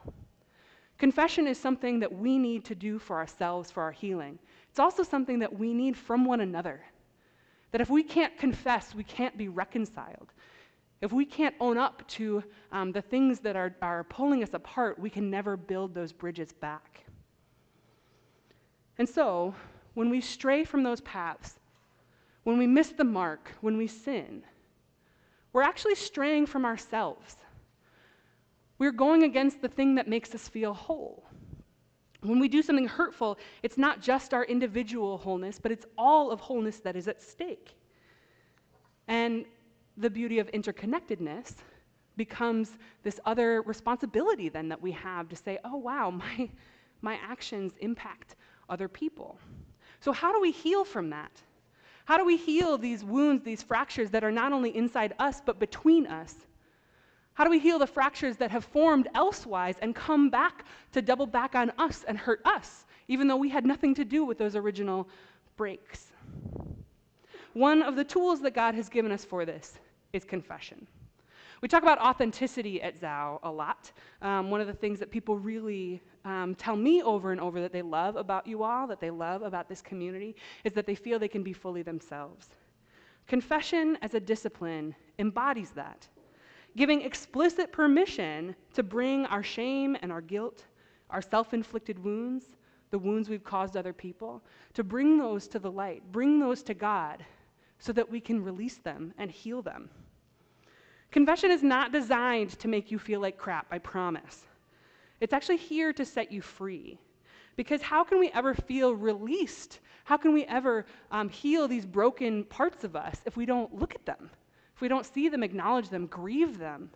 Confession 0.98 1.46
is 1.46 1.60
something 1.60 2.00
that 2.00 2.12
we 2.12 2.38
need 2.38 2.64
to 2.66 2.74
do 2.74 2.98
for 2.98 3.18
ourselves, 3.18 3.70
for 3.70 3.84
our 3.84 3.92
healing. 3.92 4.40
It's 4.76 4.80
also 4.82 5.04
something 5.04 5.40
that 5.40 5.58
we 5.58 5.74
need 5.74 5.96
from 5.96 6.26
one 6.26 6.42
another. 6.42 6.82
That 7.72 7.80
if 7.80 7.90
we 7.90 8.04
can't 8.04 8.38
confess, 8.38 8.94
we 8.94 9.06
can't 9.06 9.38
be 9.38 9.48
reconciled. 9.48 10.34
If 11.00 11.14
we 11.14 11.24
can't 11.24 11.56
own 11.62 11.78
up 11.78 12.06
to 12.10 12.44
um, 12.74 12.92
the 12.92 13.02
things 13.02 13.40
that 13.40 13.56
are, 13.56 13.74
are 13.82 14.04
pulling 14.04 14.44
us 14.44 14.54
apart, 14.54 15.00
we 15.00 15.10
can 15.10 15.30
never 15.30 15.56
build 15.56 15.94
those 15.94 16.12
bridges 16.12 16.52
back. 16.52 17.06
And 18.98 19.08
so, 19.08 19.56
when 19.94 20.10
we 20.10 20.20
stray 20.20 20.66
from 20.66 20.84
those 20.84 21.00
paths, 21.00 21.58
when 22.44 22.58
we 22.58 22.68
miss 22.68 22.90
the 22.90 23.06
mark, 23.06 23.54
when 23.62 23.78
we 23.78 23.88
sin, 23.88 24.44
we're 25.54 25.62
actually 25.62 25.96
straying 25.96 26.48
from 26.48 26.66
ourselves. 26.66 27.38
We're 28.78 28.92
going 28.92 29.24
against 29.24 29.62
the 29.62 29.70
thing 29.70 29.96
that 29.96 30.10
makes 30.10 30.36
us 30.36 30.50
feel 30.50 30.74
whole. 30.74 31.24
When 32.26 32.40
we 32.40 32.48
do 32.48 32.62
something 32.62 32.88
hurtful, 32.88 33.38
it's 33.64 33.78
not 33.78 34.02
just 34.02 34.34
our 34.34 34.44
individual 34.46 35.18
wholeness, 35.18 35.60
but 35.60 35.72
it's 35.72 35.86
all 35.98 36.32
of 36.32 36.40
wholeness 36.40 36.80
that 36.80 36.96
is 36.96 37.08
at 37.08 37.22
stake. 37.22 37.76
And 39.08 39.46
the 39.98 40.10
beauty 40.10 40.40
of 40.40 40.52
interconnectedness 40.52 41.56
becomes 42.18 42.78
this 43.04 43.20
other 43.26 43.62
responsibility 43.62 44.50
then 44.50 44.70
that 44.70 44.82
we 44.82 44.92
have 44.92 45.30
to 45.30 45.36
say, 45.36 45.60
oh, 45.64 45.78
wow, 45.78 46.10
my, 46.12 46.50
my 47.02 47.20
actions 47.24 47.74
impact 47.80 48.36
other 48.70 48.88
people. 48.88 49.38
So, 50.00 50.12
how 50.12 50.34
do 50.34 50.42
we 50.42 50.52
heal 50.52 50.84
from 50.84 51.10
that? 51.12 51.32
How 52.06 52.18
do 52.18 52.26
we 52.26 52.38
heal 52.38 52.78
these 52.78 53.04
wounds, 53.04 53.44
these 53.44 53.64
fractures 53.64 54.12
that 54.12 54.24
are 54.24 54.32
not 54.32 54.54
only 54.54 54.76
inside 54.76 55.14
us, 55.18 55.42
but 55.44 55.60
between 55.60 56.06
us? 56.06 56.36
How 57.36 57.44
do 57.44 57.50
we 57.50 57.60
heal 57.60 57.78
the 57.78 57.88
fractures 57.88 58.38
that 58.38 58.50
have 58.52 58.64
formed 58.64 59.10
elsewise 59.14 59.76
and 59.82 59.94
come 59.94 60.30
back 60.30 60.66
to 60.94 61.02
double 61.02 61.28
back 61.28 61.54
on 61.54 61.72
us 61.78 62.06
and 62.08 62.18
hurt 62.18 62.42
us, 62.46 62.86
even 63.10 63.28
though 63.28 63.36
we 63.36 63.50
had 63.50 63.66
nothing 63.66 63.94
to 63.96 64.06
do 64.06 64.24
with 64.24 64.38
those 64.38 64.56
original 64.56 65.08
breaks? 65.58 66.14
One 67.52 67.82
of 67.82 67.98
the 67.98 68.06
tools 68.06 68.42
that 68.42 68.54
God 68.54 68.74
has 68.76 68.88
given 68.88 69.12
us 69.12 69.26
for 69.26 69.46
this 69.46 69.78
is 70.14 70.24
confession. 70.24 70.88
We 71.62 71.68
talk 71.68 71.84
about 71.84 72.00
authenticity 72.00 72.82
at 72.82 73.00
Zao 73.00 73.40
a 73.44 73.52
lot. 73.52 73.92
Um, 74.22 74.50
one 74.50 74.62
of 74.62 74.68
the 74.68 74.74
things 74.74 75.00
that 75.00 75.12
people 75.12 75.38
really 75.38 76.02
um, 76.24 76.56
tell 76.56 76.76
me 76.76 77.02
over 77.02 77.32
and 77.32 77.42
over 77.42 77.60
that 77.62 77.74
they 77.74 77.82
love 77.82 78.16
about 78.16 78.48
you 78.48 78.64
all, 78.64 78.88
that 78.88 79.02
they 79.02 79.10
love 79.10 79.42
about 79.42 79.68
this 79.68 79.82
community, 79.82 80.36
is 80.64 80.74
that 80.74 80.86
they 80.86 80.96
feel 80.96 81.20
they 81.20 81.28
can 81.28 81.44
be 81.44 81.54
fully 81.54 81.82
themselves. 81.82 82.48
Confession 83.28 83.98
as 84.02 84.14
a 84.14 84.20
discipline 84.20 84.96
embodies 85.18 85.72
that, 85.72 86.08
giving 86.78 87.02
explicit 87.02 87.72
permission 87.72 88.56
to 88.74 88.84
bring 88.84 89.26
our 89.28 89.44
shame 89.44 89.98
and 90.02 90.12
our 90.12 90.22
guilt, 90.22 90.66
our 91.10 91.22
self 91.22 91.54
inflicted 91.54 91.98
wounds, 92.04 92.56
the 92.92 93.00
wounds 93.00 93.30
we've 93.30 93.44
caused 93.44 93.78
other 93.78 93.94
people, 93.94 94.44
to 94.74 94.84
bring 94.84 95.18
those 95.18 95.48
to 95.48 95.60
the 95.60 95.72
light, 95.72 96.04
bring 96.12 96.40
those 96.40 96.64
to 96.64 96.74
God, 96.74 97.24
so 97.80 97.92
that 97.94 98.10
we 98.10 98.20
can 98.20 98.44
release 98.44 98.78
them 98.78 99.14
and 99.18 99.32
heal 99.32 99.62
them. 99.62 99.90
Confession 101.12 101.52
is 101.52 101.64
not 101.64 101.92
designed 101.92 102.52
to 102.60 102.68
make 102.68 102.92
you 102.92 103.00
feel 103.00 103.22
like 103.22 103.38
crap, 103.38 103.68
I 103.72 103.80
promise. 103.80 104.46
It's 105.22 105.34
actually 105.34 105.58
here 105.58 105.94
to 105.94 106.06
set 106.06 106.32
you 106.32 106.42
free. 106.42 107.00
Because 107.56 107.82
how 107.82 108.04
can 108.04 108.20
we 108.20 108.30
ever 108.32 108.54
feel 108.54 108.94
released? 108.94 109.80
How 110.04 110.18
can 110.18 110.34
we 110.34 110.44
ever 110.46 110.86
um, 111.10 111.30
heal 111.30 111.68
these 111.68 111.86
broken 111.86 112.44
parts 112.44 112.84
of 112.84 112.96
us 112.96 113.22
if 113.26 113.38
we 113.38 113.46
don't 113.46 113.74
look 113.74 113.96
at 113.96 114.06
them? 114.06 114.30
If 114.76 114.82
we 114.82 114.90
don't 114.90 115.06
see 115.06 115.30
them, 115.30 115.42
acknowledge 115.42 115.88
them, 115.90 116.06
grieve 116.08 116.58
them, 116.58 116.90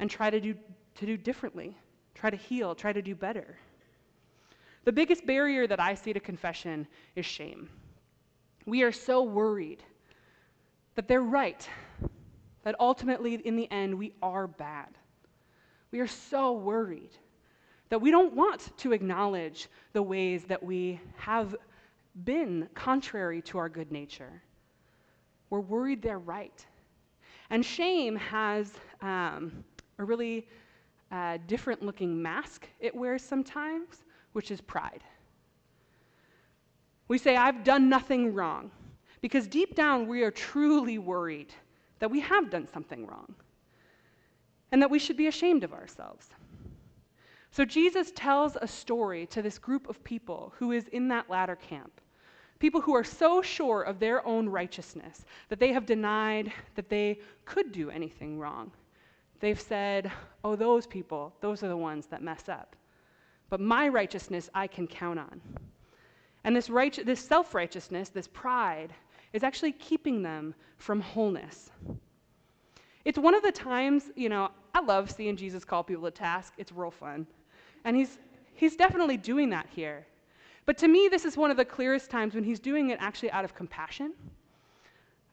and 0.00 0.10
try 0.10 0.30
to 0.30 0.40
do, 0.40 0.54
to 0.96 1.06
do 1.06 1.16
differently, 1.16 1.76
try 2.14 2.28
to 2.28 2.36
heal, 2.36 2.74
try 2.74 2.92
to 2.92 3.00
do 3.00 3.14
better? 3.14 3.56
The 4.84 4.92
biggest 4.92 5.24
barrier 5.24 5.66
that 5.68 5.78
I 5.78 5.94
see 5.94 6.12
to 6.12 6.20
confession 6.20 6.88
is 7.14 7.24
shame. 7.24 7.70
We 8.66 8.82
are 8.82 8.92
so 8.92 9.22
worried 9.22 9.82
that 10.96 11.06
they're 11.06 11.22
right, 11.22 11.68
that 12.64 12.74
ultimately, 12.80 13.34
in 13.34 13.56
the 13.56 13.70
end, 13.70 13.94
we 13.96 14.12
are 14.20 14.48
bad. 14.48 14.98
We 15.92 16.00
are 16.00 16.08
so 16.08 16.52
worried 16.52 17.10
that 17.90 18.00
we 18.00 18.10
don't 18.10 18.34
want 18.34 18.76
to 18.78 18.92
acknowledge 18.92 19.68
the 19.92 20.02
ways 20.02 20.44
that 20.46 20.62
we 20.62 21.00
have 21.16 21.54
been 22.24 22.68
contrary 22.74 23.40
to 23.42 23.58
our 23.58 23.68
good 23.68 23.92
nature. 23.92 24.42
We're 25.50 25.60
worried 25.60 26.02
they're 26.02 26.18
right. 26.18 26.66
And 27.50 27.64
shame 27.64 28.16
has 28.16 28.72
um, 29.02 29.64
a 29.98 30.04
really 30.04 30.48
uh, 31.12 31.38
different 31.46 31.82
looking 31.82 32.20
mask 32.20 32.66
it 32.80 32.94
wears 32.94 33.22
sometimes, 33.22 34.04
which 34.32 34.50
is 34.50 34.60
pride. 34.60 35.02
We 37.08 37.18
say, 37.18 37.36
I've 37.36 37.64
done 37.64 37.88
nothing 37.88 38.32
wrong, 38.34 38.70
because 39.20 39.46
deep 39.46 39.74
down 39.74 40.08
we 40.08 40.22
are 40.22 40.30
truly 40.30 40.98
worried 40.98 41.52
that 41.98 42.10
we 42.10 42.20
have 42.20 42.50
done 42.50 42.66
something 42.66 43.06
wrong 43.06 43.34
and 44.72 44.82
that 44.82 44.90
we 44.90 44.98
should 44.98 45.16
be 45.16 45.28
ashamed 45.28 45.64
of 45.64 45.72
ourselves. 45.72 46.30
So 47.50 47.64
Jesus 47.64 48.10
tells 48.16 48.56
a 48.56 48.66
story 48.66 49.26
to 49.26 49.40
this 49.40 49.58
group 49.58 49.88
of 49.88 50.02
people 50.02 50.52
who 50.58 50.72
is 50.72 50.88
in 50.88 51.06
that 51.08 51.30
latter 51.30 51.56
camp. 51.56 52.00
People 52.58 52.80
who 52.80 52.94
are 52.94 53.04
so 53.04 53.42
sure 53.42 53.82
of 53.82 53.98
their 53.98 54.26
own 54.26 54.48
righteousness 54.48 55.24
that 55.48 55.58
they 55.58 55.72
have 55.72 55.86
denied 55.86 56.52
that 56.76 56.88
they 56.88 57.18
could 57.44 57.72
do 57.72 57.90
anything 57.90 58.38
wrong. 58.38 58.70
They've 59.40 59.60
said, 59.60 60.10
oh, 60.44 60.56
those 60.56 60.86
people, 60.86 61.34
those 61.40 61.62
are 61.62 61.68
the 61.68 61.76
ones 61.76 62.06
that 62.06 62.22
mess 62.22 62.48
up. 62.48 62.76
But 63.50 63.60
my 63.60 63.88
righteousness 63.88 64.48
I 64.54 64.66
can 64.66 64.86
count 64.86 65.18
on. 65.18 65.40
And 66.44 66.54
this, 66.54 66.70
right, 66.70 66.98
this 67.04 67.20
self 67.20 67.54
righteousness, 67.54 68.08
this 68.08 68.28
pride, 68.28 68.94
is 69.32 69.42
actually 69.42 69.72
keeping 69.72 70.22
them 70.22 70.54
from 70.78 71.00
wholeness. 71.00 71.70
It's 73.04 73.18
one 73.18 73.34
of 73.34 73.42
the 73.42 73.52
times, 73.52 74.10
you 74.16 74.28
know, 74.28 74.50
I 74.74 74.80
love 74.80 75.10
seeing 75.10 75.36
Jesus 75.36 75.64
call 75.64 75.84
people 75.84 76.04
to 76.04 76.10
task. 76.10 76.54
It's 76.56 76.72
real 76.72 76.90
fun. 76.90 77.26
And 77.84 77.96
he's, 77.96 78.18
he's 78.54 78.76
definitely 78.76 79.16
doing 79.16 79.50
that 79.50 79.66
here. 79.74 80.06
But 80.66 80.78
to 80.78 80.88
me, 80.88 81.08
this 81.08 81.24
is 81.24 81.36
one 81.36 81.50
of 81.50 81.56
the 81.56 81.64
clearest 81.64 82.10
times 82.10 82.34
when 82.34 82.44
he's 82.44 82.60
doing 82.60 82.90
it 82.90 82.98
actually 83.00 83.30
out 83.32 83.44
of 83.44 83.54
compassion. 83.54 84.14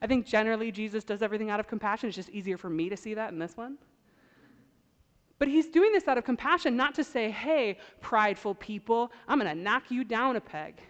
I 0.01 0.07
think 0.07 0.25
generally 0.25 0.71
Jesus 0.71 1.03
does 1.03 1.21
everything 1.21 1.49
out 1.49 1.59
of 1.59 1.67
compassion. 1.67 2.09
It's 2.09 2.15
just 2.15 2.29
easier 2.29 2.57
for 2.57 2.69
me 2.69 2.89
to 2.89 2.97
see 2.97 3.13
that 3.13 3.31
in 3.31 3.39
this 3.39 3.55
one. 3.55 3.77
But 5.39 5.47
he's 5.47 5.67
doing 5.67 5.91
this 5.91 6.07
out 6.07 6.17
of 6.17 6.23
compassion, 6.23 6.75
not 6.75 6.93
to 6.95 7.03
say, 7.03 7.31
hey, 7.31 7.79
prideful 7.99 8.55
people, 8.55 9.11
I'm 9.27 9.39
going 9.39 9.55
to 9.55 9.59
knock 9.59 9.89
you 9.89 10.03
down 10.03 10.35
a 10.35 10.41
peg. 10.41 10.81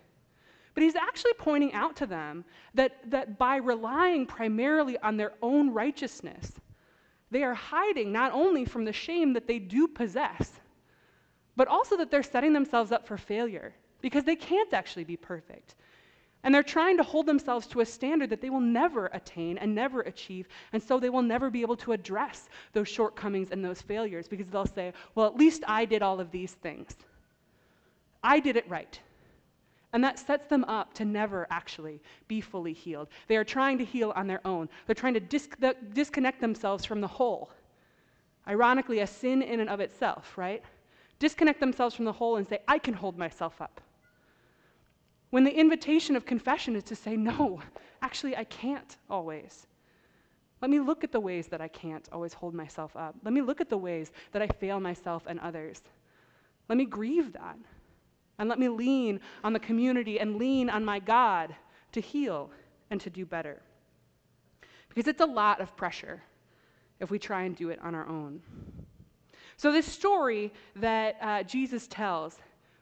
But 0.74 0.84
he's 0.84 0.96
actually 0.96 1.34
pointing 1.34 1.74
out 1.74 1.96
to 1.98 2.06
them 2.06 2.44
that, 2.74 3.10
that 3.12 3.38
by 3.38 3.58
relying 3.58 4.26
primarily 4.26 4.98
on 5.00 5.18
their 5.18 5.34
own 5.42 5.70
righteousness, 5.70 6.54
they 7.30 7.44
are 7.44 7.54
hiding 7.54 8.12
not 8.12 8.34
only 8.34 8.66
from 8.66 8.86
the 8.86 8.94
shame 8.94 9.34
that 9.34 9.48
they 9.48 9.60
do 9.60 9.88
possess, 9.88 10.52
but 11.56 11.68
also 11.68 11.96
that 11.98 12.10
they're 12.10 12.24
setting 12.24 12.54
themselves 12.54 12.92
up 12.92 13.08
for 13.08 13.18
failure 13.18 13.74
because 14.02 14.24
they 14.24 14.36
can't 14.36 14.74
actually 14.74 15.04
be 15.04 15.18
perfect. 15.18 15.76
And 16.44 16.54
they're 16.54 16.64
trying 16.64 16.98
to 16.98 17.04
hold 17.04 17.28
themselves 17.28 17.68
to 17.68 17.82
a 17.82 17.86
standard 17.86 18.32
that 18.32 18.42
they 18.42 18.50
will 18.50 18.60
never 18.60 19.08
attain 19.08 19.60
and 19.60 19.76
never 19.76 20.02
achieve. 20.02 20.48
And 20.74 20.82
so 20.82 21.00
they 21.00 21.10
will 21.10 21.22
never 21.22 21.52
be 21.52 21.62
able 21.62 21.78
to 21.78 21.92
address 21.92 22.50
those 22.74 22.88
shortcomings 22.88 23.52
and 23.52 23.64
those 23.64 23.82
failures 23.82 24.28
because 24.28 24.48
they'll 24.48 24.66
say, 24.66 24.94
well, 25.14 25.28
at 25.28 25.36
least 25.36 25.64
I 25.68 25.86
did 25.86 26.02
all 26.02 26.20
of 26.20 26.32
these 26.32 26.54
things. 26.54 26.96
I 28.24 28.40
did 28.40 28.56
it 28.56 28.68
right. 28.68 29.00
And 29.94 30.04
that 30.04 30.18
sets 30.18 30.48
them 30.48 30.64
up 30.64 30.94
to 30.96 31.06
never 31.06 31.46
actually 31.52 32.02
be 32.28 32.42
fully 32.42 32.74
healed. 32.74 33.10
They 33.28 33.38
are 33.38 33.44
trying 33.44 33.78
to 33.78 33.86
heal 33.86 34.12
on 34.16 34.26
their 34.26 34.46
own, 34.46 34.68
they're 34.88 34.96
trying 34.96 35.14
to 35.16 35.20
dis- 35.20 35.50
disconnect 35.94 36.42
themselves 36.42 36.86
from 36.86 37.02
the 37.02 37.08
whole. 37.08 37.52
Ironically, 38.48 39.00
a 39.00 39.08
sin 39.08 39.44
in 39.44 39.60
and 39.60 39.70
of 39.70 39.80
itself, 39.80 40.36
right? 40.38 40.64
disconnect 41.22 41.60
themselves 41.60 41.96
from 41.96 42.04
the 42.04 42.12
whole 42.12 42.36
and 42.38 42.48
say, 42.48 42.60
I 42.68 42.80
can 42.80 42.96
hold 42.96 43.18
myself 43.18 43.62
up. 43.62 43.80
When 45.32 45.44
the 45.44 45.58
invitation 45.58 46.16
of 46.16 46.26
confession 46.26 46.76
is 46.76 46.84
to 46.86 46.96
say, 46.96 47.18
No, 47.18 47.62
actually, 48.02 48.38
I 48.38 48.44
can't 48.44 48.98
always. 49.10 49.66
Let 50.62 50.70
me 50.70 50.80
look 50.80 51.04
at 51.04 51.12
the 51.12 51.20
ways 51.20 51.48
that 51.48 51.62
I 51.62 51.68
can't 51.68 52.08
always 52.12 52.34
hold 52.34 52.54
myself 52.54 52.96
up. 52.96 53.16
Let 53.24 53.34
me 53.34 53.42
look 53.42 53.62
at 53.62 53.70
the 53.70 53.78
ways 53.78 54.12
that 54.32 54.44
I 54.44 54.48
fail 54.48 54.80
myself 54.80 55.24
and 55.26 55.40
others. 55.40 55.82
Let 56.70 56.78
me 56.78 56.86
grieve 56.86 57.34
that. 57.34 57.58
And 58.38 58.48
let 58.48 58.60
me 58.60 58.70
lean 58.70 59.20
on 59.44 59.54
the 59.54 59.60
community 59.60 60.20
and 60.20 60.36
lean 60.36 60.70
on 60.70 60.86
my 60.86 61.00
God 61.00 61.56
to 61.94 62.02
heal 62.02 62.52
and 62.92 63.02
to 63.02 63.10
do 63.10 63.26
better. 63.26 63.62
Because 64.90 65.08
it's 65.08 65.22
a 65.22 65.26
lot 65.26 65.62
of 65.62 65.76
pressure 65.76 66.22
if 67.00 67.10
we 67.10 67.18
try 67.18 67.44
and 67.44 67.56
do 67.56 67.70
it 67.70 67.80
on 67.82 67.96
our 67.96 68.08
own. 68.08 68.42
So, 69.58 69.72
this 69.72 69.86
story 69.86 70.52
that 70.76 71.18
uh, 71.22 71.44
Jesus 71.44 71.88
tells, 71.88 72.40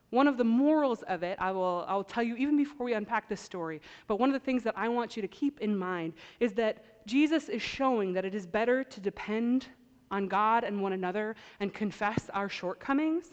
one 0.09 0.27
of 0.27 0.37
the 0.37 0.43
morals 0.43 1.03
of 1.03 1.23
it, 1.23 1.37
I 1.39 1.51
will, 1.51 1.85
I 1.87 1.95
will 1.95 2.03
tell 2.03 2.23
you 2.23 2.35
even 2.35 2.57
before 2.57 2.85
we 2.85 2.93
unpack 2.93 3.29
this 3.29 3.41
story, 3.41 3.81
but 4.07 4.19
one 4.19 4.29
of 4.29 4.33
the 4.33 4.45
things 4.45 4.63
that 4.63 4.77
I 4.77 4.87
want 4.89 5.15
you 5.15 5.21
to 5.21 5.27
keep 5.27 5.59
in 5.59 5.77
mind 5.77 6.13
is 6.39 6.53
that 6.53 7.05
Jesus 7.05 7.49
is 7.49 7.61
showing 7.61 8.13
that 8.13 8.25
it 8.25 8.33
is 8.33 8.47
better 8.47 8.83
to 8.83 8.99
depend 8.99 9.67
on 10.11 10.27
God 10.27 10.63
and 10.63 10.81
one 10.81 10.93
another 10.93 11.35
and 11.59 11.73
confess 11.73 12.29
our 12.33 12.49
shortcomings 12.49 13.25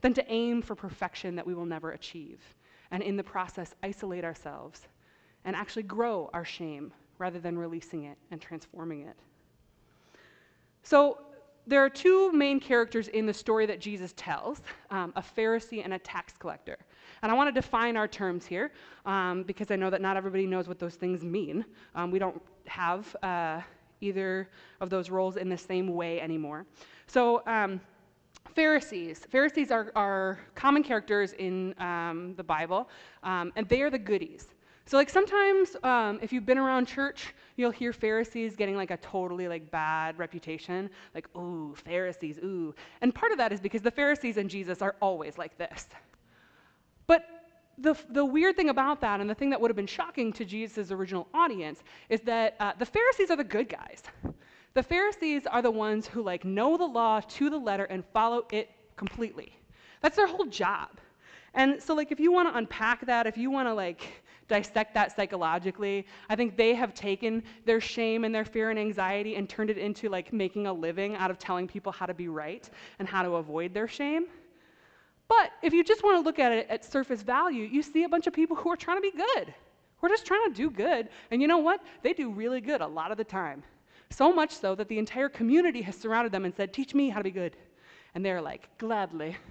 than 0.00 0.14
to 0.14 0.32
aim 0.32 0.62
for 0.62 0.74
perfection 0.74 1.34
that 1.36 1.46
we 1.46 1.54
will 1.54 1.66
never 1.66 1.92
achieve, 1.92 2.40
and 2.90 3.02
in 3.02 3.16
the 3.16 3.24
process, 3.24 3.74
isolate 3.82 4.24
ourselves 4.24 4.88
and 5.44 5.56
actually 5.56 5.82
grow 5.82 6.30
our 6.32 6.44
shame 6.44 6.92
rather 7.18 7.38
than 7.38 7.58
releasing 7.58 8.04
it 8.04 8.16
and 8.30 8.40
transforming 8.40 9.02
it. 9.02 9.16
So, 10.82 11.18
there 11.66 11.84
are 11.84 11.90
two 11.90 12.32
main 12.32 12.58
characters 12.60 13.08
in 13.08 13.26
the 13.26 13.34
story 13.34 13.66
that 13.66 13.80
Jesus 13.80 14.12
tells 14.16 14.62
um, 14.90 15.12
a 15.16 15.22
Pharisee 15.22 15.84
and 15.84 15.94
a 15.94 15.98
tax 15.98 16.34
collector. 16.38 16.76
And 17.22 17.30
I 17.30 17.34
want 17.34 17.54
to 17.54 17.60
define 17.60 17.96
our 17.96 18.08
terms 18.08 18.46
here 18.46 18.72
um, 19.04 19.42
because 19.42 19.70
I 19.70 19.76
know 19.76 19.90
that 19.90 20.00
not 20.00 20.16
everybody 20.16 20.46
knows 20.46 20.68
what 20.68 20.78
those 20.78 20.94
things 20.94 21.22
mean. 21.22 21.64
Um, 21.94 22.10
we 22.10 22.18
don't 22.18 22.40
have 22.66 23.14
uh, 23.22 23.60
either 24.00 24.48
of 24.80 24.90
those 24.90 25.10
roles 25.10 25.36
in 25.36 25.48
the 25.48 25.58
same 25.58 25.94
way 25.94 26.20
anymore. 26.20 26.66
So, 27.06 27.42
um, 27.46 27.80
Pharisees. 28.54 29.26
Pharisees 29.30 29.70
are, 29.70 29.92
are, 29.94 30.38
common 30.54 30.82
characters 30.82 31.34
in 31.34 31.74
um, 31.78 32.34
the 32.36 32.42
Bible, 32.42 32.88
um, 33.22 33.52
and 33.54 33.68
they 33.68 33.82
are 33.82 33.90
the 33.90 33.98
goodies. 33.98 34.48
So, 34.90 34.96
like 34.96 35.08
sometimes, 35.08 35.76
um, 35.84 36.18
if 36.20 36.32
you've 36.32 36.44
been 36.44 36.58
around 36.58 36.86
church, 36.86 37.32
you'll 37.54 37.70
hear 37.70 37.92
Pharisees 37.92 38.56
getting 38.56 38.74
like 38.74 38.90
a 38.90 38.96
totally 38.96 39.46
like 39.46 39.70
bad 39.70 40.18
reputation, 40.18 40.90
like 41.14 41.28
ooh 41.36 41.76
Pharisees, 41.76 42.38
ooh. 42.38 42.74
And 43.00 43.14
part 43.14 43.30
of 43.30 43.38
that 43.38 43.52
is 43.52 43.60
because 43.60 43.82
the 43.82 43.90
Pharisees 43.92 44.36
and 44.36 44.50
Jesus 44.50 44.82
are 44.82 44.96
always 45.00 45.38
like 45.38 45.56
this. 45.56 45.86
But 47.06 47.24
the, 47.78 47.96
the 48.08 48.24
weird 48.24 48.56
thing 48.56 48.70
about 48.70 49.00
that, 49.02 49.20
and 49.20 49.30
the 49.30 49.34
thing 49.36 49.50
that 49.50 49.60
would 49.60 49.70
have 49.70 49.76
been 49.76 49.86
shocking 49.86 50.32
to 50.32 50.44
Jesus' 50.44 50.90
original 50.90 51.28
audience, 51.32 51.84
is 52.08 52.20
that 52.22 52.56
uh, 52.58 52.72
the 52.76 52.84
Pharisees 52.84 53.30
are 53.30 53.36
the 53.36 53.44
good 53.44 53.68
guys. 53.68 54.02
The 54.74 54.82
Pharisees 54.82 55.46
are 55.46 55.62
the 55.62 55.70
ones 55.70 56.08
who 56.08 56.20
like 56.20 56.44
know 56.44 56.76
the 56.76 56.84
law 56.84 57.20
to 57.20 57.48
the 57.48 57.58
letter 57.58 57.84
and 57.84 58.04
follow 58.12 58.44
it 58.50 58.68
completely. 58.96 59.56
That's 60.00 60.16
their 60.16 60.26
whole 60.26 60.46
job. 60.46 60.98
And 61.54 61.80
so, 61.80 61.94
like, 61.94 62.10
if 62.10 62.18
you 62.18 62.32
want 62.32 62.48
to 62.48 62.58
unpack 62.58 63.06
that, 63.06 63.28
if 63.28 63.36
you 63.36 63.52
want 63.52 63.68
to 63.68 63.74
like 63.74 64.22
dissect 64.50 64.92
that 64.94 65.14
psychologically. 65.16 66.06
I 66.28 66.36
think 66.36 66.56
they 66.56 66.74
have 66.74 66.92
taken 66.92 67.42
their 67.64 67.80
shame 67.80 68.24
and 68.24 68.34
their 68.34 68.44
fear 68.44 68.68
and 68.70 68.78
anxiety 68.78 69.36
and 69.36 69.48
turned 69.48 69.70
it 69.70 69.78
into 69.78 70.08
like 70.10 70.32
making 70.32 70.66
a 70.66 70.72
living 70.72 71.14
out 71.14 71.30
of 71.30 71.38
telling 71.38 71.66
people 71.68 71.92
how 71.92 72.04
to 72.04 72.12
be 72.12 72.28
right 72.28 72.68
and 72.98 73.08
how 73.08 73.22
to 73.22 73.36
avoid 73.36 73.72
their 73.72 73.88
shame. 73.88 74.26
But 75.28 75.52
if 75.62 75.72
you 75.72 75.84
just 75.84 76.02
want 76.02 76.16
to 76.16 76.22
look 76.22 76.40
at 76.40 76.50
it 76.50 76.66
at 76.68 76.84
surface 76.84 77.22
value, 77.22 77.62
you 77.64 77.82
see 77.82 78.02
a 78.02 78.08
bunch 78.08 78.26
of 78.26 78.32
people 78.32 78.56
who 78.56 78.68
are 78.70 78.76
trying 78.76 78.98
to 78.98 79.02
be 79.02 79.12
good. 79.12 79.54
We're 80.00 80.08
just 80.08 80.26
trying 80.26 80.50
to 80.50 80.54
do 80.54 80.68
good. 80.68 81.08
And 81.30 81.40
you 81.40 81.46
know 81.46 81.58
what? 81.58 81.80
They 82.02 82.12
do 82.12 82.30
really 82.30 82.60
good 82.60 82.80
a 82.80 82.86
lot 82.86 83.12
of 83.12 83.18
the 83.18 83.24
time. 83.24 83.62
So 84.10 84.32
much 84.32 84.50
so 84.50 84.74
that 84.74 84.88
the 84.88 84.98
entire 84.98 85.28
community 85.28 85.82
has 85.82 85.94
surrounded 85.94 86.32
them 86.32 86.44
and 86.44 86.52
said, 86.54 86.72
Teach 86.72 86.94
me 86.94 87.08
how 87.10 87.18
to 87.18 87.24
be 87.24 87.30
good. 87.30 87.56
And 88.16 88.24
they're 88.24 88.42
like, 88.42 88.68
Gladly. 88.78 89.36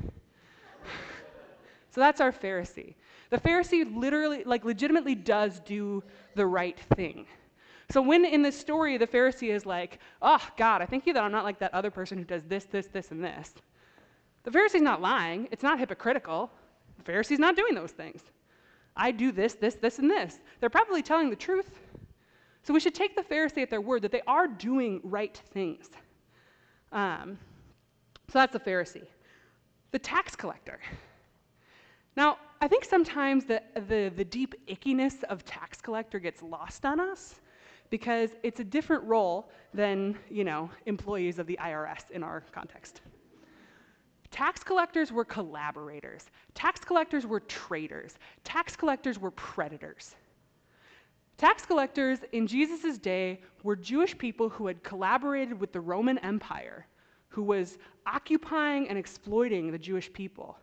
So 1.92 2.02
that's 2.02 2.22
our 2.22 2.32
Pharisee. 2.32 2.94
The 3.30 3.38
Pharisee 3.38 3.96
literally, 3.96 4.44
like, 4.44 4.66
legitimately 4.66 5.16
does 5.16 5.60
do 5.60 6.04
the 6.36 6.46
right 6.46 6.80
thing. 6.96 7.28
So 7.92 8.02
when 8.02 8.26
in 8.26 8.42
this 8.42 8.60
story 8.60 8.98
the 8.98 9.08
Pharisee 9.08 9.50
is 9.50 9.66
like, 9.66 10.00
oh, 10.22 10.46
God, 10.58 10.82
I 10.82 10.86
thank 10.86 11.08
you 11.08 11.14
that 11.14 11.24
I'm 11.24 11.32
not 11.32 11.44
like 11.44 11.60
that 11.60 11.74
other 11.74 11.92
person 11.92 12.18
who 12.18 12.24
does 12.24 12.44
this, 12.44 12.66
this, 12.66 12.88
this, 12.88 13.12
and 13.12 13.24
this, 13.24 13.54
the 14.44 14.52
Pharisee's 14.52 14.82
not 14.82 15.02
lying. 15.02 15.48
It's 15.52 15.64
not 15.64 15.80
hypocritical. 15.80 16.52
The 16.98 17.04
Pharisee's 17.04 17.40
not 17.40 17.56
doing 17.56 17.76
those 17.76 17.92
things. 17.92 18.22
I 18.96 19.12
do 19.12 19.32
this, 19.32 19.54
this, 19.54 19.76
this, 19.76 20.00
and 20.00 20.10
this. 20.10 20.40
They're 20.60 20.70
probably 20.70 21.02
telling 21.02 21.30
the 21.30 21.36
truth. 21.36 21.80
So 22.64 22.74
we 22.74 22.80
should 22.80 22.96
take 22.96 23.16
the 23.16 23.22
Pharisee 23.22 23.62
at 23.62 23.70
their 23.70 23.82
word 23.82 24.02
that 24.02 24.12
they 24.12 24.22
are 24.28 24.48
doing 24.48 25.02
right 25.04 25.42
things. 25.52 25.90
Um, 26.92 27.38
so 28.28 28.40
that's 28.40 28.54
the 28.54 28.60
Pharisee. 28.60 29.08
The 29.92 30.00
tax 30.00 30.36
collector. 30.36 30.80
Now, 32.16 32.38
I 32.62 32.68
think 32.68 32.84
sometimes 32.84 33.46
the, 33.46 33.62
the, 33.88 34.12
the 34.16 34.26
deep 34.26 34.54
ickiness 34.68 35.24
of 35.24 35.46
tax 35.46 35.80
collector 35.80 36.20
gets 36.20 36.42
lost 36.44 36.86
on 36.86 37.00
us 37.00 37.36
because 37.90 38.32
it's 38.44 38.60
a 38.60 38.64
different 38.66 39.04
role 39.06 39.50
than, 39.74 40.18
you 40.30 40.44
know, 40.44 40.70
employees 40.86 41.40
of 41.40 41.48
the 41.48 41.58
IRS 41.62 42.12
in 42.12 42.22
our 42.22 42.42
context. 42.52 43.02
Tax 44.30 44.64
collectors 44.64 45.12
were 45.12 45.26
collaborators. 45.26 46.26
Tax 46.54 46.82
collectors 46.82 47.26
were 47.26 47.40
traitors. 47.40 48.16
Tax 48.44 48.76
collectors 48.76 49.18
were 49.18 49.32
predators. 49.32 50.16
Tax 51.38 51.66
collectors 51.66 52.20
in 52.34 52.46
Jesus' 52.46 52.98
day 52.98 53.42
were 53.64 53.76
Jewish 53.78 54.18
people 54.18 54.50
who 54.50 54.68
had 54.68 54.84
collaborated 54.84 55.58
with 55.58 55.72
the 55.72 55.80
Roman 55.80 56.18
Empire, 56.20 56.86
who 57.30 57.42
was 57.42 57.78
occupying 58.06 58.90
and 58.90 58.98
exploiting 58.98 59.72
the 59.72 59.80
Jewish 59.80 60.12
people. 60.12 60.58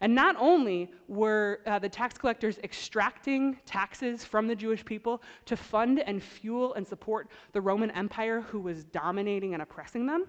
And 0.00 0.14
not 0.14 0.34
only 0.38 0.90
were 1.08 1.60
uh, 1.66 1.78
the 1.78 1.88
tax 1.88 2.16
collectors 2.16 2.58
extracting 2.64 3.58
taxes 3.66 4.24
from 4.24 4.46
the 4.46 4.56
Jewish 4.56 4.84
people 4.84 5.22
to 5.44 5.56
fund 5.56 6.00
and 6.00 6.22
fuel 6.22 6.74
and 6.74 6.86
support 6.86 7.28
the 7.52 7.60
Roman 7.60 7.90
Empire 7.90 8.40
who 8.40 8.60
was 8.60 8.84
dominating 8.84 9.52
and 9.52 9.62
oppressing 9.62 10.06
them, 10.06 10.26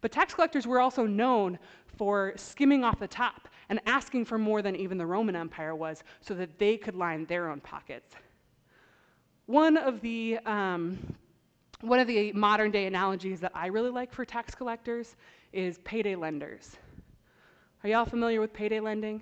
but 0.00 0.12
tax 0.12 0.34
collectors 0.34 0.66
were 0.66 0.80
also 0.80 1.04
known 1.04 1.58
for 1.96 2.32
skimming 2.36 2.84
off 2.84 2.98
the 2.98 3.08
top 3.08 3.48
and 3.68 3.80
asking 3.86 4.24
for 4.24 4.38
more 4.38 4.62
than 4.62 4.76
even 4.76 4.98
the 4.98 5.06
Roman 5.06 5.34
Empire 5.34 5.74
was 5.74 6.04
so 6.20 6.34
that 6.34 6.58
they 6.58 6.76
could 6.76 6.94
line 6.94 7.24
their 7.26 7.48
own 7.50 7.60
pockets. 7.60 8.14
One 9.46 9.76
of 9.76 10.00
the 10.00 10.38
um, 10.46 10.98
one 11.80 11.98
of 11.98 12.06
the 12.06 12.32
modern 12.32 12.70
day 12.70 12.86
analogies 12.86 13.40
that 13.40 13.50
I 13.54 13.66
really 13.66 13.90
like 13.90 14.12
for 14.12 14.24
tax 14.24 14.54
collectors 14.54 15.16
is 15.52 15.78
payday 15.78 16.14
lenders. 16.14 16.76
Are 17.84 17.88
y'all 17.88 18.04
familiar 18.04 18.40
with 18.40 18.52
payday 18.52 18.78
lending? 18.78 19.20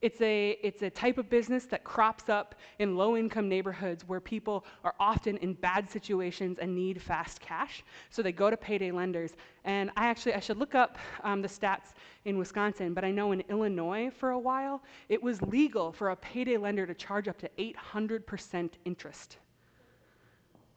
It's 0.00 0.18
a, 0.22 0.56
it's 0.62 0.80
a 0.80 0.88
type 0.88 1.18
of 1.18 1.28
business 1.28 1.66
that 1.66 1.84
crops 1.84 2.30
up 2.30 2.54
in 2.78 2.96
low 2.96 3.18
income 3.18 3.50
neighborhoods 3.50 4.08
where 4.08 4.18
people 4.18 4.64
are 4.82 4.94
often 4.98 5.36
in 5.38 5.52
bad 5.52 5.90
situations 5.90 6.58
and 6.58 6.74
need 6.74 7.02
fast 7.02 7.40
cash. 7.40 7.84
So 8.08 8.22
they 8.22 8.32
go 8.32 8.48
to 8.48 8.56
payday 8.56 8.90
lenders. 8.92 9.32
And 9.64 9.90
I 9.94 10.06
actually, 10.06 10.32
I 10.32 10.40
should 10.40 10.56
look 10.56 10.74
up 10.74 10.96
um, 11.22 11.42
the 11.42 11.48
stats 11.48 11.92
in 12.24 12.38
Wisconsin, 12.38 12.94
but 12.94 13.04
I 13.04 13.10
know 13.10 13.32
in 13.32 13.42
Illinois 13.50 14.10
for 14.10 14.30
a 14.30 14.38
while, 14.38 14.82
it 15.10 15.22
was 15.22 15.42
legal 15.42 15.92
for 15.92 16.10
a 16.10 16.16
payday 16.16 16.56
lender 16.56 16.86
to 16.86 16.94
charge 16.94 17.28
up 17.28 17.36
to 17.38 17.50
800% 17.58 18.70
interest. 18.86 19.36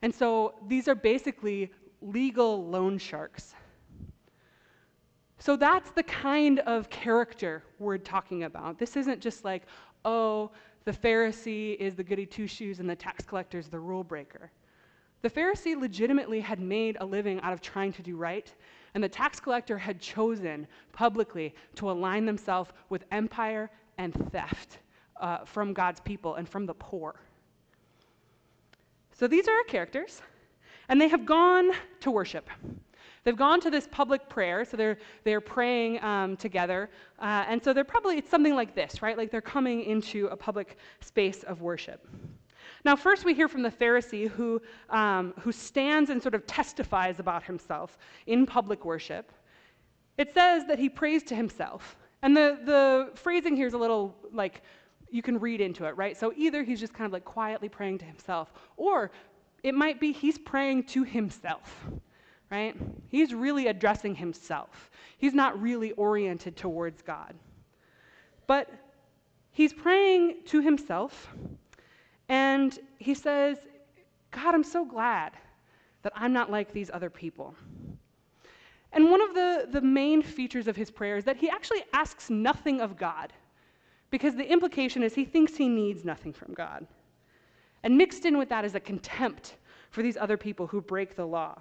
And 0.01 0.13
so 0.13 0.55
these 0.67 0.89
are 0.89 0.95
basically 0.95 1.71
legal 2.01 2.67
loan 2.67 2.97
sharks. 2.97 3.55
So 5.39 5.55
that's 5.55 5.91
the 5.91 6.03
kind 6.03 6.59
of 6.59 6.89
character 6.89 7.63
we're 7.79 7.97
talking 7.97 8.43
about. 8.43 8.79
This 8.79 8.97
isn't 8.97 9.21
just 9.21 9.45
like, 9.45 9.63
oh, 10.03 10.51
the 10.85 10.91
Pharisee 10.91 11.75
is 11.77 11.95
the 11.95 12.03
goody 12.03 12.25
two 12.25 12.47
shoes 12.47 12.79
and 12.79 12.89
the 12.89 12.95
tax 12.95 13.25
collector 13.25 13.59
is 13.59 13.67
the 13.67 13.79
rule 13.79 14.03
breaker. 14.03 14.51
The 15.21 15.29
Pharisee 15.29 15.79
legitimately 15.79 16.39
had 16.39 16.59
made 16.59 16.97
a 16.99 17.05
living 17.05 17.41
out 17.41 17.51
of 17.51 17.61
trying 17.61 17.91
to 17.93 18.01
do 18.01 18.15
right, 18.15 18.53
and 18.93 19.03
the 19.03 19.09
tax 19.09 19.39
collector 19.39 19.77
had 19.77 19.99
chosen 19.99 20.67
publicly 20.93 21.53
to 21.75 21.89
align 21.89 22.25
themselves 22.25 22.71
with 22.89 23.03
empire 23.11 23.69
and 23.97 24.13
theft 24.31 24.77
uh, 25.19 25.43
from 25.43 25.73
God's 25.73 25.99
people 26.01 26.35
and 26.35 26.47
from 26.47 26.65
the 26.65 26.73
poor. 26.75 27.19
So 29.11 29.27
these 29.27 29.47
are 29.47 29.55
our 29.55 29.63
characters, 29.63 30.21
and 30.87 31.01
they 31.01 31.07
have 31.07 31.25
gone 31.25 31.71
to 32.01 32.11
worship. 32.11 32.49
They've 33.23 33.35
gone 33.35 33.59
to 33.61 33.69
this 33.69 33.87
public 33.91 34.29
prayer, 34.29 34.65
so 34.65 34.77
they're, 34.77 34.97
they're 35.23 35.41
praying 35.41 36.03
um, 36.03 36.37
together. 36.37 36.89
Uh, 37.19 37.45
and 37.47 37.63
so 37.63 37.73
they're 37.73 37.83
probably, 37.83 38.17
it's 38.17 38.29
something 38.29 38.55
like 38.55 38.75
this, 38.75 39.01
right? 39.01 39.17
Like 39.17 39.31
they're 39.31 39.41
coming 39.41 39.83
into 39.83 40.27
a 40.27 40.35
public 40.35 40.77
space 41.01 41.43
of 41.43 41.61
worship. 41.61 42.07
Now, 42.85 42.95
first 42.95 43.25
we 43.25 43.33
hear 43.33 43.47
from 43.47 43.63
the 43.63 43.71
Pharisee 43.71 44.29
who, 44.29 44.61
um, 44.89 45.33
who 45.39 45.51
stands 45.51 46.09
and 46.09 46.21
sort 46.21 46.35
of 46.35 46.45
testifies 46.47 47.19
about 47.19 47.43
himself 47.43 47.97
in 48.27 48.45
public 48.45 48.85
worship. 48.85 49.31
It 50.17 50.33
says 50.33 50.65
that 50.67 50.79
he 50.79 50.89
prays 50.89 51.23
to 51.23 51.35
himself. 51.35 51.97
And 52.21 52.35
the, 52.35 52.59
the 52.65 53.11
phrasing 53.15 53.55
here 53.55 53.67
is 53.67 53.73
a 53.73 53.77
little 53.77 54.15
like 54.31 54.61
you 55.09 55.21
can 55.21 55.39
read 55.39 55.61
into 55.61 55.85
it, 55.85 55.95
right? 55.95 56.17
So 56.17 56.33
either 56.35 56.63
he's 56.63 56.79
just 56.79 56.93
kind 56.93 57.05
of 57.05 57.13
like 57.13 57.25
quietly 57.25 57.69
praying 57.69 57.99
to 57.99 58.05
himself, 58.05 58.51
or 58.75 59.11
it 59.63 59.73
might 59.73 59.99
be 59.99 60.11
he's 60.11 60.37
praying 60.37 60.83
to 60.85 61.03
himself 61.03 61.87
right? 62.49 62.75
He's 63.09 63.33
really 63.33 63.67
addressing 63.67 64.15
himself. 64.15 64.89
He's 65.17 65.33
not 65.33 65.61
really 65.61 65.91
oriented 65.93 66.55
towards 66.55 67.01
God. 67.01 67.33
But 68.47 68.69
he's 69.51 69.73
praying 69.73 70.37
to 70.45 70.61
himself, 70.61 71.29
and 72.29 72.77
he 72.97 73.13
says, 73.13 73.57
God, 74.31 74.53
I'm 74.53 74.63
so 74.63 74.85
glad 74.85 75.33
that 76.03 76.13
I'm 76.15 76.31
not 76.31 76.51
like 76.51 76.71
these 76.71 76.91
other 76.93 77.09
people. 77.09 77.55
And 78.93 79.11
one 79.11 79.21
of 79.21 79.33
the, 79.33 79.67
the 79.71 79.81
main 79.81 80.21
features 80.21 80.67
of 80.67 80.75
his 80.75 80.89
prayer 80.89 81.17
is 81.17 81.25
that 81.25 81.37
he 81.37 81.49
actually 81.49 81.83
asks 81.91 82.29
nothing 82.29 82.79
of 82.79 82.97
God, 82.97 83.33
because 84.09 84.35
the 84.35 84.49
implication 84.49 85.03
is 85.03 85.13
he 85.13 85.25
thinks 85.25 85.57
he 85.57 85.67
needs 85.67 86.05
nothing 86.05 86.31
from 86.31 86.53
God. 86.53 86.87
And 87.83 87.97
mixed 87.97 88.25
in 88.25 88.37
with 88.37 88.49
that 88.49 88.63
is 88.63 88.75
a 88.75 88.79
contempt 88.79 89.57
for 89.91 90.01
these 90.01 90.15
other 90.15 90.37
people 90.37 90.67
who 90.67 90.81
break 90.81 91.15
the 91.15 91.25
law. 91.25 91.59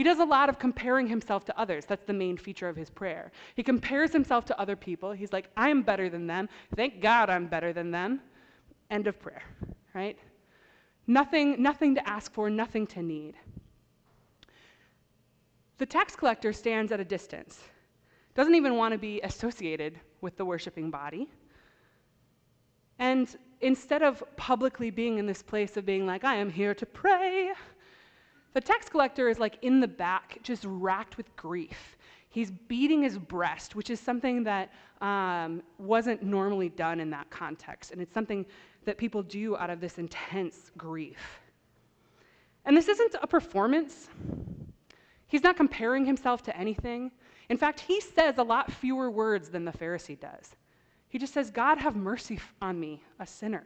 He 0.00 0.04
does 0.04 0.18
a 0.18 0.24
lot 0.24 0.48
of 0.48 0.58
comparing 0.58 1.06
himself 1.06 1.44
to 1.44 1.60
others. 1.60 1.84
That's 1.84 2.06
the 2.06 2.14
main 2.14 2.38
feature 2.38 2.70
of 2.70 2.74
his 2.74 2.88
prayer. 2.88 3.30
He 3.54 3.62
compares 3.62 4.14
himself 4.14 4.46
to 4.46 4.58
other 4.58 4.74
people. 4.74 5.12
He's 5.12 5.30
like, 5.30 5.50
I'm 5.58 5.82
better 5.82 6.08
than 6.08 6.26
them. 6.26 6.48
Thank 6.74 7.02
God 7.02 7.28
I'm 7.28 7.46
better 7.46 7.74
than 7.74 7.90
them. 7.90 8.22
End 8.90 9.08
of 9.08 9.20
prayer, 9.20 9.42
right? 9.92 10.18
Nothing, 11.06 11.62
nothing 11.62 11.94
to 11.96 12.08
ask 12.08 12.32
for, 12.32 12.48
nothing 12.48 12.86
to 12.86 13.02
need. 13.02 13.34
The 15.76 15.84
tax 15.84 16.16
collector 16.16 16.54
stands 16.54 16.92
at 16.92 17.00
a 17.00 17.04
distance, 17.04 17.60
doesn't 18.34 18.54
even 18.54 18.76
want 18.76 18.92
to 18.92 18.98
be 18.98 19.20
associated 19.20 20.00
with 20.22 20.34
the 20.38 20.46
worshiping 20.46 20.90
body. 20.90 21.28
And 22.98 23.28
instead 23.60 24.02
of 24.02 24.24
publicly 24.38 24.90
being 24.90 25.18
in 25.18 25.26
this 25.26 25.42
place 25.42 25.76
of 25.76 25.84
being 25.84 26.06
like, 26.06 26.24
I 26.24 26.36
am 26.36 26.48
here 26.48 26.74
to 26.74 26.86
pray, 26.86 27.52
the 28.52 28.60
tax 28.60 28.88
collector 28.88 29.28
is 29.28 29.38
like 29.38 29.58
in 29.62 29.80
the 29.80 29.88
back, 29.88 30.38
just 30.42 30.64
racked 30.66 31.16
with 31.16 31.34
grief. 31.36 31.96
He's 32.28 32.50
beating 32.50 33.02
his 33.02 33.18
breast, 33.18 33.74
which 33.74 33.90
is 33.90 33.98
something 33.98 34.44
that 34.44 34.72
um, 35.00 35.62
wasn't 35.78 36.22
normally 36.22 36.68
done 36.68 37.00
in 37.00 37.10
that 37.10 37.28
context. 37.30 37.90
And 37.90 38.00
it's 38.00 38.14
something 38.14 38.46
that 38.84 38.98
people 38.98 39.22
do 39.22 39.56
out 39.56 39.70
of 39.70 39.80
this 39.80 39.98
intense 39.98 40.70
grief. 40.76 41.40
And 42.64 42.76
this 42.76 42.88
isn't 42.88 43.16
a 43.20 43.26
performance. 43.26 44.08
He's 45.26 45.42
not 45.42 45.56
comparing 45.56 46.04
himself 46.04 46.42
to 46.44 46.56
anything. 46.56 47.10
In 47.48 47.56
fact, 47.56 47.80
he 47.80 48.00
says 48.00 48.38
a 48.38 48.42
lot 48.42 48.70
fewer 48.70 49.10
words 49.10 49.48
than 49.48 49.64
the 49.64 49.72
Pharisee 49.72 50.18
does. 50.18 50.54
He 51.08 51.18
just 51.18 51.34
says, 51.34 51.50
God, 51.50 51.78
have 51.78 51.96
mercy 51.96 52.38
on 52.62 52.78
me, 52.78 53.02
a 53.18 53.26
sinner. 53.26 53.64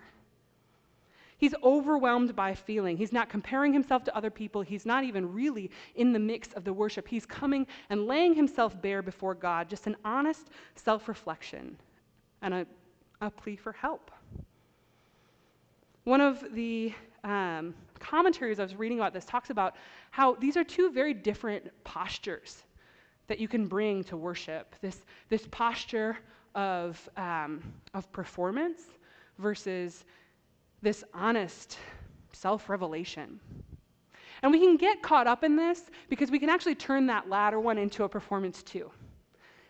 He's 1.44 1.54
overwhelmed 1.62 2.34
by 2.34 2.54
feeling. 2.54 2.96
He's 2.96 3.12
not 3.12 3.28
comparing 3.28 3.74
himself 3.74 4.02
to 4.04 4.16
other 4.16 4.30
people. 4.30 4.62
He's 4.62 4.86
not 4.86 5.04
even 5.04 5.30
really 5.30 5.70
in 5.94 6.10
the 6.10 6.18
mix 6.18 6.50
of 6.54 6.64
the 6.64 6.72
worship. 6.72 7.06
He's 7.06 7.26
coming 7.26 7.66
and 7.90 8.06
laying 8.06 8.34
himself 8.34 8.80
bare 8.80 9.02
before 9.02 9.34
God, 9.34 9.68
just 9.68 9.86
an 9.86 9.94
honest 10.06 10.48
self 10.74 11.06
reflection 11.06 11.76
and 12.40 12.54
a, 12.54 12.66
a 13.20 13.30
plea 13.30 13.56
for 13.56 13.72
help. 13.72 14.10
One 16.04 16.22
of 16.22 16.42
the 16.54 16.94
um, 17.24 17.74
commentaries 17.98 18.58
I 18.58 18.62
was 18.62 18.76
reading 18.76 18.98
about 18.98 19.12
this 19.12 19.26
talks 19.26 19.50
about 19.50 19.76
how 20.12 20.36
these 20.36 20.56
are 20.56 20.64
two 20.64 20.90
very 20.92 21.12
different 21.12 21.70
postures 21.84 22.62
that 23.26 23.38
you 23.38 23.48
can 23.48 23.66
bring 23.66 24.02
to 24.04 24.16
worship. 24.16 24.76
This, 24.80 25.02
this 25.28 25.46
posture 25.50 26.16
of, 26.54 27.06
um, 27.18 27.62
of 27.92 28.10
performance 28.12 28.80
versus 29.36 30.06
this 30.84 31.02
honest 31.12 31.78
self 32.32 32.68
revelation. 32.68 33.40
And 34.42 34.52
we 34.52 34.60
can 34.60 34.76
get 34.76 35.02
caught 35.02 35.26
up 35.26 35.42
in 35.42 35.56
this 35.56 35.90
because 36.08 36.30
we 36.30 36.38
can 36.38 36.50
actually 36.50 36.74
turn 36.76 37.06
that 37.06 37.28
latter 37.28 37.58
one 37.58 37.78
into 37.78 38.04
a 38.04 38.08
performance 38.08 38.62
too. 38.62 38.90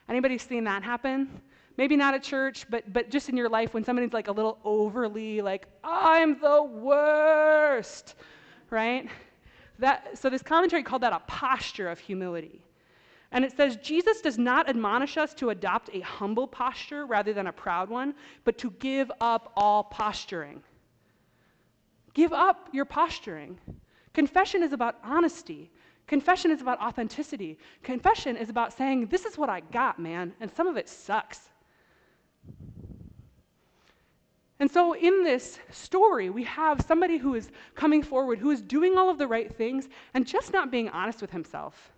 Anybody 0.08 0.36
seen 0.36 0.64
that 0.64 0.82
happen? 0.82 1.40
maybe 1.76 1.96
not 1.96 2.14
at 2.14 2.22
church, 2.22 2.66
but, 2.70 2.92
but 2.92 3.10
just 3.10 3.28
in 3.28 3.36
your 3.36 3.48
life 3.48 3.74
when 3.74 3.84
somebody's 3.84 4.12
like 4.12 4.28
a 4.28 4.32
little 4.32 4.58
overly 4.64 5.40
like, 5.40 5.66
I'm 5.82 6.40
the 6.40 6.62
worst, 6.62 8.14
right? 8.70 9.08
That, 9.78 10.18
so 10.18 10.30
this 10.30 10.42
commentary 10.42 10.82
called 10.82 11.02
that 11.02 11.12
a 11.12 11.20
posture 11.26 11.88
of 11.88 11.98
humility. 11.98 12.62
And 13.32 13.44
it 13.44 13.56
says 13.56 13.76
Jesus 13.76 14.20
does 14.20 14.38
not 14.38 14.68
admonish 14.68 15.16
us 15.16 15.34
to 15.34 15.50
adopt 15.50 15.90
a 15.92 16.00
humble 16.00 16.46
posture 16.46 17.06
rather 17.06 17.32
than 17.32 17.48
a 17.48 17.52
proud 17.52 17.88
one, 17.88 18.14
but 18.44 18.56
to 18.58 18.70
give 18.72 19.10
up 19.20 19.52
all 19.56 19.82
posturing. 19.84 20.62
Give 22.14 22.32
up 22.32 22.68
your 22.72 22.84
posturing. 22.84 23.58
Confession 24.12 24.62
is 24.62 24.72
about 24.72 24.98
honesty. 25.02 25.70
Confession 26.06 26.52
is 26.52 26.60
about 26.60 26.80
authenticity. 26.80 27.58
Confession 27.82 28.36
is 28.36 28.48
about 28.48 28.72
saying, 28.72 29.06
This 29.06 29.24
is 29.24 29.36
what 29.36 29.48
I 29.48 29.60
got, 29.60 29.98
man, 29.98 30.32
and 30.40 30.50
some 30.50 30.68
of 30.68 30.76
it 30.76 30.88
sucks. 30.88 31.50
And 34.60 34.70
so, 34.70 34.94
in 34.94 35.24
this 35.24 35.58
story, 35.70 36.30
we 36.30 36.44
have 36.44 36.80
somebody 36.80 37.16
who 37.16 37.34
is 37.34 37.50
coming 37.74 38.02
forward, 38.02 38.38
who 38.38 38.52
is 38.52 38.62
doing 38.62 38.96
all 38.96 39.10
of 39.10 39.18
the 39.18 39.26
right 39.26 39.52
things, 39.52 39.88
and 40.14 40.24
just 40.24 40.52
not 40.52 40.70
being 40.70 40.88
honest 40.90 41.20
with 41.20 41.32
himself. 41.32 41.90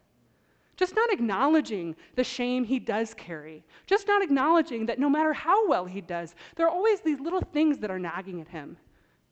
Just 0.76 0.94
not 0.94 1.12
acknowledging 1.12 1.94
the 2.14 2.24
shame 2.24 2.64
he 2.64 2.78
does 2.78 3.12
carry. 3.14 3.64
Just 3.86 4.06
not 4.08 4.22
acknowledging 4.22 4.86
that 4.86 4.98
no 4.98 5.10
matter 5.10 5.32
how 5.32 5.68
well 5.68 5.84
he 5.84 6.00
does, 6.00 6.34
there 6.54 6.66
are 6.66 6.72
always 6.72 7.00
these 7.00 7.20
little 7.20 7.40
things 7.40 7.78
that 7.78 7.90
are 7.90 7.98
nagging 7.98 8.40
at 8.40 8.48
him 8.48 8.76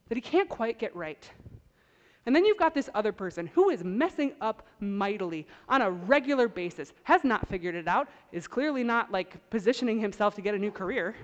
that 0.09 0.17
he 0.17 0.21
can't 0.21 0.49
quite 0.49 0.79
get 0.79 0.95
right. 0.95 1.31
And 2.27 2.35
then 2.35 2.45
you've 2.45 2.59
got 2.59 2.75
this 2.75 2.89
other 2.95 3.13
person 3.13 3.47
who 3.49 3.69
is 3.71 3.85
messing 3.85 4.33
up 4.41 4.67
mightily 4.81 5.47
on 5.69 5.83
a 5.83 5.91
regular 5.91 6.49
basis, 6.49 6.93
has 7.03 7.23
not 7.23 7.47
figured 7.49 7.75
it 7.75 7.87
out, 7.87 8.09
is 8.33 8.47
clearly 8.47 8.83
not 8.83 9.13
like 9.13 9.51
positioning 9.51 10.01
himself 10.01 10.35
to 10.37 10.41
get 10.41 10.55
a 10.55 10.59
new 10.59 10.71
career, 10.71 11.15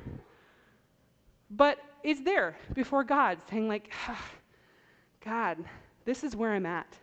but 1.50 1.78
is 2.02 2.22
there 2.22 2.56
before 2.74 3.02
God 3.02 3.38
saying, 3.48 3.66
like, 3.66 3.90
ah, 4.08 4.24
God, 5.24 5.58
this 6.04 6.22
is 6.22 6.36
where 6.36 6.52
I'm 6.52 6.66
at. 6.66 6.96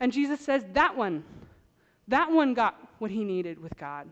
And 0.00 0.12
Jesus 0.12 0.40
says, 0.40 0.64
that 0.72 0.96
one, 0.96 1.24
that 2.08 2.30
one 2.30 2.54
got 2.54 2.76
what 2.98 3.10
he 3.10 3.24
needed 3.24 3.60
with 3.62 3.76
God. 3.76 4.08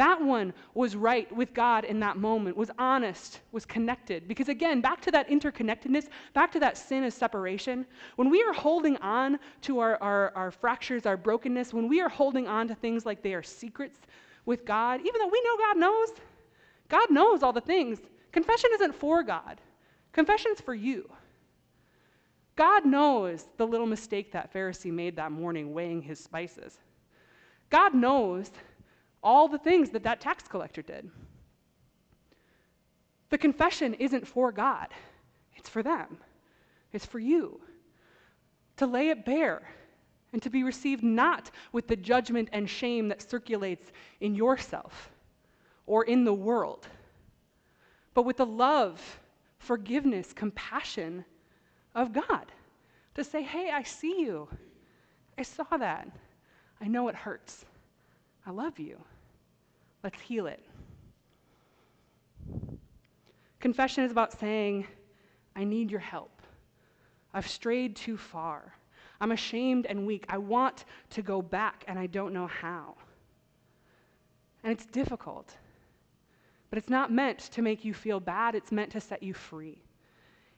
That 0.00 0.18
one 0.18 0.54
was 0.72 0.96
right 0.96 1.30
with 1.36 1.52
God 1.52 1.84
in 1.84 2.00
that 2.00 2.16
moment, 2.16 2.56
was 2.56 2.70
honest, 2.78 3.40
was 3.52 3.66
connected. 3.66 4.26
Because 4.26 4.48
again, 4.48 4.80
back 4.80 5.02
to 5.02 5.10
that 5.10 5.28
interconnectedness, 5.28 6.08
back 6.32 6.50
to 6.52 6.60
that 6.60 6.78
sin 6.78 7.04
of 7.04 7.12
separation, 7.12 7.84
when 8.16 8.30
we 8.30 8.42
are 8.42 8.54
holding 8.54 8.96
on 8.96 9.38
to 9.60 9.78
our, 9.78 9.98
our, 10.02 10.32
our 10.34 10.50
fractures, 10.50 11.04
our 11.04 11.18
brokenness, 11.18 11.74
when 11.74 11.86
we 11.86 12.00
are 12.00 12.08
holding 12.08 12.48
on 12.48 12.66
to 12.68 12.74
things 12.74 13.04
like 13.04 13.22
they 13.22 13.34
are 13.34 13.42
secrets 13.42 13.98
with 14.46 14.64
God, 14.64 15.02
even 15.04 15.20
though 15.20 15.28
we 15.28 15.42
know 15.42 15.56
God 15.58 15.76
knows, 15.76 16.08
God 16.88 17.10
knows 17.10 17.42
all 17.42 17.52
the 17.52 17.60
things. 17.60 17.98
Confession 18.32 18.70
isn't 18.72 18.94
for 18.94 19.22
God, 19.22 19.60
confession's 20.12 20.62
for 20.62 20.74
you. 20.74 21.10
God 22.56 22.86
knows 22.86 23.48
the 23.58 23.66
little 23.66 23.86
mistake 23.86 24.32
that 24.32 24.50
Pharisee 24.50 24.90
made 24.90 25.14
that 25.16 25.30
morning 25.30 25.74
weighing 25.74 26.00
his 26.00 26.18
spices. 26.18 26.78
God 27.68 27.94
knows 27.94 28.50
all 29.22 29.48
the 29.48 29.58
things 29.58 29.90
that 29.90 30.04
that 30.04 30.20
tax 30.20 30.44
collector 30.48 30.82
did. 30.82 31.10
The 33.30 33.38
confession 33.38 33.94
isn't 33.94 34.26
for 34.26 34.50
God, 34.52 34.88
it's 35.56 35.68
for 35.68 35.82
them, 35.82 36.18
it's 36.92 37.06
for 37.06 37.18
you. 37.18 37.60
To 38.78 38.86
lay 38.86 39.10
it 39.10 39.24
bare 39.26 39.62
and 40.32 40.40
to 40.42 40.50
be 40.50 40.62
received 40.62 41.02
not 41.02 41.50
with 41.72 41.86
the 41.86 41.96
judgment 41.96 42.48
and 42.52 42.68
shame 42.68 43.08
that 43.08 43.28
circulates 43.28 43.92
in 44.20 44.34
yourself 44.34 45.10
or 45.86 46.04
in 46.04 46.24
the 46.24 46.32
world, 46.32 46.86
but 48.14 48.24
with 48.24 48.38
the 48.38 48.46
love, 48.46 49.20
forgiveness, 49.58 50.32
compassion 50.32 51.24
of 51.94 52.12
God. 52.12 52.46
To 53.14 53.24
say, 53.24 53.42
hey, 53.42 53.70
I 53.70 53.82
see 53.82 54.20
you. 54.20 54.48
I 55.36 55.42
saw 55.42 55.64
that. 55.76 56.08
I 56.80 56.86
know 56.86 57.08
it 57.08 57.14
hurts. 57.14 57.64
I 58.50 58.52
love 58.52 58.80
you. 58.80 58.98
Let's 60.02 60.20
heal 60.20 60.48
it. 60.48 60.60
Confession 63.60 64.02
is 64.02 64.10
about 64.10 64.36
saying, 64.40 64.88
I 65.54 65.62
need 65.62 65.88
your 65.88 66.00
help. 66.00 66.42
I've 67.32 67.46
strayed 67.46 67.94
too 67.94 68.16
far. 68.16 68.74
I'm 69.20 69.30
ashamed 69.30 69.86
and 69.86 70.04
weak. 70.04 70.24
I 70.28 70.38
want 70.38 70.84
to 71.10 71.22
go 71.22 71.40
back, 71.40 71.84
and 71.86 71.96
I 71.96 72.08
don't 72.08 72.34
know 72.34 72.48
how. 72.48 72.96
And 74.64 74.72
it's 74.72 74.86
difficult. 74.86 75.56
But 76.70 76.78
it's 76.78 76.90
not 76.90 77.12
meant 77.12 77.38
to 77.52 77.62
make 77.62 77.84
you 77.84 77.94
feel 77.94 78.18
bad, 78.18 78.56
it's 78.56 78.72
meant 78.72 78.90
to 78.90 79.00
set 79.00 79.22
you 79.22 79.32
free. 79.32 79.80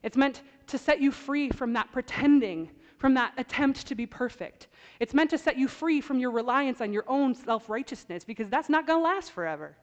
It's 0.03 0.17
meant 0.17 0.41
to 0.69 0.79
set 0.79 1.03
you 1.03 1.13
free 1.13 1.51
from 1.51 1.75
that 1.75 1.93
pretending 1.93 2.71
from 3.03 3.15
that 3.15 3.33
attempt 3.37 3.85
to 3.89 3.97
be 3.97 4.07
perfect. 4.07 4.69
It's 5.01 5.13
meant 5.13 5.31
to 5.31 5.37
set 5.37 5.59
you 5.59 5.67
free 5.67 6.01
from 6.01 6.21
your 6.21 6.31
reliance 6.31 6.81
on 6.81 6.93
your 6.93 7.03
own 7.09 7.35
self 7.35 7.69
righteousness 7.69 8.23
because 8.23 8.49
that's 8.49 8.69
not 8.69 8.87
going 8.87 9.01
to 9.01 9.03
last 9.03 9.33
forever. 9.33 9.75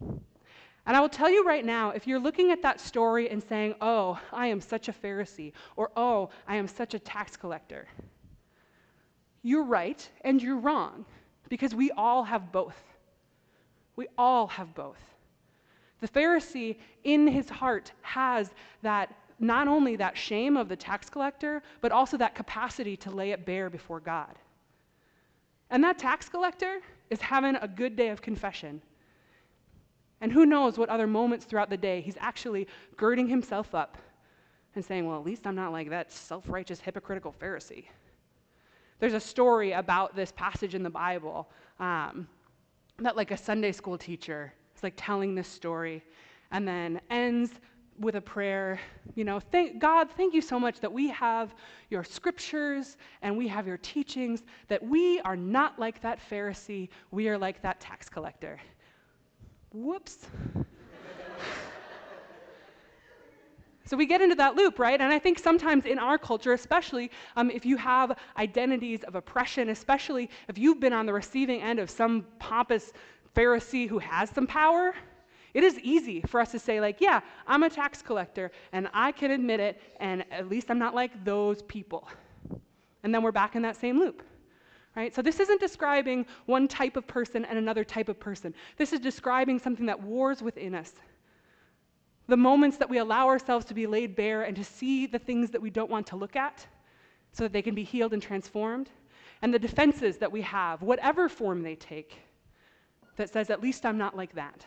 And 0.00 0.96
I 0.96 1.00
will 1.02 1.10
tell 1.10 1.28
you 1.28 1.44
right 1.44 1.66
now 1.66 1.90
if 1.90 2.06
you're 2.06 2.18
looking 2.18 2.50
at 2.50 2.62
that 2.62 2.80
story 2.80 3.28
and 3.28 3.42
saying, 3.42 3.74
oh, 3.82 4.18
I 4.32 4.46
am 4.46 4.58
such 4.58 4.88
a 4.88 4.92
Pharisee, 4.92 5.52
or 5.76 5.90
oh, 5.98 6.30
I 6.48 6.56
am 6.56 6.66
such 6.66 6.94
a 6.94 6.98
tax 6.98 7.36
collector, 7.36 7.86
you're 9.42 9.64
right 9.64 10.10
and 10.22 10.42
you're 10.42 10.56
wrong 10.56 11.04
because 11.50 11.74
we 11.74 11.90
all 11.90 12.24
have 12.24 12.50
both. 12.52 12.80
We 13.96 14.06
all 14.16 14.46
have 14.46 14.74
both. 14.74 15.02
The 16.00 16.08
Pharisee 16.08 16.78
in 17.04 17.26
his 17.26 17.50
heart 17.50 17.92
has 18.00 18.50
that 18.80 19.14
not 19.40 19.66
only 19.66 19.96
that 19.96 20.16
shame 20.16 20.56
of 20.56 20.68
the 20.68 20.76
tax 20.76 21.08
collector, 21.08 21.62
but 21.80 21.90
also 21.90 22.16
that 22.18 22.34
capacity 22.34 22.96
to 22.98 23.10
lay 23.10 23.32
it 23.32 23.46
bare 23.46 23.70
before 23.70 23.98
God. 23.98 24.38
And 25.70 25.82
that 25.82 25.98
tax 25.98 26.28
collector 26.28 26.80
is 27.08 27.20
having 27.20 27.56
a 27.56 27.66
good 27.66 27.96
day 27.96 28.08
of 28.08 28.20
confession. 28.20 28.82
And 30.20 30.30
who 30.30 30.44
knows 30.44 30.76
what 30.76 30.90
other 30.90 31.06
moments 31.06 31.46
throughout 31.46 31.70
the 31.70 31.76
day 31.76 32.02
he's 32.02 32.18
actually 32.20 32.68
girding 32.96 33.26
himself 33.26 33.74
up 33.74 33.96
and 34.74 34.84
saying, 34.84 35.06
Well, 35.06 35.18
at 35.18 35.24
least 35.24 35.46
I'm 35.46 35.54
not 35.54 35.72
like 35.72 35.88
that 35.88 36.12
self 36.12 36.48
righteous, 36.48 36.78
hypocritical 36.78 37.34
Pharisee. 37.40 37.86
There's 38.98 39.14
a 39.14 39.20
story 39.20 39.72
about 39.72 40.14
this 40.14 40.30
passage 40.32 40.74
in 40.74 40.82
the 40.82 40.90
Bible 40.90 41.48
um, 41.78 42.28
that, 42.98 43.16
like, 43.16 43.30
a 43.30 43.36
Sunday 43.36 43.72
school 43.72 43.96
teacher 43.96 44.52
is 44.76 44.82
like 44.82 44.92
telling 44.96 45.34
this 45.34 45.48
story 45.48 46.04
and 46.50 46.68
then 46.68 47.00
ends 47.08 47.52
with 48.00 48.14
a 48.14 48.20
prayer, 48.20 48.80
you 49.14 49.24
know, 49.24 49.38
thank, 49.38 49.78
God, 49.78 50.08
thank 50.16 50.32
you 50.32 50.40
so 50.40 50.58
much 50.58 50.80
that 50.80 50.90
we 50.90 51.08
have 51.10 51.54
your 51.90 52.02
scriptures 52.02 52.96
and 53.20 53.36
we 53.36 53.46
have 53.46 53.66
your 53.66 53.76
teachings, 53.76 54.42
that 54.68 54.82
we 54.82 55.20
are 55.20 55.36
not 55.36 55.78
like 55.78 56.00
that 56.00 56.18
Pharisee, 56.30 56.88
we 57.10 57.28
are 57.28 57.36
like 57.36 57.62
that 57.62 57.78
tax 57.78 58.08
collector. 58.08 58.58
Whoops. 59.72 60.26
So 63.86 63.96
we 63.96 64.06
get 64.06 64.20
into 64.20 64.36
that 64.36 64.54
loop, 64.54 64.78
right? 64.78 65.00
And 65.00 65.12
I 65.12 65.18
think 65.18 65.36
sometimes 65.36 65.84
in 65.84 65.98
our 65.98 66.16
culture, 66.16 66.52
especially 66.52 67.10
um, 67.34 67.50
if 67.50 67.66
you 67.66 67.76
have 67.76 68.16
identities 68.38 69.02
of 69.02 69.16
oppression, 69.16 69.70
especially 69.70 70.30
if 70.46 70.56
you've 70.56 70.78
been 70.78 70.92
on 70.92 71.06
the 71.06 71.12
receiving 71.12 71.60
end 71.60 71.80
of 71.80 71.90
some 71.90 72.24
pompous 72.38 72.92
Pharisee 73.34 73.88
who 73.88 73.98
has 73.98 74.30
some 74.30 74.46
power, 74.46 74.94
it 75.54 75.64
is 75.64 75.78
easy 75.80 76.20
for 76.22 76.40
us 76.40 76.52
to 76.52 76.58
say, 76.58 76.80
like, 76.80 77.00
yeah, 77.00 77.20
I'm 77.46 77.62
a 77.62 77.70
tax 77.70 78.02
collector 78.02 78.50
and 78.72 78.88
I 78.92 79.12
can 79.12 79.30
admit 79.32 79.60
it, 79.60 79.80
and 79.98 80.24
at 80.30 80.48
least 80.48 80.70
I'm 80.70 80.78
not 80.78 80.94
like 80.94 81.24
those 81.24 81.62
people. 81.62 82.08
And 83.02 83.14
then 83.14 83.22
we're 83.22 83.32
back 83.32 83.56
in 83.56 83.62
that 83.62 83.76
same 83.76 83.98
loop. 83.98 84.22
Right? 84.96 85.14
So, 85.14 85.22
this 85.22 85.38
isn't 85.38 85.60
describing 85.60 86.26
one 86.46 86.66
type 86.66 86.96
of 86.96 87.06
person 87.06 87.44
and 87.44 87.56
another 87.56 87.84
type 87.84 88.08
of 88.08 88.18
person. 88.18 88.52
This 88.76 88.92
is 88.92 88.98
describing 88.98 89.58
something 89.58 89.86
that 89.86 90.00
wars 90.00 90.42
within 90.42 90.74
us. 90.74 90.94
The 92.26 92.36
moments 92.36 92.76
that 92.76 92.90
we 92.90 92.98
allow 92.98 93.28
ourselves 93.28 93.64
to 93.66 93.74
be 93.74 93.86
laid 93.86 94.16
bare 94.16 94.42
and 94.42 94.56
to 94.56 94.64
see 94.64 95.06
the 95.06 95.18
things 95.18 95.50
that 95.50 95.62
we 95.62 95.70
don't 95.70 95.90
want 95.90 96.08
to 96.08 96.16
look 96.16 96.36
at 96.36 96.66
so 97.32 97.44
that 97.44 97.52
they 97.52 97.62
can 97.62 97.74
be 97.74 97.84
healed 97.84 98.12
and 98.12 98.22
transformed, 98.22 98.90
and 99.42 99.54
the 99.54 99.58
defenses 99.58 100.18
that 100.18 100.30
we 100.30 100.42
have, 100.42 100.82
whatever 100.82 101.28
form 101.28 101.62
they 101.62 101.76
take, 101.76 102.18
that 103.16 103.30
says, 103.30 103.48
at 103.48 103.62
least 103.62 103.86
I'm 103.86 103.98
not 103.98 104.16
like 104.16 104.34
that 104.34 104.66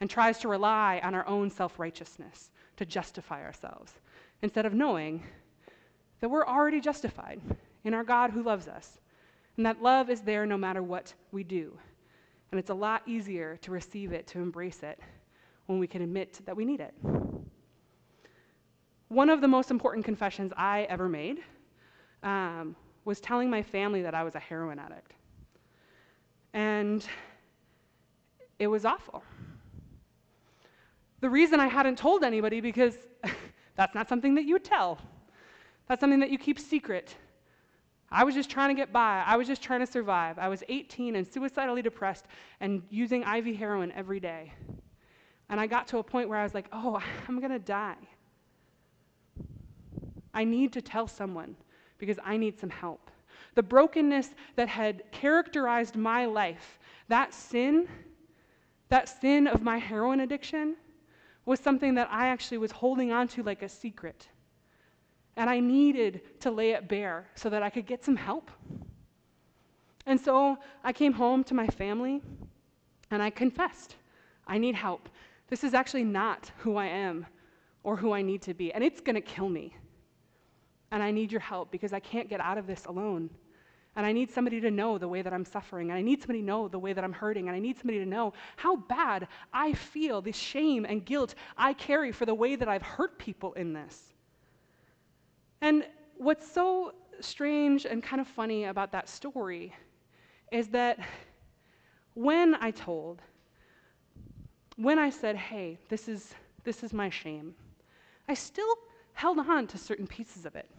and 0.00 0.08
tries 0.08 0.38
to 0.38 0.48
rely 0.48 1.00
on 1.02 1.14
our 1.14 1.26
own 1.26 1.50
self 1.50 1.78
righteousness 1.78 2.50
to 2.76 2.86
justify 2.86 3.42
ourselves 3.42 3.92
instead 4.42 4.66
of 4.66 4.74
knowing 4.74 5.22
that 6.20 6.28
we're 6.28 6.46
already 6.46 6.80
justified 6.80 7.40
in 7.84 7.94
our 7.94 8.04
God 8.04 8.30
who 8.30 8.42
loves 8.42 8.68
us 8.68 8.98
and 9.58 9.66
that 9.66 9.82
love 9.82 10.08
is 10.08 10.20
there 10.20 10.46
no 10.46 10.56
matter 10.56 10.82
what 10.82 11.12
we 11.32 11.42
do. 11.42 11.76
And 12.50 12.58
it's 12.58 12.70
a 12.70 12.74
lot 12.74 13.02
easier 13.06 13.58
to 13.62 13.72
receive 13.72 14.12
it, 14.12 14.26
to 14.28 14.38
embrace 14.38 14.82
it, 14.84 15.00
when 15.66 15.80
we 15.80 15.86
can 15.86 16.00
admit 16.00 16.40
that 16.46 16.56
we 16.56 16.64
need 16.64 16.80
it. 16.80 16.94
One 19.08 19.28
of 19.28 19.40
the 19.40 19.48
most 19.48 19.70
important 19.70 20.04
confessions 20.04 20.52
I 20.56 20.82
ever 20.88 21.08
made 21.08 21.38
um, 22.22 22.76
was 23.04 23.20
telling 23.20 23.50
my 23.50 23.62
family 23.62 24.02
that 24.02 24.14
I 24.14 24.22
was 24.22 24.36
a 24.36 24.38
heroin 24.38 24.78
addict. 24.78 25.12
And 26.54 27.04
it 28.60 28.68
was 28.68 28.84
awful. 28.84 29.24
The 31.20 31.30
reason 31.30 31.60
I 31.60 31.66
hadn't 31.66 31.98
told 31.98 32.22
anybody 32.22 32.60
because 32.60 32.96
that's 33.76 33.94
not 33.94 34.08
something 34.08 34.34
that 34.36 34.44
you 34.44 34.58
tell. 34.58 34.98
That's 35.88 36.00
something 36.00 36.20
that 36.20 36.30
you 36.30 36.38
keep 36.38 36.58
secret. 36.58 37.16
I 38.10 38.24
was 38.24 38.34
just 38.34 38.48
trying 38.48 38.68
to 38.68 38.74
get 38.74 38.92
by. 38.92 39.22
I 39.26 39.36
was 39.36 39.46
just 39.46 39.62
trying 39.62 39.80
to 39.80 39.86
survive. 39.86 40.38
I 40.38 40.48
was 40.48 40.62
18 40.68 41.16
and 41.16 41.26
suicidally 41.26 41.82
depressed 41.82 42.26
and 42.60 42.82
using 42.88 43.22
IV 43.22 43.56
heroin 43.56 43.92
every 43.92 44.20
day. 44.20 44.52
And 45.50 45.60
I 45.60 45.66
got 45.66 45.86
to 45.88 45.98
a 45.98 46.02
point 46.02 46.28
where 46.28 46.38
I 46.38 46.42
was 46.42 46.54
like, 46.54 46.66
oh, 46.72 47.02
I'm 47.28 47.38
going 47.38 47.52
to 47.52 47.58
die. 47.58 47.96
I 50.32 50.44
need 50.44 50.72
to 50.74 50.82
tell 50.82 51.06
someone 51.06 51.56
because 51.98 52.18
I 52.24 52.36
need 52.36 52.58
some 52.58 52.70
help. 52.70 53.10
The 53.54 53.62
brokenness 53.62 54.34
that 54.56 54.68
had 54.68 55.02
characterized 55.10 55.96
my 55.96 56.26
life, 56.26 56.78
that 57.08 57.34
sin, 57.34 57.88
that 58.88 59.08
sin 59.08 59.46
of 59.46 59.62
my 59.62 59.78
heroin 59.78 60.20
addiction, 60.20 60.76
was 61.48 61.60
something 61.60 61.94
that 61.94 62.08
I 62.10 62.28
actually 62.28 62.58
was 62.58 62.70
holding 62.70 63.10
on 63.10 63.26
to 63.28 63.42
like 63.42 63.62
a 63.62 63.68
secret. 63.70 64.28
And 65.34 65.48
I 65.48 65.60
needed 65.60 66.20
to 66.40 66.50
lay 66.50 66.72
it 66.72 66.88
bare 66.88 67.26
so 67.36 67.48
that 67.48 67.62
I 67.62 67.70
could 67.70 67.86
get 67.86 68.04
some 68.04 68.16
help. 68.16 68.50
And 70.04 70.20
so 70.20 70.58
I 70.84 70.92
came 70.92 71.14
home 71.14 71.42
to 71.44 71.54
my 71.54 71.66
family 71.66 72.20
and 73.10 73.22
I 73.22 73.30
confessed 73.30 73.96
I 74.46 74.58
need 74.58 74.74
help. 74.74 75.08
This 75.48 75.64
is 75.64 75.72
actually 75.72 76.04
not 76.04 76.50
who 76.58 76.76
I 76.76 76.86
am 76.86 77.26
or 77.82 77.96
who 77.96 78.12
I 78.12 78.20
need 78.20 78.42
to 78.42 78.52
be, 78.52 78.70
and 78.72 78.84
it's 78.84 79.00
going 79.00 79.14
to 79.14 79.22
kill 79.22 79.48
me. 79.48 79.74
And 80.90 81.02
I 81.02 81.10
need 81.10 81.32
your 81.32 81.40
help 81.40 81.70
because 81.70 81.94
I 81.94 82.00
can't 82.00 82.28
get 82.28 82.40
out 82.40 82.58
of 82.58 82.66
this 82.66 82.84
alone. 82.84 83.30
And 83.98 84.06
I 84.06 84.12
need 84.12 84.30
somebody 84.30 84.60
to 84.60 84.70
know 84.70 84.96
the 84.96 85.08
way 85.08 85.22
that 85.22 85.32
I'm 85.32 85.44
suffering. 85.44 85.90
And 85.90 85.98
I 85.98 86.02
need 86.02 86.20
somebody 86.20 86.38
to 86.38 86.46
know 86.46 86.68
the 86.68 86.78
way 86.78 86.92
that 86.92 87.02
I'm 87.02 87.12
hurting. 87.12 87.48
And 87.48 87.56
I 87.56 87.58
need 87.58 87.76
somebody 87.76 87.98
to 87.98 88.06
know 88.06 88.32
how 88.54 88.76
bad 88.76 89.26
I 89.52 89.72
feel, 89.72 90.22
the 90.22 90.30
shame 90.30 90.86
and 90.88 91.04
guilt 91.04 91.34
I 91.56 91.72
carry 91.72 92.12
for 92.12 92.24
the 92.24 92.32
way 92.32 92.54
that 92.54 92.68
I've 92.68 92.82
hurt 92.82 93.18
people 93.18 93.54
in 93.54 93.72
this. 93.72 94.14
And 95.62 95.84
what's 96.16 96.48
so 96.48 96.92
strange 97.18 97.86
and 97.86 98.00
kind 98.00 98.20
of 98.20 98.28
funny 98.28 98.66
about 98.66 98.92
that 98.92 99.08
story 99.08 99.74
is 100.52 100.68
that 100.68 101.00
when 102.14 102.54
I 102.60 102.70
told, 102.70 103.20
when 104.76 105.00
I 105.00 105.10
said, 105.10 105.34
hey, 105.34 105.76
this 105.88 106.06
is, 106.06 106.34
this 106.62 106.84
is 106.84 106.92
my 106.92 107.10
shame, 107.10 107.52
I 108.28 108.34
still 108.34 108.76
held 109.14 109.40
on 109.40 109.66
to 109.66 109.76
certain 109.76 110.06
pieces 110.06 110.46
of 110.46 110.54
it. 110.54 110.70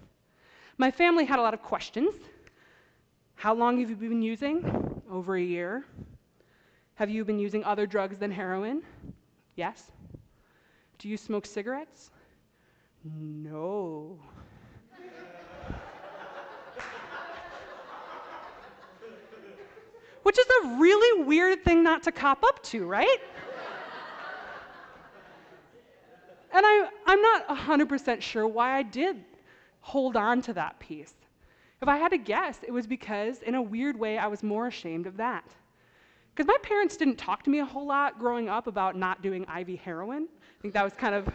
My 0.77 0.89
family 0.89 1.25
had 1.25 1.39
a 1.39 1.41
lot 1.41 1.53
of 1.53 1.61
questions. 1.61 2.15
How 3.39 3.53
long 3.53 3.79
have 3.79 3.89
you 3.89 3.95
been 3.95 4.21
using? 4.21 5.01
Over 5.09 5.37
a 5.37 5.41
year. 5.41 5.85
Have 6.95 7.09
you 7.09 7.23
been 7.23 7.39
using 7.39 7.63
other 7.63 7.87
drugs 7.87 8.17
than 8.17 8.31
heroin? 8.31 8.81
Yes. 9.55 9.91
Do 10.97 11.07
you 11.07 11.15
smoke 11.15 11.45
cigarettes? 11.45 12.11
No. 13.05 14.19
Which 20.23 20.37
is 20.37 20.45
a 20.65 20.67
really 20.77 21.23
weird 21.23 21.63
thing 21.63 21.81
not 21.81 22.03
to 22.03 22.11
cop 22.11 22.43
up 22.43 22.61
to, 22.63 22.85
right? 22.85 23.19
and 26.51 26.65
I, 26.65 26.89
I'm 27.05 27.21
not 27.21 27.47
100% 27.47 28.21
sure 28.21 28.45
why 28.45 28.75
I 28.75 28.83
did 28.83 29.23
hold 29.79 30.17
on 30.17 30.41
to 30.41 30.53
that 30.55 30.77
piece. 30.81 31.13
If 31.81 31.87
I 31.87 31.97
had 31.97 32.09
to 32.09 32.17
guess, 32.17 32.59
it 32.67 32.71
was 32.71 32.85
because, 32.85 33.41
in 33.41 33.55
a 33.55 33.61
weird 33.61 33.97
way, 33.97 34.17
I 34.17 34.27
was 34.27 34.43
more 34.43 34.67
ashamed 34.67 35.07
of 35.07 35.15
that. 35.17 35.45
Because 36.35 36.47
my 36.47 36.57
parents 36.61 36.97
didn't 36.97 37.17
talk 37.17 37.43
to 37.43 37.49
me 37.49 37.59
a 37.59 37.65
whole 37.65 37.87
lot 37.87 38.19
growing 38.19 38.49
up 38.49 38.67
about 38.67 38.97
not 38.97 39.21
doing 39.21 39.43
IV 39.43 39.79
heroin. 39.79 40.27
I 40.31 40.61
think 40.61 40.73
that 40.73 40.83
was 40.83 40.93
kind 40.93 41.15
of 41.15 41.29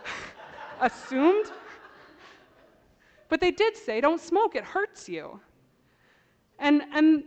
assumed. 0.80 1.46
But 3.28 3.40
they 3.40 3.50
did 3.50 3.76
say, 3.76 4.00
don't 4.00 4.20
smoke, 4.20 4.54
it 4.54 4.64
hurts 4.64 5.08
you. 5.08 5.40
And, 6.58 6.82
and, 6.92 7.24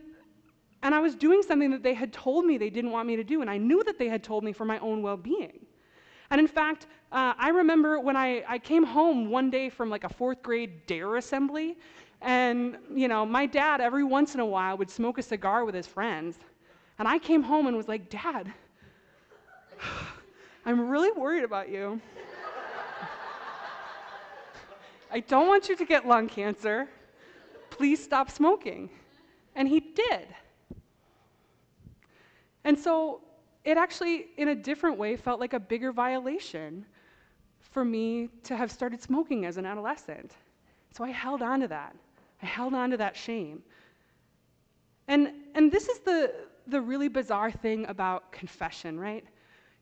and 0.83 0.93
I 0.93 0.99
was 0.99 1.15
doing 1.15 1.41
something 1.41 1.71
that 1.71 1.83
they 1.83 1.93
had 1.93 2.13
told 2.13 2.45
me 2.45 2.57
they 2.57 2.69
didn't 2.69 2.91
want 2.91 3.07
me 3.07 3.15
to 3.15 3.23
do, 3.23 3.41
and 3.41 3.49
I 3.49 3.57
knew 3.57 3.83
that 3.83 3.97
they 3.97 4.09
had 4.09 4.23
told 4.23 4.43
me 4.43 4.53
for 4.53 4.65
my 4.65 4.77
own 4.79 5.01
well 5.01 5.17
being. 5.17 5.65
And 6.29 6.39
in 6.39 6.47
fact, 6.47 6.87
uh, 7.11 7.33
I 7.37 7.49
remember 7.49 7.99
when 7.99 8.17
I, 8.17 8.43
I 8.47 8.59
came 8.59 8.83
home 8.83 9.29
one 9.29 9.49
day 9.49 9.69
from 9.69 9.89
like 9.89 10.03
a 10.03 10.09
fourth 10.09 10.41
grade 10.43 10.85
DARE 10.85 11.15
assembly, 11.17 11.77
and, 12.21 12.77
you 12.93 13.07
know, 13.07 13.25
my 13.25 13.45
dad 13.45 13.79
every 13.81 14.03
once 14.03 14.33
in 14.33 14.39
a 14.39 14.45
while 14.45 14.77
would 14.77 14.89
smoke 14.89 15.17
a 15.17 15.23
cigar 15.23 15.65
with 15.65 15.75
his 15.75 15.87
friends. 15.87 16.37
And 16.99 17.07
I 17.07 17.19
came 17.19 17.43
home 17.43 17.67
and 17.67 17.77
was 17.77 17.87
like, 17.87 18.09
Dad, 18.09 18.51
I'm 20.65 20.89
really 20.89 21.11
worried 21.11 21.43
about 21.43 21.69
you. 21.69 22.01
I 25.09 25.21
don't 25.21 25.47
want 25.47 25.69
you 25.69 25.75
to 25.75 25.85
get 25.85 26.07
lung 26.07 26.27
cancer. 26.27 26.87
Please 27.69 28.03
stop 28.03 28.29
smoking. 28.29 28.89
And 29.55 29.67
he 29.67 29.79
did. 29.79 30.27
And 32.63 32.77
so 32.77 33.21
it 33.63 33.77
actually, 33.77 34.27
in 34.37 34.49
a 34.49 34.55
different 34.55 34.97
way, 34.97 35.15
felt 35.15 35.39
like 35.39 35.53
a 35.53 35.59
bigger 35.59 35.91
violation 35.91 36.85
for 37.59 37.85
me 37.85 38.29
to 38.43 38.57
have 38.57 38.71
started 38.71 39.01
smoking 39.01 39.45
as 39.45 39.57
an 39.57 39.65
adolescent. 39.65 40.33
So 40.91 41.03
I 41.03 41.11
held 41.11 41.41
on 41.41 41.61
to 41.61 41.67
that. 41.69 41.95
I 42.41 42.45
held 42.45 42.73
on 42.73 42.91
to 42.91 42.97
that 42.97 43.15
shame. 43.15 43.63
And, 45.07 45.31
and 45.55 45.71
this 45.71 45.87
is 45.87 45.99
the, 45.99 46.33
the 46.67 46.81
really 46.81 47.07
bizarre 47.07 47.51
thing 47.51 47.85
about 47.87 48.31
confession, 48.31 48.99
right? 48.99 49.25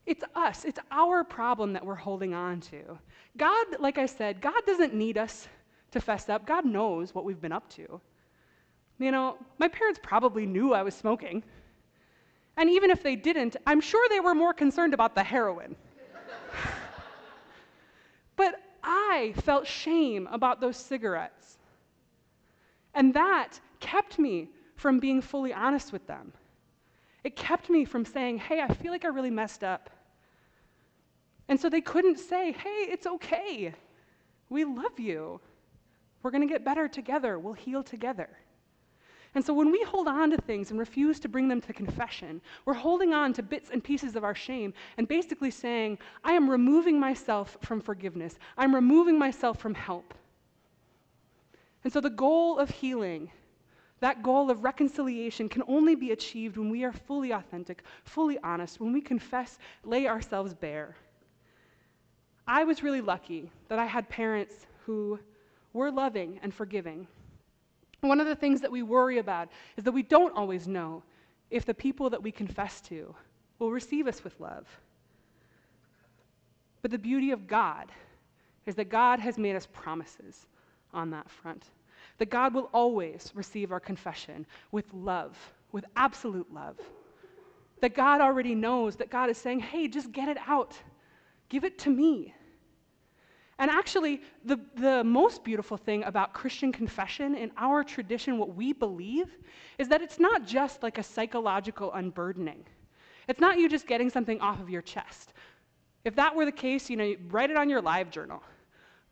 It's 0.06 0.22
us, 0.34 0.64
it's 0.64 0.78
our 0.90 1.24
problem 1.24 1.72
that 1.72 1.84
we're 1.84 1.96
holding 1.96 2.32
on 2.32 2.60
to. 2.60 2.98
God, 3.36 3.66
like 3.80 3.98
I 3.98 4.06
said, 4.06 4.40
God 4.40 4.62
doesn't 4.64 4.94
need 4.94 5.18
us 5.18 5.48
to 5.90 6.00
fess 6.00 6.28
up. 6.28 6.46
God 6.46 6.64
knows 6.64 7.14
what 7.14 7.24
we've 7.24 7.40
been 7.40 7.52
up 7.52 7.68
to. 7.70 8.00
You 8.98 9.10
know, 9.10 9.36
my 9.58 9.68
parents 9.68 10.00
probably 10.02 10.46
knew 10.46 10.72
I 10.72 10.82
was 10.82 10.94
smoking. 10.94 11.42
And 12.56 12.70
even 12.70 12.90
if 12.90 13.02
they 13.02 13.16
didn't, 13.16 13.56
I'm 13.66 13.80
sure 13.80 14.08
they 14.08 14.20
were 14.20 14.34
more 14.34 14.54
concerned 14.54 14.94
about 14.94 15.14
the 15.14 15.22
heroin. 15.22 15.76
but 18.36 18.54
I 18.82 19.34
felt 19.42 19.66
shame 19.66 20.28
about 20.30 20.60
those 20.60 20.76
cigarettes. 20.76 21.35
And 22.96 23.12
that 23.14 23.60
kept 23.78 24.18
me 24.18 24.48
from 24.74 24.98
being 24.98 25.20
fully 25.20 25.52
honest 25.52 25.92
with 25.92 26.06
them. 26.06 26.32
It 27.22 27.36
kept 27.36 27.68
me 27.70 27.84
from 27.84 28.04
saying, 28.04 28.38
hey, 28.38 28.62
I 28.62 28.72
feel 28.72 28.90
like 28.90 29.04
I 29.04 29.08
really 29.08 29.30
messed 29.30 29.62
up. 29.62 29.90
And 31.48 31.60
so 31.60 31.68
they 31.68 31.82
couldn't 31.82 32.18
say, 32.18 32.52
hey, 32.52 32.86
it's 32.88 33.06
okay. 33.06 33.74
We 34.48 34.64
love 34.64 34.98
you. 34.98 35.40
We're 36.22 36.30
going 36.30 36.46
to 36.46 36.52
get 36.52 36.64
better 36.64 36.88
together. 36.88 37.38
We'll 37.38 37.52
heal 37.52 37.82
together. 37.82 38.28
And 39.34 39.44
so 39.44 39.52
when 39.52 39.70
we 39.70 39.82
hold 39.82 40.08
on 40.08 40.30
to 40.30 40.38
things 40.38 40.70
and 40.70 40.80
refuse 40.80 41.20
to 41.20 41.28
bring 41.28 41.46
them 41.46 41.60
to 41.60 41.72
confession, 41.74 42.40
we're 42.64 42.72
holding 42.74 43.12
on 43.12 43.34
to 43.34 43.42
bits 43.42 43.68
and 43.70 43.84
pieces 43.84 44.16
of 44.16 44.24
our 44.24 44.34
shame 44.34 44.72
and 44.96 45.06
basically 45.06 45.50
saying, 45.50 45.98
I 46.24 46.32
am 46.32 46.48
removing 46.48 46.98
myself 46.98 47.58
from 47.60 47.82
forgiveness. 47.82 48.38
I'm 48.56 48.74
removing 48.74 49.18
myself 49.18 49.58
from 49.58 49.74
help. 49.74 50.14
And 51.86 51.92
so 51.92 52.00
the 52.00 52.10
goal 52.10 52.58
of 52.58 52.68
healing, 52.68 53.30
that 54.00 54.20
goal 54.20 54.50
of 54.50 54.64
reconciliation, 54.64 55.48
can 55.48 55.62
only 55.68 55.94
be 55.94 56.10
achieved 56.10 56.56
when 56.56 56.68
we 56.68 56.82
are 56.82 56.90
fully 56.92 57.30
authentic, 57.30 57.84
fully 58.02 58.40
honest, 58.42 58.80
when 58.80 58.92
we 58.92 59.00
confess, 59.00 59.56
lay 59.84 60.08
ourselves 60.08 60.52
bare. 60.52 60.96
I 62.44 62.64
was 62.64 62.82
really 62.82 63.00
lucky 63.00 63.52
that 63.68 63.78
I 63.78 63.84
had 63.84 64.08
parents 64.08 64.66
who 64.84 65.20
were 65.74 65.92
loving 65.92 66.40
and 66.42 66.52
forgiving. 66.52 67.06
One 68.00 68.18
of 68.18 68.26
the 68.26 68.34
things 68.34 68.60
that 68.62 68.72
we 68.72 68.82
worry 68.82 69.18
about 69.18 69.48
is 69.76 69.84
that 69.84 69.92
we 69.92 70.02
don't 70.02 70.34
always 70.34 70.66
know 70.66 71.04
if 71.52 71.64
the 71.64 71.72
people 71.72 72.10
that 72.10 72.20
we 72.20 72.32
confess 72.32 72.80
to 72.80 73.14
will 73.60 73.70
receive 73.70 74.08
us 74.08 74.24
with 74.24 74.40
love. 74.40 74.66
But 76.82 76.90
the 76.90 76.98
beauty 76.98 77.30
of 77.30 77.46
God 77.46 77.92
is 78.66 78.74
that 78.74 78.88
God 78.88 79.20
has 79.20 79.38
made 79.38 79.54
us 79.54 79.68
promises 79.72 80.46
on 80.96 81.10
that 81.10 81.30
front 81.30 81.70
that 82.18 82.30
God 82.30 82.54
will 82.54 82.70
always 82.72 83.30
receive 83.34 83.72
our 83.72 83.80
confession 83.80 84.46
with 84.72 84.92
love, 84.92 85.36
with 85.72 85.84
absolute 85.96 86.52
love. 86.52 86.78
That 87.80 87.94
God 87.94 88.20
already 88.20 88.54
knows 88.54 88.96
that 88.96 89.10
God 89.10 89.28
is 89.28 89.36
saying, 89.36 89.60
hey, 89.60 89.86
just 89.86 90.12
get 90.12 90.28
it 90.28 90.38
out, 90.46 90.78
give 91.48 91.64
it 91.64 91.78
to 91.80 91.90
me. 91.90 92.34
And 93.58 93.70
actually, 93.70 94.20
the, 94.44 94.60
the 94.76 95.02
most 95.02 95.42
beautiful 95.42 95.76
thing 95.76 96.04
about 96.04 96.34
Christian 96.34 96.72
confession 96.72 97.34
in 97.34 97.50
our 97.56 97.82
tradition, 97.82 98.38
what 98.38 98.54
we 98.54 98.72
believe, 98.72 99.34
is 99.78 99.88
that 99.88 100.02
it's 100.02 100.18
not 100.18 100.46
just 100.46 100.82
like 100.82 100.98
a 100.98 101.02
psychological 101.02 101.92
unburdening. 101.92 102.64
It's 103.28 103.40
not 103.40 103.58
you 103.58 103.68
just 103.68 103.86
getting 103.86 104.10
something 104.10 104.40
off 104.40 104.60
of 104.60 104.68
your 104.68 104.82
chest. 104.82 105.32
If 106.04 106.14
that 106.16 106.34
were 106.34 106.44
the 106.44 106.52
case, 106.52 106.90
you 106.90 106.96
know, 106.96 107.14
write 107.30 107.50
it 107.50 107.56
on 107.56 107.70
your 107.70 107.82
LiveJournal. 107.82 108.40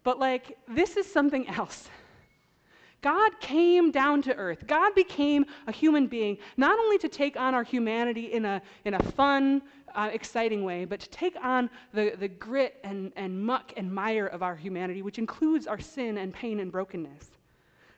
But 0.05 0.19
like, 0.19 0.57
this 0.69 0.97
is 0.97 1.11
something 1.11 1.49
else. 1.49 1.89
God 3.01 3.39
came 3.41 3.91
down 3.91 4.23
to 4.23 4.35
earth. 4.35 4.67
God 4.67 4.95
became 4.95 5.45
a 5.67 5.73
human 5.73 6.07
being, 6.07 6.39
not 6.57 6.79
only 6.79 6.97
to 6.99 7.09
take 7.09 7.37
on 7.37 7.55
our 7.55 7.65
humanity 7.65 8.33
in 8.33 8.47
a, 8.47 8.63
in 8.87 8.95
a 8.95 9.03
fun, 9.03 9.61
uh, 9.95 10.11
exciting 10.13 10.65
way, 10.65 10.85
but 10.85 11.01
to 11.01 11.09
take 11.11 11.37
on 11.43 11.71
the, 11.93 12.15
the 12.19 12.29
grit 12.29 12.81
and, 12.83 13.13
and 13.17 13.45
muck 13.45 13.73
and 13.77 13.93
mire 13.93 14.27
of 14.27 14.43
our 14.43 14.57
humanity, 14.57 15.03
which 15.03 15.19
includes 15.19 15.67
our 15.67 15.79
sin 15.79 16.19
and 16.19 16.33
pain 16.33 16.61
and 16.61 16.73
brokenness. 16.73 17.31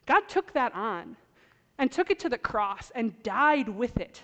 God 0.06 0.28
took 0.28 0.52
that 0.52 0.74
on 0.74 1.16
and 1.78 1.90
took 1.90 2.10
it 2.10 2.18
to 2.20 2.28
the 2.28 2.38
cross 2.38 2.90
and 2.94 3.22
died 3.22 3.68
with 3.68 3.96
it 3.96 4.22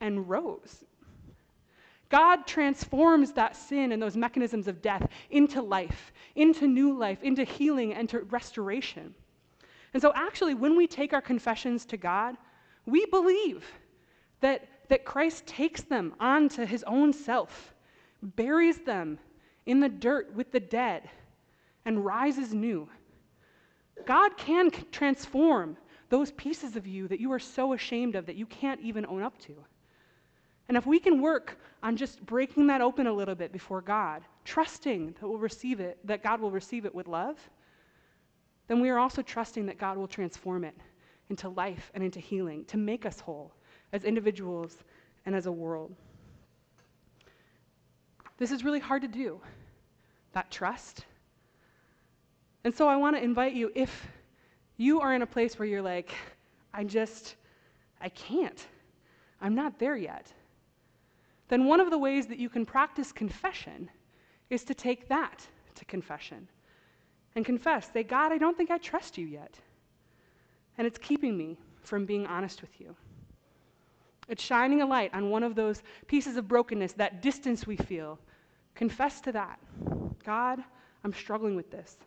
and 0.00 0.28
rose. 0.28 0.84
God 2.12 2.46
transforms 2.46 3.32
that 3.32 3.56
sin 3.56 3.90
and 3.90 4.02
those 4.02 4.18
mechanisms 4.18 4.68
of 4.68 4.82
death 4.82 5.08
into 5.30 5.62
life, 5.62 6.12
into 6.34 6.66
new 6.66 6.92
life, 6.92 7.22
into 7.22 7.42
healing, 7.42 7.94
and 7.94 8.06
to 8.10 8.20
restoration. 8.24 9.14
And 9.94 10.02
so, 10.02 10.12
actually, 10.14 10.52
when 10.52 10.76
we 10.76 10.86
take 10.86 11.14
our 11.14 11.22
confessions 11.22 11.86
to 11.86 11.96
God, 11.96 12.36
we 12.84 13.06
believe 13.06 13.64
that, 14.42 14.68
that 14.90 15.06
Christ 15.06 15.46
takes 15.46 15.84
them 15.84 16.14
onto 16.20 16.66
his 16.66 16.84
own 16.86 17.14
self, 17.14 17.74
buries 18.20 18.80
them 18.80 19.18
in 19.64 19.80
the 19.80 19.88
dirt 19.88 20.34
with 20.34 20.52
the 20.52 20.60
dead, 20.60 21.08
and 21.86 22.04
rises 22.04 22.52
new. 22.52 22.90
God 24.04 24.36
can 24.36 24.70
transform 24.90 25.78
those 26.10 26.30
pieces 26.32 26.76
of 26.76 26.86
you 26.86 27.08
that 27.08 27.20
you 27.20 27.32
are 27.32 27.38
so 27.38 27.72
ashamed 27.72 28.16
of 28.16 28.26
that 28.26 28.36
you 28.36 28.44
can't 28.44 28.82
even 28.82 29.06
own 29.06 29.22
up 29.22 29.38
to. 29.38 29.54
And 30.68 30.76
if 30.76 30.86
we 30.86 30.98
can 30.98 31.20
work 31.20 31.58
on 31.82 31.96
just 31.96 32.24
breaking 32.24 32.66
that 32.68 32.80
open 32.80 33.06
a 33.06 33.12
little 33.12 33.34
bit 33.34 33.52
before 33.52 33.80
God, 33.80 34.22
trusting 34.44 35.14
that 35.20 35.28
we'll 35.28 35.38
receive 35.38 35.80
it, 35.80 35.98
that 36.04 36.22
God 36.22 36.40
will 36.40 36.50
receive 36.50 36.84
it 36.84 36.94
with 36.94 37.08
love, 37.08 37.38
then 38.68 38.80
we 38.80 38.88
are 38.88 38.98
also 38.98 39.22
trusting 39.22 39.66
that 39.66 39.78
God 39.78 39.98
will 39.98 40.08
transform 40.08 40.64
it 40.64 40.76
into 41.28 41.48
life 41.48 41.90
and 41.94 42.02
into 42.02 42.20
healing 42.20 42.64
to 42.66 42.76
make 42.76 43.04
us 43.04 43.20
whole 43.20 43.52
as 43.92 44.04
individuals 44.04 44.76
and 45.26 45.34
as 45.34 45.46
a 45.46 45.52
world. 45.52 45.94
This 48.38 48.50
is 48.50 48.64
really 48.64 48.80
hard 48.80 49.02
to 49.02 49.08
do, 49.08 49.40
that 50.32 50.50
trust. 50.50 51.04
And 52.64 52.74
so 52.74 52.88
I 52.88 52.96
want 52.96 53.16
to 53.16 53.22
invite 53.22 53.54
you 53.54 53.70
if 53.74 54.06
you 54.76 55.00
are 55.00 55.14
in 55.14 55.22
a 55.22 55.26
place 55.26 55.58
where 55.58 55.66
you're 55.66 55.82
like, 55.82 56.10
I 56.72 56.84
just, 56.84 57.36
I 58.00 58.08
can't, 58.08 58.66
I'm 59.40 59.54
not 59.54 59.78
there 59.78 59.96
yet, 59.96 60.32
then 61.52 61.66
one 61.66 61.80
of 61.80 61.90
the 61.90 61.98
ways 61.98 62.28
that 62.28 62.38
you 62.38 62.48
can 62.48 62.64
practice 62.64 63.12
confession 63.12 63.90
is 64.48 64.64
to 64.64 64.72
take 64.72 65.06
that 65.08 65.46
to 65.74 65.84
confession 65.84 66.48
and 67.34 67.44
confess, 67.44 67.90
say, 67.92 68.02
God, 68.02 68.32
I 68.32 68.38
don't 68.38 68.56
think 68.56 68.70
I 68.70 68.78
trust 68.78 69.18
you 69.18 69.26
yet. 69.26 69.58
And 70.78 70.86
it's 70.86 70.98
keeping 70.98 71.36
me 71.36 71.58
from 71.82 72.06
being 72.06 72.26
honest 72.26 72.62
with 72.62 72.80
you. 72.80 72.96
It's 74.28 74.42
shining 74.42 74.80
a 74.80 74.86
light 74.86 75.12
on 75.12 75.28
one 75.28 75.42
of 75.42 75.54
those 75.54 75.82
pieces 76.06 76.38
of 76.38 76.48
brokenness, 76.48 76.94
that 76.94 77.20
distance 77.20 77.66
we 77.66 77.76
feel. 77.76 78.18
Confess 78.74 79.20
to 79.20 79.32
that. 79.32 79.58
God, 80.24 80.64
I'm 81.04 81.12
struggling 81.12 81.54
with 81.54 81.70
this. 81.70 81.98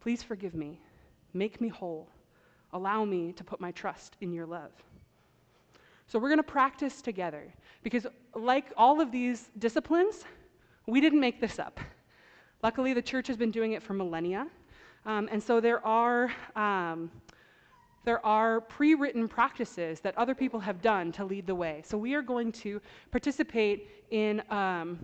Please 0.00 0.24
forgive 0.24 0.56
me. 0.56 0.80
Make 1.34 1.60
me 1.60 1.68
whole. 1.68 2.08
Allow 2.72 3.04
me 3.04 3.32
to 3.34 3.44
put 3.44 3.60
my 3.60 3.70
trust 3.70 4.16
in 4.20 4.32
your 4.32 4.46
love. 4.46 4.72
So, 6.12 6.18
we're 6.18 6.28
going 6.28 6.40
to 6.40 6.42
practice 6.42 7.00
together 7.00 7.50
because, 7.82 8.06
like 8.34 8.66
all 8.76 9.00
of 9.00 9.10
these 9.10 9.48
disciplines, 9.58 10.26
we 10.86 11.00
didn't 11.00 11.20
make 11.20 11.40
this 11.40 11.58
up. 11.58 11.80
Luckily, 12.62 12.92
the 12.92 13.00
church 13.00 13.26
has 13.28 13.38
been 13.38 13.50
doing 13.50 13.72
it 13.72 13.82
for 13.82 13.94
millennia. 13.94 14.46
Um, 15.06 15.26
and 15.32 15.42
so 15.42 15.58
there 15.58 15.82
are, 15.86 16.30
um, 16.54 17.10
there 18.04 18.22
are 18.26 18.60
pre 18.60 18.94
written 18.94 19.26
practices 19.26 20.00
that 20.00 20.14
other 20.18 20.34
people 20.34 20.60
have 20.60 20.82
done 20.82 21.12
to 21.12 21.24
lead 21.24 21.46
the 21.46 21.54
way. 21.54 21.80
So 21.82 21.96
we 21.96 22.12
are 22.12 22.20
going 22.20 22.52
to 22.52 22.78
participate 23.10 23.88
in, 24.10 24.42
um, 24.50 24.98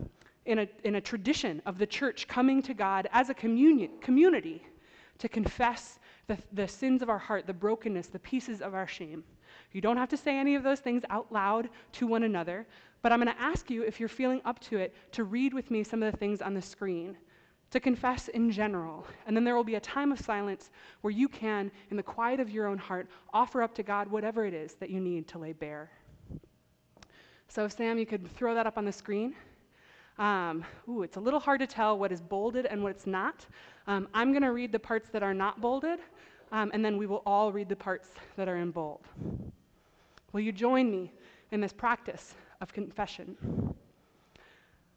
in, 0.45 0.59
a, 0.59 0.67
in 0.83 0.93
a 0.93 1.01
tradition 1.01 1.59
of 1.65 1.79
the 1.79 1.87
church 1.87 2.27
coming 2.27 2.61
to 2.61 2.75
God 2.75 3.09
as 3.13 3.31
a 3.31 3.33
communion, 3.33 3.93
community 3.99 4.61
to 5.17 5.27
confess 5.27 5.97
the, 6.27 6.37
the 6.53 6.67
sins 6.67 7.01
of 7.01 7.09
our 7.09 7.17
heart, 7.17 7.47
the 7.47 7.53
brokenness, 7.53 8.09
the 8.09 8.19
pieces 8.19 8.61
of 8.61 8.75
our 8.75 8.85
shame. 8.85 9.23
You 9.71 9.81
don't 9.81 9.97
have 9.97 10.09
to 10.09 10.17
say 10.17 10.37
any 10.37 10.55
of 10.55 10.63
those 10.63 10.79
things 10.79 11.03
out 11.09 11.31
loud 11.31 11.69
to 11.93 12.07
one 12.07 12.23
another, 12.23 12.65
but 13.01 13.11
I'm 13.11 13.21
going 13.21 13.33
to 13.33 13.41
ask 13.41 13.69
you, 13.69 13.83
if 13.83 13.99
you're 13.99 14.09
feeling 14.09 14.41
up 14.45 14.59
to 14.61 14.77
it, 14.77 14.95
to 15.13 15.23
read 15.23 15.53
with 15.53 15.71
me 15.71 15.83
some 15.83 16.03
of 16.03 16.11
the 16.11 16.17
things 16.17 16.41
on 16.41 16.53
the 16.53 16.61
screen 16.61 17.15
to 17.71 17.79
confess 17.79 18.27
in 18.29 18.51
general. 18.51 19.05
And 19.27 19.35
then 19.35 19.43
there 19.43 19.55
will 19.55 19.63
be 19.63 19.75
a 19.75 19.79
time 19.79 20.11
of 20.11 20.19
silence 20.19 20.71
where 21.01 21.11
you 21.11 21.27
can, 21.27 21.71
in 21.91 21.97
the 21.97 22.03
quiet 22.03 22.39
of 22.39 22.49
your 22.49 22.65
own 22.65 22.77
heart, 22.77 23.07
offer 23.33 23.61
up 23.61 23.75
to 23.75 23.83
God 23.83 24.09
whatever 24.09 24.45
it 24.45 24.53
is 24.53 24.73
that 24.75 24.89
you 24.89 24.99
need 24.99 25.27
to 25.29 25.37
lay 25.37 25.53
bare. 25.53 25.91
So, 27.47 27.67
Sam, 27.67 27.97
you 27.97 28.05
could 28.05 28.27
throw 28.35 28.53
that 28.55 28.67
up 28.67 28.77
on 28.77 28.85
the 28.85 28.91
screen. 28.91 29.35
Um, 30.17 30.65
ooh, 30.89 31.03
it's 31.03 31.17
a 31.17 31.19
little 31.19 31.39
hard 31.39 31.61
to 31.61 31.67
tell 31.67 31.97
what 31.97 32.11
is 32.11 32.21
bolded 32.21 32.65
and 32.65 32.83
what's 32.83 33.07
not. 33.07 33.45
Um, 33.87 34.07
I'm 34.13 34.31
going 34.31 34.43
to 34.43 34.51
read 34.51 34.71
the 34.71 34.79
parts 34.79 35.09
that 35.09 35.23
are 35.23 35.33
not 35.33 35.61
bolded, 35.61 35.99
um, 36.51 36.71
and 36.73 36.83
then 36.83 36.97
we 36.97 37.05
will 37.05 37.23
all 37.25 37.51
read 37.51 37.69
the 37.69 37.75
parts 37.75 38.09
that 38.35 38.49
are 38.49 38.57
in 38.57 38.71
bold. 38.71 39.07
Will 40.31 40.41
you 40.41 40.51
join 40.51 40.91
me 40.91 41.11
in 41.51 41.61
this 41.61 41.73
practice 41.73 42.35
of 42.61 42.71
confession? 42.71 43.35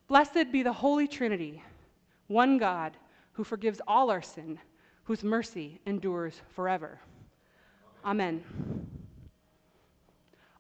Blessed 0.08 0.52
be 0.52 0.62
the 0.62 0.72
Holy 0.72 1.08
Trinity 1.08 1.62
one 2.28 2.58
God 2.58 2.96
who 3.32 3.44
forgives 3.44 3.80
all 3.86 4.10
our 4.10 4.22
sin, 4.22 4.58
whose 5.04 5.24
mercy 5.24 5.80
endures 5.86 6.40
forever. 6.54 7.00
Amen. 8.04 8.42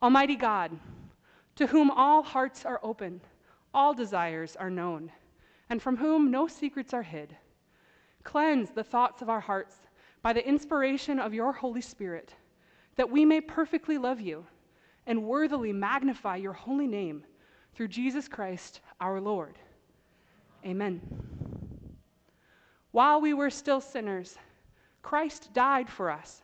Almighty 0.02 0.36
God, 0.36 0.72
to 1.56 1.66
whom 1.66 1.90
all 1.90 2.22
hearts 2.22 2.64
are 2.64 2.80
open, 2.82 3.20
all 3.74 3.94
desires 3.94 4.56
are 4.56 4.70
known, 4.70 5.10
and 5.70 5.80
from 5.80 5.96
whom 5.96 6.30
no 6.30 6.46
secrets 6.46 6.92
are 6.92 7.02
hid, 7.02 7.36
cleanse 8.24 8.70
the 8.70 8.84
thoughts 8.84 9.22
of 9.22 9.30
our 9.30 9.40
hearts 9.40 9.76
by 10.22 10.32
the 10.32 10.46
inspiration 10.46 11.18
of 11.18 11.34
your 11.34 11.52
Holy 11.52 11.80
Spirit, 11.80 12.34
that 12.96 13.10
we 13.10 13.24
may 13.24 13.40
perfectly 13.40 13.98
love 13.98 14.20
you 14.20 14.44
and 15.06 15.24
worthily 15.24 15.72
magnify 15.72 16.36
your 16.36 16.52
holy 16.52 16.86
name 16.86 17.24
through 17.74 17.88
Jesus 17.88 18.28
Christ 18.28 18.80
our 19.00 19.20
Lord. 19.20 19.58
Amen. 20.64 21.00
While 22.92 23.20
we 23.20 23.34
were 23.34 23.50
still 23.50 23.80
sinners, 23.80 24.36
Christ 25.02 25.52
died 25.52 25.88
for 25.88 26.10
us. 26.10 26.42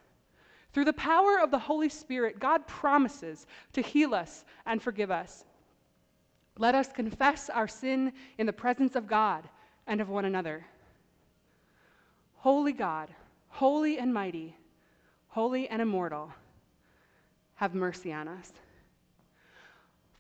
Through 0.73 0.87
the 0.87 0.93
power 0.93 1.39
of 1.41 1.51
the 1.51 1.59
Holy 1.59 1.89
Spirit, 1.89 2.39
God 2.39 2.67
promises 2.67 3.47
to 3.73 3.83
heal 3.83 4.15
us 4.15 4.45
and 4.67 4.83
forgive 4.83 5.11
us. 5.11 5.45
Let 6.57 6.75
us 6.75 6.89
confess 6.93 7.49
our 7.51 7.69
sin 7.69 8.13
in 8.39 8.47
the 8.47 8.53
presence 8.53 8.97
of 8.97 9.07
God 9.07 9.49
and 9.87 10.01
of 10.01 10.09
one 10.09 10.25
another. 10.25 10.67
Holy 12.37 12.73
God, 12.73 13.09
holy 13.49 13.99
and 13.99 14.13
mighty, 14.13 14.57
holy 15.29 15.69
and 15.69 15.81
immortal, 15.81 16.31
have 17.59 17.75
mercy 17.75 18.13
on 18.13 18.29
us. 18.29 18.53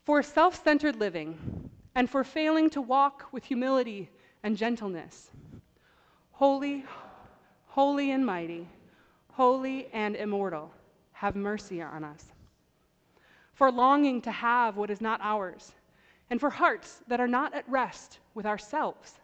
For 0.05 0.22
self 0.22 0.62
centered 0.64 0.97
living 0.97 1.70
and 1.95 2.11
for 2.11 2.24
failing 2.24 2.68
to 2.70 2.80
walk 2.80 3.26
with 3.32 3.45
humility 3.45 4.11
and 4.43 4.57
gentleness 4.57 5.30
Holy, 6.32 6.84
holy 7.66 8.12
and 8.12 8.24
mighty, 8.24 8.68
holy 9.32 9.89
and 9.93 10.14
immortal, 10.14 10.70
have 11.12 11.34
mercy 11.34 11.82
on 11.82 12.05
us. 12.05 12.26
For 13.55 13.72
longing 13.72 14.22
to 14.22 14.30
have 14.30 14.76
what 14.76 14.89
is 14.89 15.01
not 15.01 15.20
ours, 15.20 15.72
and 16.30 16.39
for 16.39 16.49
hearts 16.49 17.03
that 17.09 17.18
are 17.18 17.26
not 17.26 17.55
at 17.55 17.68
rest 17.68 18.20
with 18.34 18.47
ourselves. 18.47 19.14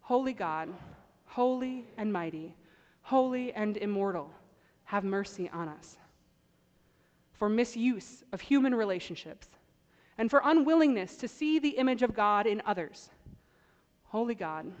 Holy 0.00 0.32
God, 0.32 0.68
holy 1.26 1.84
and 1.96 2.12
mighty, 2.12 2.56
holy 3.02 3.52
and 3.52 3.76
immortal, 3.76 4.28
have 4.82 5.04
mercy 5.04 5.48
on 5.52 5.68
us. 5.68 5.96
For 7.38 7.48
misuse 7.48 8.24
of 8.32 8.40
human 8.40 8.74
relationships, 8.74 9.48
and 10.18 10.30
for 10.30 10.40
unwillingness 10.42 11.16
to 11.18 11.28
see 11.28 11.58
the 11.58 11.76
image 11.76 12.02
of 12.02 12.14
God 12.14 12.46
in 12.46 12.62
others. 12.64 13.10
Holy 14.04 14.34
God, 14.34 14.72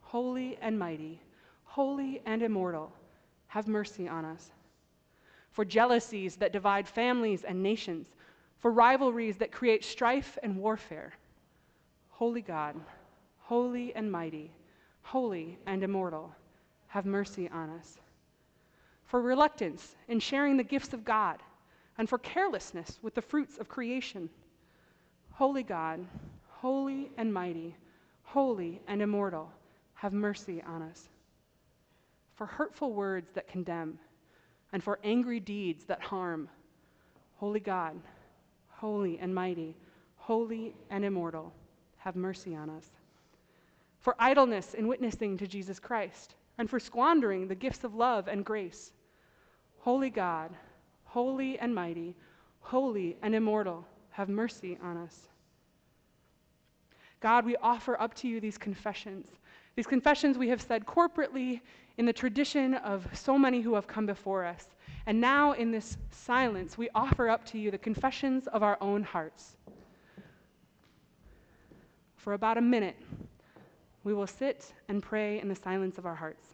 holy 0.00 0.58
and 0.60 0.78
mighty, 0.78 1.20
holy 1.64 2.20
and 2.26 2.42
immortal, 2.42 2.92
have 3.46 3.68
mercy 3.68 4.08
on 4.08 4.24
us. 4.24 4.50
For 5.52 5.64
jealousies 5.64 6.36
that 6.36 6.52
divide 6.52 6.88
families 6.88 7.44
and 7.44 7.62
nations, 7.62 8.08
for 8.58 8.72
rivalries 8.72 9.36
that 9.36 9.52
create 9.52 9.84
strife 9.84 10.38
and 10.42 10.56
warfare. 10.56 11.12
Holy 12.08 12.42
God, 12.42 12.74
holy 13.38 13.94
and 13.94 14.10
mighty, 14.10 14.50
holy 15.02 15.58
and 15.66 15.82
immortal, 15.82 16.34
have 16.88 17.06
mercy 17.06 17.48
on 17.48 17.70
us. 17.70 17.98
For 19.04 19.20
reluctance 19.20 19.94
in 20.08 20.20
sharing 20.20 20.56
the 20.56 20.64
gifts 20.64 20.92
of 20.92 21.04
God, 21.04 21.38
and 21.98 22.08
for 22.08 22.18
carelessness 22.18 22.98
with 23.02 23.14
the 23.14 23.22
fruits 23.22 23.58
of 23.58 23.68
creation. 23.68 24.28
Holy 25.32 25.62
God, 25.62 26.04
holy 26.48 27.10
and 27.16 27.32
mighty, 27.32 27.76
holy 28.22 28.80
and 28.86 29.02
immortal, 29.02 29.50
have 29.94 30.12
mercy 30.12 30.62
on 30.66 30.82
us. 30.82 31.08
For 32.34 32.46
hurtful 32.46 32.92
words 32.92 33.30
that 33.34 33.48
condemn, 33.48 33.98
and 34.72 34.82
for 34.82 34.98
angry 35.04 35.38
deeds 35.38 35.84
that 35.84 36.00
harm. 36.00 36.48
Holy 37.36 37.60
God, 37.60 38.00
holy 38.68 39.18
and 39.18 39.34
mighty, 39.34 39.76
holy 40.16 40.74
and 40.90 41.04
immortal, 41.04 41.52
have 41.98 42.16
mercy 42.16 42.54
on 42.54 42.70
us. 42.70 42.90
For 44.00 44.16
idleness 44.18 44.74
in 44.74 44.88
witnessing 44.88 45.36
to 45.38 45.46
Jesus 45.46 45.78
Christ, 45.78 46.34
and 46.58 46.68
for 46.68 46.80
squandering 46.80 47.48
the 47.48 47.54
gifts 47.54 47.84
of 47.84 47.94
love 47.94 48.28
and 48.28 48.44
grace. 48.44 48.92
Holy 49.80 50.10
God, 50.10 50.50
holy 51.12 51.58
and 51.58 51.74
mighty, 51.74 52.16
holy 52.60 53.18
and 53.20 53.34
immortal, 53.34 53.84
have 54.12 54.30
mercy 54.30 54.78
on 54.82 54.96
us. 54.96 55.28
God, 57.20 57.44
we 57.44 57.54
offer 57.56 58.00
up 58.00 58.14
to 58.14 58.28
you 58.28 58.40
these 58.40 58.56
confessions. 58.56 59.28
These 59.76 59.86
confessions 59.86 60.38
we 60.38 60.48
have 60.48 60.62
said 60.62 60.86
corporately 60.86 61.60
in 61.98 62.06
the 62.06 62.14
tradition 62.14 62.72
of 62.76 63.06
so 63.12 63.38
many 63.38 63.60
who 63.60 63.74
have 63.74 63.86
come 63.86 64.06
before 64.06 64.46
us. 64.46 64.68
And 65.04 65.20
now, 65.20 65.52
in 65.52 65.70
this 65.70 65.98
silence, 66.10 66.78
we 66.78 66.88
offer 66.94 67.28
up 67.28 67.44
to 67.46 67.58
you 67.58 67.70
the 67.70 67.76
confessions 67.76 68.46
of 68.46 68.62
our 68.62 68.78
own 68.80 69.02
hearts. 69.02 69.58
For 72.16 72.32
about 72.32 72.56
a 72.56 72.62
minute, 72.62 72.96
we 74.02 74.14
will 74.14 74.26
sit 74.26 74.72
and 74.88 75.02
pray 75.02 75.40
in 75.40 75.48
the 75.48 75.56
silence 75.56 75.98
of 75.98 76.06
our 76.06 76.14
hearts. 76.14 76.46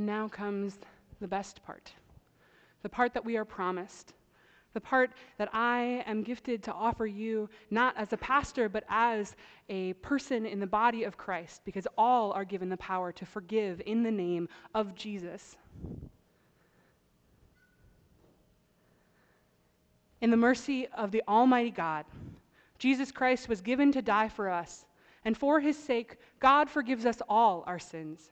And 0.00 0.06
now 0.06 0.28
comes 0.28 0.78
the 1.20 1.28
best 1.28 1.62
part 1.62 1.92
the 2.82 2.88
part 2.88 3.12
that 3.12 3.22
we 3.22 3.36
are 3.36 3.44
promised, 3.44 4.14
the 4.72 4.80
part 4.80 5.10
that 5.36 5.50
I 5.52 6.02
am 6.06 6.22
gifted 6.22 6.62
to 6.62 6.72
offer 6.72 7.04
you, 7.04 7.50
not 7.70 7.94
as 7.98 8.10
a 8.14 8.16
pastor, 8.16 8.70
but 8.70 8.84
as 8.88 9.36
a 9.68 9.92
person 9.92 10.46
in 10.46 10.58
the 10.58 10.66
body 10.66 11.04
of 11.04 11.18
Christ, 11.18 11.60
because 11.66 11.86
all 11.98 12.32
are 12.32 12.46
given 12.46 12.70
the 12.70 12.78
power 12.78 13.12
to 13.12 13.26
forgive 13.26 13.82
in 13.84 14.02
the 14.02 14.10
name 14.10 14.48
of 14.74 14.94
Jesus. 14.94 15.58
In 20.22 20.30
the 20.30 20.38
mercy 20.38 20.88
of 20.96 21.10
the 21.10 21.22
Almighty 21.28 21.72
God, 21.72 22.06
Jesus 22.78 23.12
Christ 23.12 23.50
was 23.50 23.60
given 23.60 23.92
to 23.92 24.00
die 24.00 24.30
for 24.30 24.48
us, 24.48 24.86
and 25.26 25.36
for 25.36 25.60
his 25.60 25.76
sake, 25.76 26.16
God 26.38 26.70
forgives 26.70 27.04
us 27.04 27.20
all 27.28 27.64
our 27.66 27.78
sins. 27.78 28.30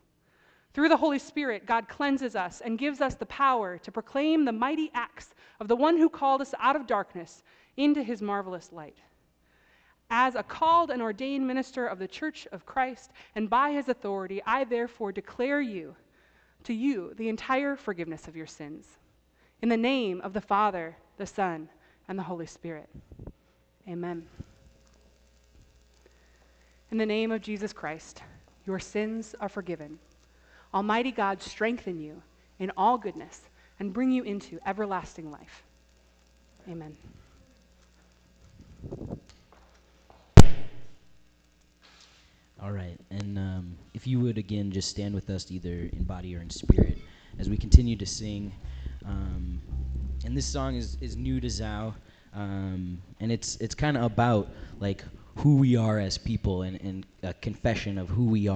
Through 0.75 0.89
the 0.89 0.97
Holy 0.97 1.19
Spirit, 1.19 1.67
God 1.67 1.89
cleanses 1.89 2.37
us 2.37 2.61
and 2.61 2.79
gives 2.79 3.01
us 3.01 3.15
the 3.15 3.27
power 3.27 3.79
to 3.79 3.93
proclaim 3.93 4.45
the 4.45 4.53
mighty 4.53 4.91
acts 4.95 5.35
of 5.61 5.69
the 5.69 5.77
one 5.77 5.97
who 5.97 6.09
called 6.09 6.41
us 6.41 6.55
out 6.59 6.77
of 6.77 6.87
darkness 6.87 7.43
into 7.77 8.03
his 8.03 8.23
marvelous 8.23 8.73
light. 8.73 8.99
As 10.11 10.35
a 10.35 10.43
called 10.43 10.91
and 10.91 11.03
ordained 11.03 11.47
minister 11.47 11.87
of 11.87 11.99
the 11.99 12.09
Church 12.09 12.47
of 12.53 12.65
Christ, 12.65 13.13
and 13.35 13.51
by 13.51 13.73
his 13.73 13.89
authority, 13.89 14.43
I 14.47 14.65
therefore 14.65 15.13
declare 15.13 15.61
you, 15.61 15.97
to 16.65 16.73
you, 16.73 17.13
the 17.17 17.29
entire 17.29 17.77
forgiveness 17.77 18.27
of 18.29 18.37
your 18.37 18.47
sins. 18.47 18.99
In 19.61 19.69
the 19.69 19.77
name 19.77 20.21
of 20.23 20.33
the 20.33 20.41
Father, 20.41 20.97
the 21.17 21.27
Son, 21.27 21.69
and 22.09 22.19
the 22.19 22.23
Holy 22.23 22.47
Spirit. 22.47 22.89
Amen. 23.89 24.27
In 26.91 26.97
the 26.97 27.07
name 27.07 27.33
of 27.33 27.43
Jesus 27.43 27.73
Christ, 27.73 28.23
your 28.67 28.79
sins 28.79 29.35
are 29.41 29.49
forgiven. 29.49 29.99
Almighty 30.73 31.11
God 31.11 31.43
strengthen 31.43 32.01
you 32.01 32.23
in 32.59 32.71
all 32.77 32.99
goodness 32.99 33.43
and 33.81 33.93
bring 33.93 34.11
you 34.11 34.23
into 34.23 34.59
everlasting 34.67 35.31
life. 35.31 35.63
Amen. 36.69 36.97
All 42.61 42.73
right, 42.73 42.99
and 43.11 43.39
um, 43.39 43.79
if 43.95 44.07
you 44.07 44.21
would 44.21 44.37
again 44.37 44.73
just 44.73 44.89
stand 44.89 45.15
with 45.15 45.31
us, 45.31 45.51
either 45.51 45.89
in 45.93 46.05
body 46.05 46.35
or 46.37 46.41
in 46.41 46.51
spirit, 46.51 46.99
as 47.39 47.49
we 47.49 47.57
continue 47.57 47.97
to 47.97 48.07
sing. 48.07 48.53
Um, 49.07 49.63
and 50.25 50.37
this 50.37 50.45
song 50.45 50.75
is, 50.75 50.99
is 51.01 51.17
new 51.17 51.41
to 51.41 51.47
Zao, 51.47 51.95
um, 52.35 53.01
and 53.21 53.33
it's 53.33 53.57
it's 53.57 53.75
kind 53.75 53.97
of 53.97 54.03
about 54.03 54.49
like 54.81 55.05
who 55.37 55.57
we 55.57 55.77
are 55.77 55.99
as 56.01 56.19
people 56.19 56.63
and, 56.63 56.81
and 56.81 57.07
a 57.23 57.33
confession 57.35 57.97
of 57.97 58.09
who 58.09 58.25
we 58.25 58.43
are. 58.43 58.47